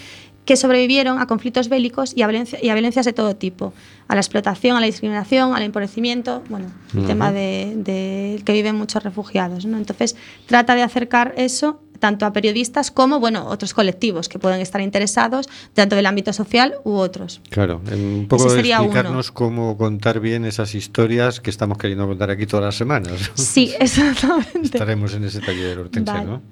que 0.48 0.56
sobrevivieron 0.56 1.18
a 1.20 1.26
conflictos 1.26 1.68
bélicos 1.68 2.14
y 2.16 2.22
a, 2.22 2.26
violencia- 2.26 2.58
y 2.62 2.70
a 2.70 2.72
violencias 2.72 3.04
de 3.04 3.12
todo 3.12 3.36
tipo, 3.36 3.74
a 4.08 4.14
la 4.14 4.22
explotación, 4.22 4.78
a 4.78 4.80
la 4.80 4.86
discriminación, 4.86 5.54
al 5.54 5.62
empobrecimiento, 5.62 6.42
bueno, 6.48 6.68
el 6.96 7.04
tema 7.04 7.30
de, 7.32 7.74
de 7.76 8.40
que 8.46 8.54
viven 8.54 8.74
muchos 8.74 9.02
refugiados. 9.02 9.66
¿no? 9.66 9.76
Entonces, 9.76 10.16
trata 10.46 10.74
de 10.74 10.80
acercar 10.82 11.34
eso 11.36 11.82
tanto 11.98 12.24
a 12.24 12.32
periodistas 12.32 12.90
como 12.90 13.20
bueno, 13.20 13.44
otros 13.46 13.74
colectivos 13.74 14.30
que 14.30 14.38
pueden 14.38 14.62
estar 14.62 14.80
interesados, 14.80 15.50
tanto 15.74 15.96
del 15.96 16.06
ámbito 16.06 16.32
social 16.32 16.76
u 16.82 16.92
otros. 16.94 17.42
Claro, 17.50 17.82
un 17.92 18.24
poco 18.26 18.46
Ese 18.46 18.56
sería 18.56 18.76
explicarnos 18.78 19.30
cómo 19.30 19.76
contar 19.76 20.18
bien 20.18 20.46
esas 20.46 20.74
historias 20.74 21.40
que 21.40 21.50
estamos 21.50 21.76
queriendo 21.76 22.06
contar 22.06 22.30
aquí 22.30 22.46
todas 22.46 22.64
las 22.64 22.76
semanas. 22.76 23.30
Sí, 23.34 23.74
exactamente. 23.80 24.60
Estaremos 24.62 25.12
en 25.12 25.24
ese 25.24 25.40
taller, 25.40 25.78
Hortensia, 25.78 26.14
Vale. 26.14 26.26
¿no? 26.26 26.42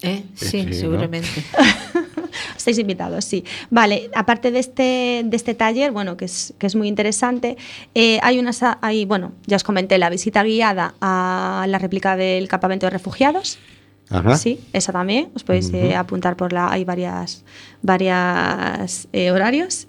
¿Eh? 0.00 0.24
Sí, 0.36 0.64
¿no? 0.64 0.72
seguramente. 0.72 1.28
Estáis 2.56 2.78
invitados, 2.78 3.24
sí. 3.24 3.44
Vale, 3.70 4.10
aparte 4.14 4.50
de 4.50 4.58
este, 4.58 5.22
de 5.24 5.36
este 5.36 5.54
taller, 5.54 5.90
bueno, 5.92 6.16
que 6.16 6.24
es, 6.26 6.54
que 6.58 6.66
es 6.66 6.74
muy 6.76 6.88
interesante, 6.88 7.56
eh, 7.94 8.18
hay 8.22 8.38
una, 8.38 8.52
sa- 8.52 8.78
hay, 8.82 9.04
bueno, 9.04 9.32
ya 9.46 9.56
os 9.56 9.64
comenté, 9.64 9.98
la 9.98 10.10
visita 10.10 10.42
guiada 10.42 10.94
a 11.00 11.64
la 11.68 11.78
réplica 11.78 12.16
del 12.16 12.48
campamento 12.48 12.86
de 12.86 12.90
refugiados. 12.90 13.58
Ajá. 14.12 14.36
Sí, 14.36 14.58
esa 14.72 14.90
también. 14.92 15.30
Os 15.36 15.44
podéis 15.44 15.70
eh, 15.72 15.94
apuntar 15.94 16.36
por 16.36 16.52
la. 16.52 16.72
Hay 16.72 16.82
varias, 16.84 17.44
varias 17.80 19.06
eh, 19.12 19.30
horarios. 19.30 19.86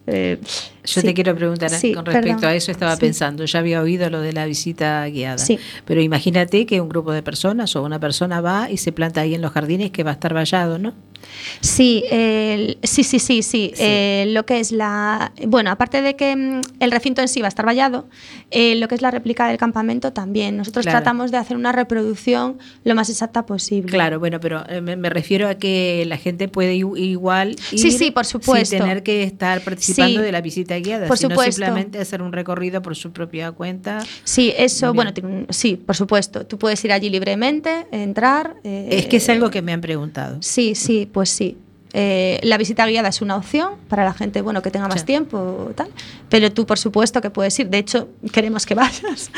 Yo 0.86 1.02
sí. 1.02 1.08
te 1.08 1.14
quiero 1.14 1.36
preguntar. 1.36 1.70
Sí, 1.70 1.94
con 1.94 2.06
respecto 2.06 2.38
perdón. 2.42 2.50
a 2.52 2.56
eso 2.56 2.72
estaba 2.72 2.96
Sí. 2.96 3.02
pensando, 3.02 3.46
ya 3.46 3.60
había 3.60 3.82
oído 3.82 4.10
lo 4.10 4.20
de 4.22 4.34
la 4.34 4.46
visita 4.46 5.06
guiada, 5.08 5.44
pero 5.86 6.02
imagínate 6.02 6.66
que 6.66 6.82
un 6.82 6.90
grupo 6.90 7.12
de 7.12 7.22
personas 7.24 7.76
o 7.76 7.84
una 7.84 8.00
persona 8.00 8.42
va 8.42 8.70
y 8.72 8.78
se 8.78 8.92
planta 8.92 9.22
ahí 9.22 9.36
en 9.36 9.42
los 9.42 9.52
jardines 9.52 9.92
que 9.92 10.04
va 10.04 10.12
a 10.12 10.14
estar 10.14 10.34
vallado, 10.34 10.78
¿no? 10.80 10.94
Sí, 11.62 12.04
sí, 12.84 13.04
sí, 13.04 13.20
sí, 13.20 13.44
sí. 13.44 13.72
Eh, 13.78 14.26
lo 14.30 14.46
que 14.46 14.60
es 14.60 14.72
la. 14.72 15.32
Bueno, 15.48 15.70
aparte 15.70 16.02
de 16.02 16.16
que 16.16 16.36
mm, 16.36 16.62
el 16.80 16.92
recinto 16.92 17.22
en 17.22 17.28
sí 17.28 17.42
va 17.42 17.48
a 17.48 17.50
estar 17.50 17.66
vallado, 17.66 18.08
eh, 18.50 18.76
lo 18.76 18.88
que 18.88 18.96
es 18.96 19.02
la 19.04 19.12
réplica 19.12 19.48
del 19.48 19.58
campamento 19.58 20.14
también. 20.14 20.58
Nosotros 20.58 20.84
Claro. 20.84 20.98
tratamos 21.00 21.32
de 21.32 21.38
hacer 21.38 21.58
una 21.58 21.72
reproducción 21.72 22.58
lo 22.84 22.96
más 22.96 23.10
exacta 23.10 23.46
posible. 23.46 23.92
Claro, 23.92 24.20
bueno, 24.20 24.40
pero 24.40 24.64
eh, 24.68 24.82
me, 24.82 24.96
me 24.96 25.10
refiero 25.12 25.48
a 25.48 25.56
que 25.56 26.04
la 26.08 26.18
gente 26.18 26.48
puede 26.48 26.74
igual 26.76 27.52
ir 27.72 27.80
Sí, 27.80 27.92
sí, 27.92 28.12
por 28.12 28.26
supuesto. 28.26 28.70
sin 28.72 28.80
tener 28.80 29.04
que 29.04 29.24
estar 29.24 29.62
participando 29.62 30.22
de 30.22 30.32
la 30.32 30.42
visita 30.42 30.71
guiada, 30.78 31.08
Por 31.08 31.18
sino 31.18 31.32
supuesto. 31.32 31.54
simplemente 31.64 32.00
hacer 32.00 32.22
un 32.22 32.32
recorrido 32.32 32.82
por 32.82 32.96
su 32.96 33.12
propia 33.12 33.52
cuenta. 33.52 34.00
Sí, 34.24 34.54
eso, 34.58 34.94
bueno, 34.94 35.12
sí, 35.50 35.76
por 35.76 35.96
supuesto. 35.96 36.46
Tú 36.46 36.58
puedes 36.58 36.84
ir 36.86 36.92
allí 36.92 37.10
libremente, 37.10 37.88
entrar. 37.92 38.56
eh, 38.64 38.90
Es 38.92 39.06
que 39.08 39.18
es 39.18 39.30
algo 39.30 39.50
que 39.50 39.62
me 39.62 39.74
han 39.74 39.82
preguntado. 39.82 40.38
Sí, 40.42 40.76
sí, 40.76 41.10
pues 41.12 41.30
sí. 41.30 41.58
Eh, 41.94 42.40
la 42.44 42.58
visita 42.58 42.86
guiada 42.88 43.10
es 43.10 43.22
una 43.22 43.36
opción 43.36 43.74
para 43.90 44.06
la 44.06 44.14
gente 44.14 44.42
bueno 44.42 44.62
que 44.62 44.72
tenga 44.72 44.88
más 44.88 45.02
Sí. 45.02 45.06
tiempo 45.08 45.74
tal, 45.76 45.90
pero 46.30 46.50
tú 46.50 46.66
por 46.66 46.80
supuesto 46.80 47.20
que 47.20 47.30
puedes 47.30 47.60
ir. 47.60 47.68
De 47.70 47.80
hecho, 47.80 48.08
queremos 48.32 48.66
que 48.66 48.76
vayas. 48.76 49.30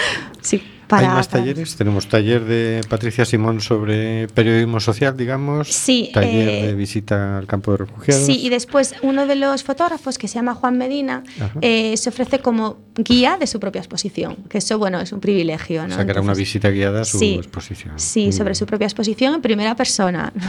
Sí, 0.41 0.61
para, 0.97 1.09
¿Hay 1.09 1.15
más 1.15 1.27
para- 1.27 1.41
talleres? 1.43 1.75
Tenemos 1.75 2.07
taller 2.07 2.43
de 2.45 2.81
Patricia 2.89 3.25
Simón 3.25 3.61
sobre 3.61 4.27
periodismo 4.29 4.79
social, 4.79 5.15
digamos. 5.17 5.67
Sí, 5.67 6.09
Taller 6.13 6.49
eh, 6.49 6.67
de 6.67 6.73
visita 6.75 7.37
al 7.37 7.47
campo 7.47 7.71
de 7.71 7.77
refugiados. 7.77 8.25
Sí, 8.25 8.39
y 8.43 8.49
después 8.49 8.95
uno 9.01 9.25
de 9.27 9.35
los 9.35 9.63
fotógrafos 9.63 10.17
que 10.17 10.27
se 10.27 10.35
llama 10.35 10.53
Juan 10.55 10.77
Medina 10.77 11.23
eh, 11.61 11.95
se 11.97 12.09
ofrece 12.09 12.39
como 12.39 12.77
guía 12.95 13.37
de 13.39 13.47
su 13.47 13.59
propia 13.59 13.79
exposición, 13.79 14.37
que 14.49 14.59
eso 14.59 14.77
bueno 14.77 14.99
es 15.01 15.11
un 15.11 15.19
privilegio, 15.19 15.85
¿no? 15.87 15.93
O 15.93 15.97
sea, 15.97 16.05
que 16.05 16.11
era 16.11 16.21
una 16.21 16.33
visita 16.33 16.69
guiada 16.69 17.01
a 17.01 17.05
su 17.05 17.19
sí, 17.19 17.35
exposición. 17.35 17.93
Sí, 17.97 18.27
Mm. 18.27 18.31
sobre 18.33 18.55
su 18.55 18.65
propia 18.65 18.85
exposición 18.85 19.33
en 19.35 19.41
primera 19.41 19.75
persona. 19.75 20.31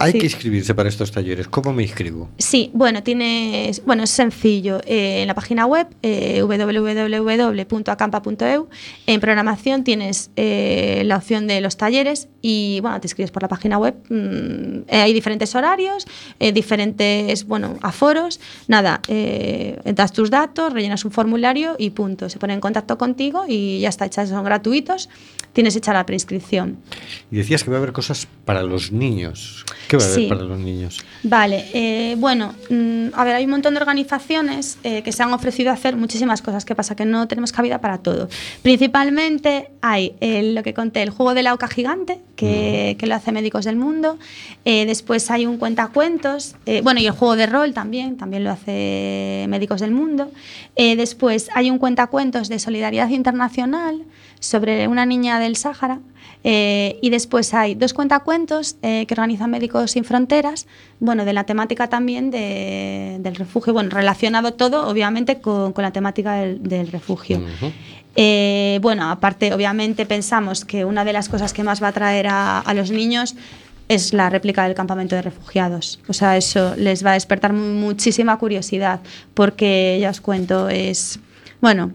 Hay 0.00 0.12
sí. 0.12 0.18
que 0.18 0.26
inscribirse 0.26 0.74
para 0.74 0.88
estos 0.88 1.10
talleres. 1.10 1.48
¿Cómo 1.48 1.72
me 1.72 1.82
inscribo? 1.82 2.28
Sí, 2.38 2.70
bueno, 2.72 3.02
tienes, 3.02 3.84
bueno, 3.84 4.04
es 4.04 4.10
sencillo. 4.10 4.80
Eh, 4.86 5.22
en 5.22 5.26
la 5.26 5.34
página 5.34 5.66
web 5.66 5.88
eh, 6.02 6.40
www.acampa.eu, 6.42 8.68
en 9.06 9.20
programación 9.20 9.57
tienes 9.84 10.30
eh, 10.36 11.02
la 11.04 11.16
opción 11.16 11.46
de 11.46 11.60
los 11.60 11.76
talleres 11.76 12.28
y 12.40 12.78
bueno, 12.80 13.00
te 13.00 13.06
inscribes 13.06 13.30
por 13.30 13.42
la 13.42 13.48
página 13.48 13.76
web. 13.78 13.94
mm, 14.08 14.88
eh, 14.88 15.02
hay 15.02 15.12
diferentes 15.12 15.54
horarios, 15.54 16.06
eh, 16.40 16.52
diferentes, 16.52 17.44
bueno, 17.46 17.76
aforos. 17.82 18.40
Nada, 18.68 19.00
eh, 19.08 19.78
das 19.94 20.12
tus 20.12 20.30
datos, 20.30 20.72
rellenas 20.72 21.04
un 21.04 21.10
formulario 21.10 21.76
y 21.78 21.90
punto. 21.90 22.28
Se 22.28 22.38
pone 22.38 22.54
en 22.54 22.60
contacto 22.60 22.96
contigo 22.98 23.44
y 23.48 23.80
ya 23.80 23.88
está 23.88 24.06
hecha. 24.06 24.26
Son 24.26 24.44
gratuitos. 24.44 25.08
Tienes 25.52 25.74
hecha 25.76 25.92
la 25.92 26.04
preinscripción. 26.06 26.76
Y 27.32 27.36
decías 27.36 27.64
que 27.64 27.70
va 27.70 27.78
a 27.78 27.80
haber 27.80 27.92
cosas 27.92 28.28
para 28.44 28.62
los 28.62 28.92
niños. 28.92 29.64
¿Qué 29.88 29.96
va 29.96 30.04
a 30.04 30.06
haber 30.06 30.18
Sí. 30.20 30.26
para 30.28 30.42
los 30.42 30.58
niños? 30.58 31.00
Vale, 31.24 32.14
bueno, 32.18 32.54
mm, 32.70 33.08
a 33.14 33.24
ver, 33.24 33.34
hay 33.34 33.44
un 33.44 33.50
montón 33.50 33.74
de 33.74 33.80
organizaciones 33.80 34.78
que 34.82 35.10
se 35.10 35.22
han 35.22 35.32
ofrecido 35.32 35.70
a 35.70 35.72
hacer 35.74 35.96
muchísimas 35.96 36.42
cosas. 36.42 36.64
¿Qué 36.64 36.74
pasa? 36.74 36.94
Que 36.94 37.04
no 37.04 37.26
tenemos 37.26 37.50
cabida 37.52 37.80
para 37.80 37.98
todo. 37.98 38.28
Principalmente 38.62 39.37
hay 39.80 40.14
el- 40.20 40.54
lo 40.54 40.62
que 40.62 40.74
conté, 40.74 41.02
el 41.02 41.10
juego 41.10 41.34
de 41.34 41.42
la 41.42 41.54
oca 41.54 41.68
gigante, 41.68 42.18
que, 42.36 42.96
que 42.98 43.06
lo 43.06 43.14
hace 43.14 43.32
Médicos 43.32 43.64
del 43.64 43.76
Mundo. 43.76 44.18
Eh, 44.64 44.84
después 44.86 45.30
hay 45.30 45.46
un 45.46 45.56
cuentacuentos, 45.58 46.54
eh, 46.66 46.80
bueno, 46.82 47.00
y 47.00 47.06
el 47.06 47.12
juego 47.12 47.36
de 47.36 47.46
rol 47.46 47.72
también, 47.74 48.16
también 48.16 48.44
lo 48.44 48.50
hace 48.50 49.46
Médicos 49.48 49.80
del 49.80 49.90
Mundo. 49.92 50.30
Eh, 50.76 50.96
después 50.96 51.48
hay 51.54 51.70
un 51.70 51.78
cuentacuentos 51.78 52.48
de 52.48 52.58
solidaridad 52.58 53.08
internacional 53.10 54.02
sobre 54.40 54.86
una 54.88 55.06
niña 55.06 55.38
del 55.40 55.56
Sáhara. 55.56 56.00
Eh, 56.44 57.00
y 57.02 57.10
después 57.10 57.52
hay 57.52 57.74
dos 57.74 57.92
cuentacuentos 57.92 58.76
eh, 58.82 59.06
que 59.06 59.14
organizan 59.14 59.50
Médicos 59.50 59.90
Sin 59.90 60.04
Fronteras, 60.04 60.68
bueno, 61.00 61.24
de 61.24 61.32
la 61.32 61.42
temática 61.44 61.88
también 61.88 62.30
de- 62.30 63.16
del 63.18 63.34
refugio, 63.34 63.72
bueno, 63.72 63.90
relacionado 63.90 64.52
todo, 64.54 64.86
obviamente, 64.88 65.40
con, 65.40 65.72
con 65.72 65.82
la 65.82 65.90
temática 65.92 66.34
del, 66.34 66.62
del 66.62 66.88
refugio. 66.92 67.38
Eh, 68.20 68.80
bueno, 68.82 69.08
aparte, 69.10 69.54
obviamente, 69.54 70.04
pensamos 70.04 70.64
que 70.64 70.84
una 70.84 71.04
de 71.04 71.12
las 71.12 71.28
cosas 71.28 71.52
que 71.52 71.62
más 71.62 71.80
va 71.80 71.86
a 71.86 71.90
atraer 71.90 72.26
a, 72.26 72.58
a 72.58 72.74
los 72.74 72.90
niños 72.90 73.36
es 73.86 74.12
la 74.12 74.28
réplica 74.28 74.64
del 74.64 74.74
campamento 74.74 75.14
de 75.14 75.22
refugiados. 75.22 76.00
O 76.08 76.12
sea, 76.12 76.36
eso 76.36 76.74
les 76.76 77.04
va 77.06 77.10
a 77.10 77.14
despertar 77.14 77.52
mu- 77.52 77.74
muchísima 77.86 78.36
curiosidad, 78.36 78.98
porque 79.34 79.98
ya 80.00 80.10
os 80.10 80.20
cuento, 80.20 80.68
es, 80.68 81.20
bueno, 81.60 81.92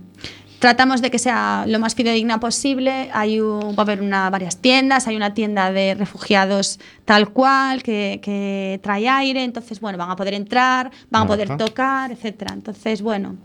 tratamos 0.59 1.01
de 1.01 1.11
que 1.11 1.19
sea 1.19 1.65
lo 1.67 1.78
más 1.80 1.93
fidedigna 1.93 2.39
posible. 2.39 3.09
Hay 3.13 3.41
un- 3.41 3.71
va 3.76 3.80
a 3.80 3.82
haber 3.82 4.01
una, 4.01 4.30
varias 4.30 4.55
tiendas, 4.57 5.07
hay 5.09 5.17
una 5.17 5.34
tienda 5.34 5.74
de 5.74 5.93
refugiados 5.93 6.80
tal 7.03 7.32
cual 7.32 7.84
que, 7.84 8.21
que 8.24 8.80
trae 8.82 9.09
aire, 9.09 9.43
entonces 9.43 9.82
bueno, 9.82 9.97
van 9.97 10.09
a 10.09 10.15
poder 10.15 10.36
entrar, 10.36 10.89
van 11.11 11.24
a 11.24 11.26
poder 11.28 11.47
tocar, 11.57 12.11
etcétera. 12.13 12.53
Entonces 12.53 13.01
bueno. 13.01 13.36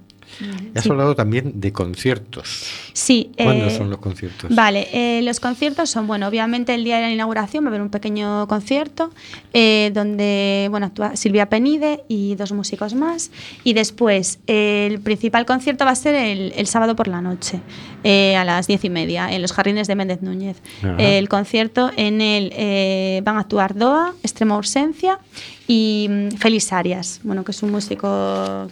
Has 0.75 0.85
sí. 0.85 0.91
hablado 0.91 1.15
también 1.15 1.61
de 1.61 1.73
conciertos. 1.73 2.88
Sí. 2.99 3.31
¿Cuándo 3.37 3.67
eh, 3.67 3.71
son 3.71 3.91
los 3.91 4.01
conciertos? 4.01 4.53
Vale, 4.53 4.89
eh, 4.93 5.23
los 5.23 5.39
conciertos 5.39 5.89
son, 5.89 6.09
bueno, 6.09 6.27
obviamente 6.27 6.75
el 6.75 6.83
día 6.83 6.97
de 6.97 7.03
la 7.03 7.13
inauguración 7.13 7.63
va 7.63 7.69
a 7.69 7.71
haber 7.71 7.81
un 7.81 7.91
pequeño 7.91 8.49
concierto 8.49 9.13
eh, 9.53 9.93
donde, 9.95 10.67
bueno, 10.71 10.87
actúa 10.87 11.15
Silvia 11.15 11.49
Penide 11.49 12.03
y 12.09 12.35
dos 12.35 12.51
músicos 12.51 12.95
más. 12.95 13.31
Y 13.63 13.75
después 13.75 14.41
eh, 14.49 14.89
el 14.91 15.01
principal 15.01 15.47
concierto 15.47 15.85
va 15.85 15.93
a 15.93 15.95
ser 15.95 16.17
el, 16.17 16.53
el 16.57 16.67
sábado 16.67 16.97
por 16.97 17.07
la 17.07 17.21
noche, 17.21 17.61
eh, 18.03 18.37
a 18.37 18.45
las 18.45 18.67
diez 18.67 18.85
y 18.85 18.91
media, 18.91 19.33
en 19.33 19.43
los 19.43 19.53
jardines 19.53 19.87
de 19.87 19.95
Méndez 19.95 20.21
Núñez. 20.23 20.57
Ajá. 20.83 20.97
el 20.99 21.29
concierto 21.29 21.93
en 21.97 22.21
el 22.21 22.53
eh, 22.57 23.21
van 23.25 23.37
a 23.37 23.41
actuar 23.41 23.77
Doa, 23.77 24.15
Extrema 24.23 24.57
Urgencia 24.57 25.19
y 25.67 26.09
mm, 26.09 26.37
Félix 26.37 26.73
Arias, 26.73 27.21
bueno, 27.23 27.45
que 27.45 27.53
es 27.53 27.63
un 27.63 27.71
músico 27.71 28.09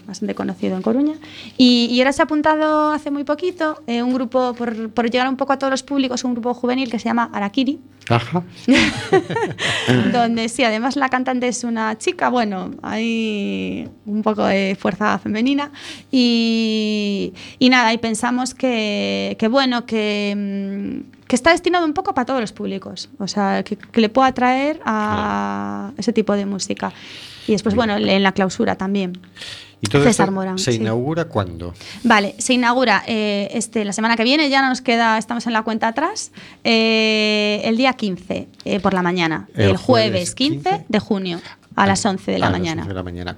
bastante 0.06 0.34
conocido 0.34 0.76
en 0.76 0.82
Coruña. 0.82 1.14
Y, 1.56 1.88
y 1.90 2.00
ahora 2.00 2.12
se 2.12 2.22
ha 2.22 2.24
apuntado 2.24 2.90
hace 2.90 3.10
muy 3.10 3.24
poquito 3.24 3.82
un 3.86 4.15
grupo, 4.16 4.54
por, 4.54 4.90
por 4.90 5.10
llegar 5.10 5.28
un 5.28 5.36
poco 5.36 5.52
a 5.52 5.58
todos 5.58 5.70
los 5.70 5.82
públicos, 5.82 6.24
un 6.24 6.32
grupo 6.32 6.52
juvenil 6.54 6.90
que 6.90 6.98
se 6.98 7.04
llama 7.04 7.30
Arakiri, 7.32 7.80
Ajá. 8.08 8.42
donde 10.12 10.48
sí, 10.48 10.64
además 10.64 10.96
la 10.96 11.08
cantante 11.08 11.48
es 11.48 11.64
una 11.64 11.96
chica, 11.98 12.28
bueno, 12.28 12.72
hay 12.82 13.88
un 14.04 14.22
poco 14.22 14.44
de 14.44 14.76
fuerza 14.78 15.18
femenina 15.18 15.70
y, 16.10 17.32
y 17.58 17.68
nada, 17.68 17.92
y 17.92 17.98
pensamos 17.98 18.54
que, 18.54 19.36
que 19.38 19.48
bueno, 19.48 19.86
que, 19.86 20.34
mm, 20.36 21.26
que 21.26 21.36
está 21.36 21.50
destinado 21.50 21.84
un 21.84 21.94
poco 21.94 22.14
para 22.14 22.26
todos 22.26 22.40
los 22.40 22.52
públicos, 22.52 23.10
o 23.18 23.26
sea, 23.26 23.62
que, 23.64 23.76
que 23.76 24.00
le 24.00 24.08
pueda 24.08 24.28
atraer 24.28 24.80
a 24.84 25.92
ese 25.96 26.12
tipo 26.12 26.34
de 26.34 26.46
música. 26.46 26.92
Y 27.46 27.52
después, 27.52 27.74
bueno, 27.74 27.96
en 27.96 28.22
la 28.22 28.32
clausura 28.32 28.76
también. 28.76 29.18
¿Y 29.80 29.88
todo 29.88 30.04
César 30.04 30.28
esto 30.28 30.32
Morán, 30.32 30.58
se 30.58 30.72
sí. 30.72 30.78
inaugura 30.78 31.26
cuándo? 31.26 31.74
Vale, 32.02 32.34
se 32.38 32.54
inaugura 32.54 33.02
eh, 33.06 33.48
este, 33.52 33.84
la 33.84 33.92
semana 33.92 34.16
que 34.16 34.24
viene, 34.24 34.48
ya 34.48 34.62
no 34.62 34.68
nos 34.68 34.80
queda, 34.80 35.18
estamos 35.18 35.46
en 35.46 35.52
la 35.52 35.62
cuenta 35.62 35.88
atrás, 35.88 36.32
eh, 36.64 37.60
el 37.64 37.76
día 37.76 37.92
15 37.92 38.48
eh, 38.64 38.80
por 38.80 38.94
la 38.94 39.02
mañana, 39.02 39.48
El 39.54 39.70
el, 39.70 39.76
jueves 39.76 40.34
jueves 40.34 40.34
15 40.34 40.84
de 40.88 40.98
junio 40.98 41.40
a 41.74 41.86
las 41.86 42.04
11 42.04 42.32
de 42.32 42.38
la 42.38 42.46
A 42.46 42.50
las 42.50 42.58
mañana. 42.58 42.82
11 42.82 42.88
de 42.88 42.94
la 42.94 43.02
mañana. 43.02 43.36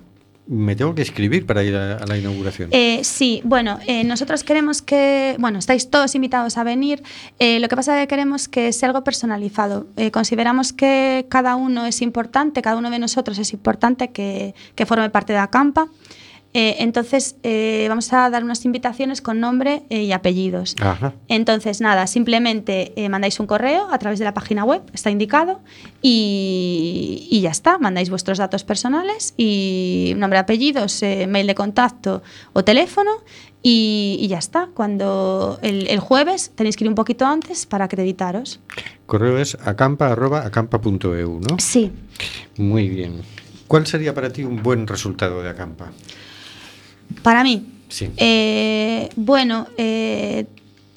Me 0.49 0.75
tengo 0.75 0.95
que 0.95 1.03
escribir 1.03 1.45
para 1.45 1.63
ir 1.63 1.77
a, 1.77 2.07
la 2.07 2.17
inauguración. 2.17 2.71
Eh, 2.73 3.01
sí, 3.05 3.43
bueno, 3.45 3.79
eh, 3.87 4.03
nosotros 4.05 4.45
queremos 4.45 4.81
que, 4.81 5.37
bueno, 5.39 5.59
estáis 5.59 5.91
todos 5.91 6.15
invitados 6.15 6.57
a 6.57 6.65
venir. 6.65 7.03
Eh, 7.39 7.61
lo 7.61 7.69
que 7.69 7.77
pasa 7.77 8.01
es 8.01 8.05
que 8.05 8.09
queremos 8.09 8.49
que 8.49 8.73
sea 8.73 8.89
algo 8.89 9.05
personalizado. 9.05 9.87
Consideramos 10.11 10.73
que 10.73 11.27
cada 11.29 11.55
uno 11.55 11.85
es 11.85 12.01
importante, 12.01 12.63
cada 12.63 12.79
uno 12.79 12.89
de 12.89 12.99
nosotros 12.99 13.39
es 13.39 13.53
importante 13.53 14.09
que, 14.09 14.55
que 14.75 14.87
forme 14.87 15.11
parte 15.11 15.35
de 15.35 15.39
Acampa. 15.39 15.89
Eh, 16.55 16.77
entonces, 16.79 17.37
eh, 17.43 17.87
vamos 17.89 18.13
a 18.13 18.31
dar 18.31 18.43
unas 18.43 18.65
invitaciones 18.65 19.21
con 19.21 19.39
nombre 19.39 19.83
eh, 19.91 20.05
y 20.05 20.13
apellidos. 20.13 20.75
Ajá. 20.81 21.13
Entonces, 21.29 21.81
nada, 21.81 22.07
simplemente 22.07 22.93
mandáis 23.11 23.39
un 23.39 23.47
correo 23.47 23.89
a 23.91 23.99
través 23.99 24.19
de 24.19 24.25
la 24.25 24.35
página 24.35 24.65
web, 24.65 24.83
está 24.93 25.11
indicado, 25.11 25.61
y, 26.01 27.29
y 27.31 27.41
ya 27.43 27.51
está. 27.51 27.79
Mandáis 27.79 28.11
vuestros 28.11 28.39
datos 28.39 28.65
personales 28.65 29.35
y 29.37 30.15
nombre, 30.17 30.39
apellidos, 30.39 31.03
mail 31.03 31.47
de 31.47 31.55
contacto 31.55 32.23
o 32.55 32.65
teléfono, 32.65 33.11
y, 33.63 34.19
y 34.21 34.29
ya 34.29 34.39
está. 34.39 34.69
Cuando 34.75 35.59
el, 35.63 35.87
el 35.89 36.01
jueves 36.01 36.53
tenéis 36.55 36.77
que 36.77 36.85
ir 36.85 36.89
un 36.89 36.95
poquito 36.95 37.27
antes 37.27 37.67
para 37.67 37.85
acreditaros. 37.85 38.61
Correo 39.07 39.39
es 39.39 39.57
acampa.acampa.eu, 39.65 41.41
¿no? 41.41 41.59
Sí. 41.59 41.93
Muy 42.57 42.89
bien. 42.89 43.23
¿Cuál 43.67 43.87
sería 43.87 44.15
para 44.15 44.31
ti 44.31 44.45
un 44.45 44.63
buen 44.63 44.87
resultado 44.87 45.43
de 45.43 45.51
Acampa? 45.51 45.91
Para 47.23 47.43
mí, 47.43 47.67
Sí. 47.89 48.11
Eh, 48.19 49.09
bueno, 49.17 49.67
eh, 49.77 50.47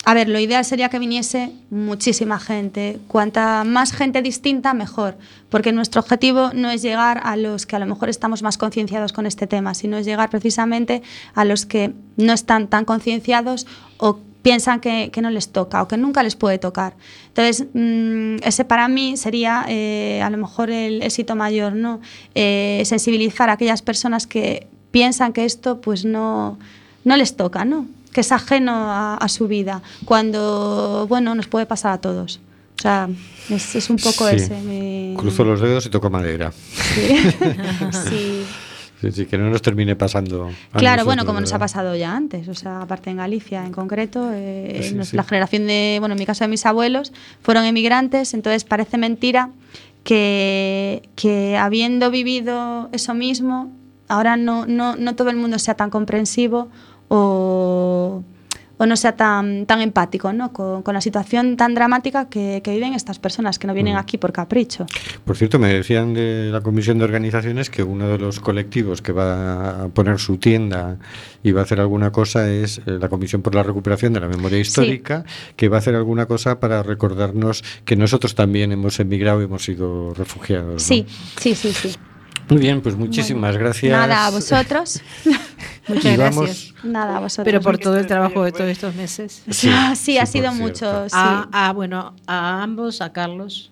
a 0.04 0.14
ver, 0.14 0.30
lo 0.30 0.40
ideal 0.40 0.66
sería 0.66 0.90
que 0.90 1.00
viniese 1.00 1.52
muchísima 1.70 2.40
gente. 2.40 3.00
Cuanta 3.08 3.64
más 3.64 3.94
gente 3.94 4.22
distinta, 4.22 4.74
mejor. 4.74 5.18
Porque 5.50 5.72
nuestro 5.72 6.02
objetivo 6.02 6.52
no 6.54 6.70
es 6.72 6.82
llegar 6.82 7.22
a 7.24 7.38
los 7.38 7.66
que 7.66 7.76
a 7.76 7.80
lo 7.80 7.86
mejor 7.86 8.10
estamos 8.10 8.42
más 8.42 8.58
concienciados 8.58 9.14
con 9.14 9.26
este 9.26 9.48
tema, 9.48 9.74
sino 9.74 9.98
es 9.98 10.06
llegar 10.06 10.30
precisamente 10.30 11.02
a 11.36 11.46
los 11.46 11.66
que 11.66 11.94
no 12.18 12.34
están 12.34 12.68
tan 12.68 12.84
concienciados 12.84 13.68
o 13.98 14.20
piensan 14.42 14.80
que, 14.80 15.12
que 15.14 15.22
no 15.22 15.30
les 15.30 15.50
toca 15.50 15.84
o 15.84 15.88
que 15.88 15.98
nunca 15.98 16.24
les 16.24 16.36
puede 16.36 16.58
tocar. 16.58 16.96
Entonces, 17.28 17.68
mm, 17.74 18.38
ese 18.44 18.66
para 18.66 18.88
mí 18.88 19.18
sería 19.18 19.66
eh, 19.70 20.20
a 20.24 20.32
lo 20.32 20.38
mejor 20.38 20.72
el 20.72 21.04
éxito 21.04 21.36
mayor, 21.36 21.74
¿no? 21.74 22.02
Eh, 22.34 22.82
sensibilizar 22.86 23.52
a 23.52 23.54
aquellas 23.54 23.84
personas 23.84 24.26
que 24.26 24.68
piensan 24.92 25.34
que 25.34 25.46
esto 25.46 25.82
pues 25.82 26.06
no, 26.06 26.58
no 27.04 27.18
les 27.18 27.36
toca, 27.36 27.66
¿no? 27.66 27.88
Que 28.14 28.22
es 28.22 28.32
ajeno 28.32 28.72
a, 28.74 29.16
a 29.18 29.28
su 29.30 29.48
vida, 29.48 29.82
cuando, 30.06 31.06
bueno, 31.08 31.34
nos 31.36 31.48
puede 31.48 31.66
pasar 31.66 31.94
a 31.94 31.98
todos. 32.00 32.40
O 32.78 32.82
sea, 32.82 33.08
es, 33.50 33.76
es 33.76 33.90
un 33.90 33.98
poco 33.98 34.28
Sí. 34.30 34.36
ese. 34.38 34.56
mi- 34.62 35.16
Cruzo 35.18 35.44
los 35.44 35.62
dedos 35.62 35.86
y 35.86 35.90
toco 35.90 36.10
madera. 36.10 36.52
Sí. 36.52 37.16
Sí. 38.10 38.44
Sí, 39.02 39.12
sí, 39.12 39.26
que 39.26 39.36
no 39.36 39.50
nos 39.50 39.64
termine 39.64 39.96
pasando. 39.96 40.52
a 40.74 40.78
Claro, 40.78 41.06
bueno, 41.06 41.22
nosotros, 41.22 41.26
como 41.26 41.40
nos 41.42 41.50
ha 41.52 41.56
¿verdad? 41.56 41.64
pasado 41.66 41.96
ya 41.96 42.16
antes, 42.16 42.48
o 42.48 42.54
sea, 42.54 42.82
aparte 42.84 43.10
en 43.10 43.18
Galicia 43.18 43.66
en 43.66 43.72
concreto, 43.72 44.30
eh, 44.32 44.82
Sí, 44.90 44.94
nos- 44.94 45.08
sí. 45.08 45.16
la 45.16 45.24
generación 45.24 45.66
de, 45.66 45.98
bueno, 46.00 46.14
en 46.14 46.20
mi 46.20 46.26
caso 46.28 46.44
de 46.44 46.50
mis 46.50 46.68
abuelos, 46.68 47.12
fueron 47.42 47.66
emigrantes, 47.66 48.36
entonces 48.36 48.64
parece 48.64 49.00
mentira 49.00 49.50
que, 50.04 51.02
que 51.16 51.58
habiendo 51.58 52.12
vivido 52.12 52.90
eso 52.92 53.16
mismo, 53.16 53.72
ahora 54.12 54.36
no, 54.38 54.66
no, 54.66 54.96
no 54.96 55.16
todo 55.16 55.30
el 55.30 55.38
mundo 55.38 55.58
sea 55.58 55.76
tan 55.76 55.90
comprensivo 55.90 56.70
o, 57.08 58.24
o 58.78 58.86
no 58.86 58.96
sea 58.98 59.16
tan, 59.16 59.66
tan 59.66 59.80
empático 59.80 60.34
¿no? 60.34 60.52
con, 60.52 60.84
con 60.84 60.94
la 60.94 61.02
situación 61.02 61.56
tan 61.56 61.74
dramática 61.76 62.28
que, 62.28 62.62
que 62.64 62.72
viven 62.72 62.94
estas 62.94 63.20
personas 63.20 63.58
que 63.58 63.68
no 63.68 63.74
vienen 63.74 63.96
aquí 63.96 64.18
por 64.18 64.34
capricho. 64.34 64.86
Por 65.24 65.38
cierto, 65.38 65.60
me 65.60 65.72
decían 65.74 66.14
de 66.14 66.50
la 66.52 66.62
Comisión 66.62 66.98
de 66.98 67.06
Organizaciones 67.06 67.70
que 67.70 67.84
uno 67.84 68.10
de 68.10 68.18
los 68.18 68.42
colectivos 68.42 69.02
que 69.02 69.14
va 69.14 69.84
a 69.84 69.88
poner 69.88 70.20
su 70.20 70.38
tienda 70.38 70.98
y 71.42 71.54
va 71.54 71.62
a 71.62 71.64
hacer 71.64 71.80
alguna 71.80 72.12
cosa 72.12 72.52
es 72.52 72.80
eh, 72.80 72.98
la 73.00 73.08
Comisión 73.08 73.42
por 73.42 73.56
la 73.56 73.64
Recuperación 73.64 74.12
de 74.12 74.20
la 74.20 74.28
Memoria 74.28 74.60
Histórica, 74.60 75.24
que 75.56 75.70
va 75.70 75.78
a 75.78 75.80
hacer 75.80 75.96
alguna 75.96 76.26
cosa 76.26 76.60
para 76.60 76.84
recordarnos 76.84 77.64
que 77.86 77.96
nosotros 77.96 78.36
también 78.36 78.74
hemos 78.74 79.00
emigrado 79.00 79.42
y 79.42 79.46
hemos 79.46 79.64
sido 79.64 80.14
refugiados. 80.14 80.74
¿no? 80.74 80.80
Sí, 80.80 81.06
sí, 81.38 81.56
sí, 81.56 81.72
sí. 81.72 81.96
Muy 82.52 82.60
bien, 82.62 82.82
pues 82.82 82.96
muchísimas 82.96 83.56
gracias. 83.58 83.92
Nada, 83.92 84.28
a 84.28 84.30
vosotros. 84.30 85.02
Muchas 85.88 86.18
gracias. 86.18 86.74
Nada, 86.84 87.18
a 87.18 87.20
vosotros. 87.22 87.46
Pero 87.46 87.62
por 87.62 87.78
todo 87.78 87.98
el 87.98 88.06
trabajo 88.08 88.44
de 88.44 88.52
todos 88.52 88.70
estos 88.70 88.94
meses. 88.96 89.44
Sí, 89.50 89.70
Ah, 89.74 89.96
sí, 89.96 90.18
ha 90.18 90.26
sí, 90.26 90.34
sido 90.40 90.52
mucho. 90.54 91.08
Sí. 91.10 91.16
A, 91.18 91.48
a, 91.70 91.72
bueno, 91.74 92.14
a 92.28 92.62
ambos, 92.62 93.02
a 93.02 93.14
Carlos 93.14 93.72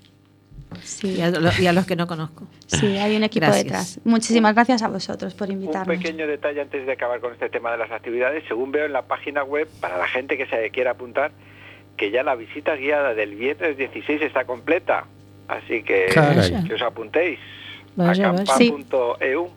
y, 1.03 1.19
a, 1.21 1.30
lo- 1.30 1.51
y 1.59 1.67
a 1.67 1.73
los 1.73 1.86
que 1.86 1.95
no 1.97 2.07
conozco. 2.07 2.47
Sí, 2.67 2.97
hay 2.97 3.15
un 3.17 3.23
equipo 3.23 3.45
Gracias. 3.47 3.63
detrás. 3.65 3.99
Muchísimas 4.05 4.55
gracias 4.55 4.82
a 4.82 4.88
vosotros 4.88 5.34
por 5.34 5.47
Un 5.49 5.55
invitarnos. 5.55 5.97
pequeño 5.97 6.25
detalle 6.25 6.61
antes 6.61 6.86
de 6.86 6.91
acabar 6.93 7.19
con 7.19 7.34
este 7.34 7.49
tema 7.49 7.71
de 7.73 7.77
las 7.80 7.91
actividades. 7.91 8.43
Según 8.47 8.71
veo 8.71 8.86
en 8.86 8.93
la 8.93 9.01
página 9.03 9.43
web, 9.43 9.67
para 9.82 9.97
la 9.97 10.07
gente 10.07 10.38
que 10.38 10.45
se 10.47 10.69
quiera 10.71 10.91
apuntar, 10.91 11.32
que 11.97 12.11
ya 12.11 12.23
la 12.23 12.36
visita 12.36 12.75
guiada 12.75 13.13
del 13.13 13.36
viernes 13.36 13.75
16 13.77 14.21
está 14.21 14.45
completa. 14.45 15.05
Así 15.49 15.84
que 15.84 16.05
Caray. 16.13 16.63
que 16.63 16.75
os 16.75 16.82
apuntéis. 16.82 17.39
Vaya, 17.96 18.30
acampa.eu. 18.30 19.50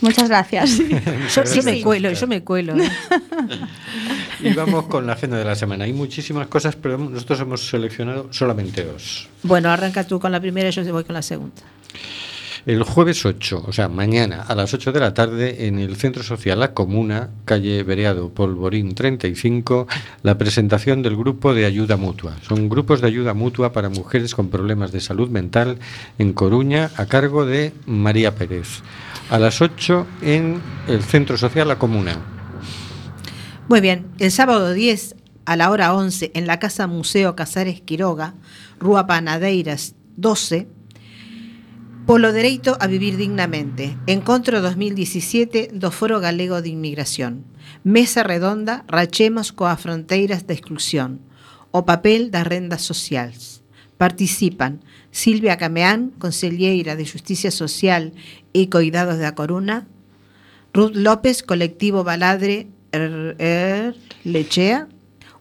Muchas 0.00 0.28
gracias. 0.28 0.78
Yo, 1.34 1.44
yo 1.44 1.62
me 1.62 1.80
cuelo, 1.82 2.12
yo 2.12 2.26
me 2.26 2.44
cuelo. 2.44 2.74
Y 4.40 4.52
vamos 4.52 4.86
con 4.86 5.06
la 5.06 5.14
agenda 5.14 5.38
de 5.38 5.44
la 5.44 5.54
semana. 5.54 5.84
Hay 5.84 5.94
muchísimas 5.94 6.46
cosas, 6.48 6.76
pero 6.76 6.98
nosotros 6.98 7.40
hemos 7.40 7.66
seleccionado 7.66 8.30
solamente 8.30 8.84
dos. 8.84 9.28
Bueno, 9.42 9.70
arranca 9.70 10.06
tú 10.06 10.20
con 10.20 10.30
la 10.30 10.40
primera 10.40 10.68
y 10.68 10.72
yo 10.72 10.92
voy 10.92 11.04
con 11.04 11.14
la 11.14 11.22
segunda. 11.22 11.62
El 12.66 12.82
jueves 12.82 13.26
8, 13.26 13.62
o 13.66 13.72
sea, 13.74 13.90
mañana 13.90 14.40
a 14.40 14.54
las 14.54 14.72
8 14.72 14.90
de 14.92 15.00
la 15.00 15.12
tarde, 15.12 15.66
en 15.66 15.78
el 15.78 15.96
Centro 15.96 16.22
Social 16.22 16.60
La 16.60 16.72
Comuna, 16.72 17.28
calle 17.44 17.82
Bereado 17.82 18.30
Polvorín 18.30 18.94
35, 18.94 19.86
la 20.22 20.38
presentación 20.38 21.02
del 21.02 21.14
grupo 21.14 21.52
de 21.52 21.66
ayuda 21.66 21.98
mutua. 21.98 22.36
Son 22.40 22.70
grupos 22.70 23.02
de 23.02 23.08
ayuda 23.08 23.34
mutua 23.34 23.74
para 23.74 23.90
mujeres 23.90 24.34
con 24.34 24.48
problemas 24.48 24.92
de 24.92 25.00
salud 25.00 25.28
mental 25.28 25.78
en 26.18 26.32
Coruña, 26.32 26.90
a 26.96 27.04
cargo 27.04 27.44
de 27.44 27.74
María 27.84 28.34
Pérez. 28.34 28.80
A 29.28 29.38
las 29.38 29.60
8 29.60 30.06
en 30.22 30.62
el 30.88 31.02
Centro 31.02 31.36
Social 31.36 31.68
La 31.68 31.78
Comuna. 31.78 32.16
Muy 33.68 33.82
bien, 33.82 34.06
el 34.18 34.30
sábado 34.30 34.72
10 34.72 35.16
a 35.44 35.56
la 35.56 35.70
hora 35.70 35.92
11 35.92 36.30
en 36.32 36.46
la 36.46 36.60
Casa 36.60 36.86
Museo 36.86 37.36
Casares 37.36 37.82
Quiroga, 37.82 38.32
Rúa 38.80 39.06
Panadeiras 39.06 39.96
12, 40.16 40.66
Polo 42.06 42.32
Dereito 42.36 42.76
a 42.80 42.86
Vivir 42.86 43.16
Dignamente, 43.16 43.96
Encontro 44.06 44.60
2017 44.60 45.72
do 45.72 45.88
Foro 45.88 46.20
Galego 46.20 46.60
de 46.60 46.68
Inmigración, 46.68 47.48
Mesa 47.82 48.20
Redonda, 48.22 48.84
Rachemos 48.88 49.56
coas 49.56 49.80
fronteiras 49.80 50.44
da 50.44 50.52
exclusión, 50.52 51.24
o 51.72 51.88
papel 51.88 52.28
das 52.28 52.44
rendas 52.44 52.84
sociais. 52.84 53.64
Participan 53.96 54.84
Silvia 55.14 55.56
Cameán, 55.56 56.12
Conselleira 56.20 56.92
de 56.92 57.06
Justicia 57.08 57.48
Social 57.48 58.12
e 58.52 58.68
Coidados 58.68 59.16
da 59.16 59.32
Coruna, 59.32 59.88
Ruth 60.76 60.92
López, 60.98 61.40
Colectivo 61.40 62.04
Baladre 62.04 62.68
Er- 62.92 63.34
Er- 63.40 63.96
Lechea, 64.28 64.88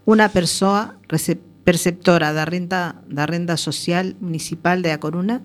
Una 0.05 0.27
persoa 0.35 0.99
perceptora 1.63 2.31
da 2.35 2.43
renda, 2.43 2.99
da 3.07 3.23
renda 3.25 3.55
social 3.55 4.15
municipal 4.19 4.83
de 4.83 4.91
A 4.91 4.99
Coruna 4.99 5.39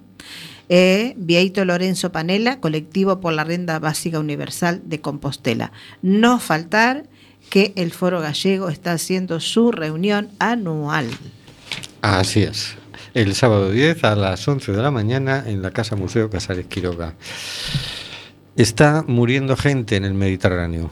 e 0.68 1.14
Vieito 1.16 1.64
Lorenzo 1.64 2.12
Panela, 2.12 2.60
colectivo 2.60 3.20
por 3.20 3.32
la 3.32 3.44
renda 3.44 3.78
básica 3.78 4.18
universal 4.18 4.82
de 4.84 5.00
Compostela. 5.00 5.72
No 6.02 6.38
faltar 6.38 7.06
que 7.50 7.72
el 7.76 7.92
Foro 7.92 8.20
Gallego 8.20 8.68
está 8.68 8.92
haciendo 8.92 9.40
su 9.40 9.72
reunión 9.72 10.30
anual. 10.38 11.08
Así 12.02 12.42
es. 12.42 12.76
El 13.14 13.34
sábado 13.34 13.70
10 13.70 14.04
a 14.04 14.16
las 14.16 14.46
11 14.46 14.72
de 14.72 14.82
la 14.82 14.90
mañana 14.90 15.44
en 15.46 15.62
la 15.62 15.70
Casa 15.70 15.96
Museo 15.96 16.30
Casares 16.30 16.66
Quiroga. 16.66 17.14
Está 18.56 19.04
muriendo 19.06 19.56
gente 19.56 19.96
en 19.96 20.04
el 20.04 20.14
Mediterráneo. 20.14 20.90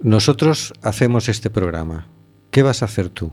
Nosotros 0.00 0.72
hacemos 0.82 1.28
este 1.28 1.50
programa. 1.50 2.06
¿Qué 2.50 2.62
vas 2.62 2.82
a 2.82 2.86
hacer 2.86 3.10
tú? 3.10 3.32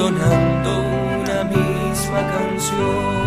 entonando 0.00 0.80
una 1.20 1.44
misma 1.44 2.20
canción. 2.32 3.20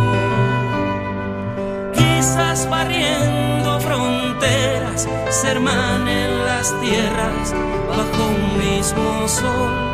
Quizás 1.93 2.67
barriendo 2.67 3.79
fronteras, 3.79 5.07
se 5.29 5.51
hermanen 5.51 6.45
las 6.45 6.73
tierras 6.81 7.53
bajo 7.89 8.27
un 8.27 8.57
mismo 8.57 9.27
sol. 9.27 9.92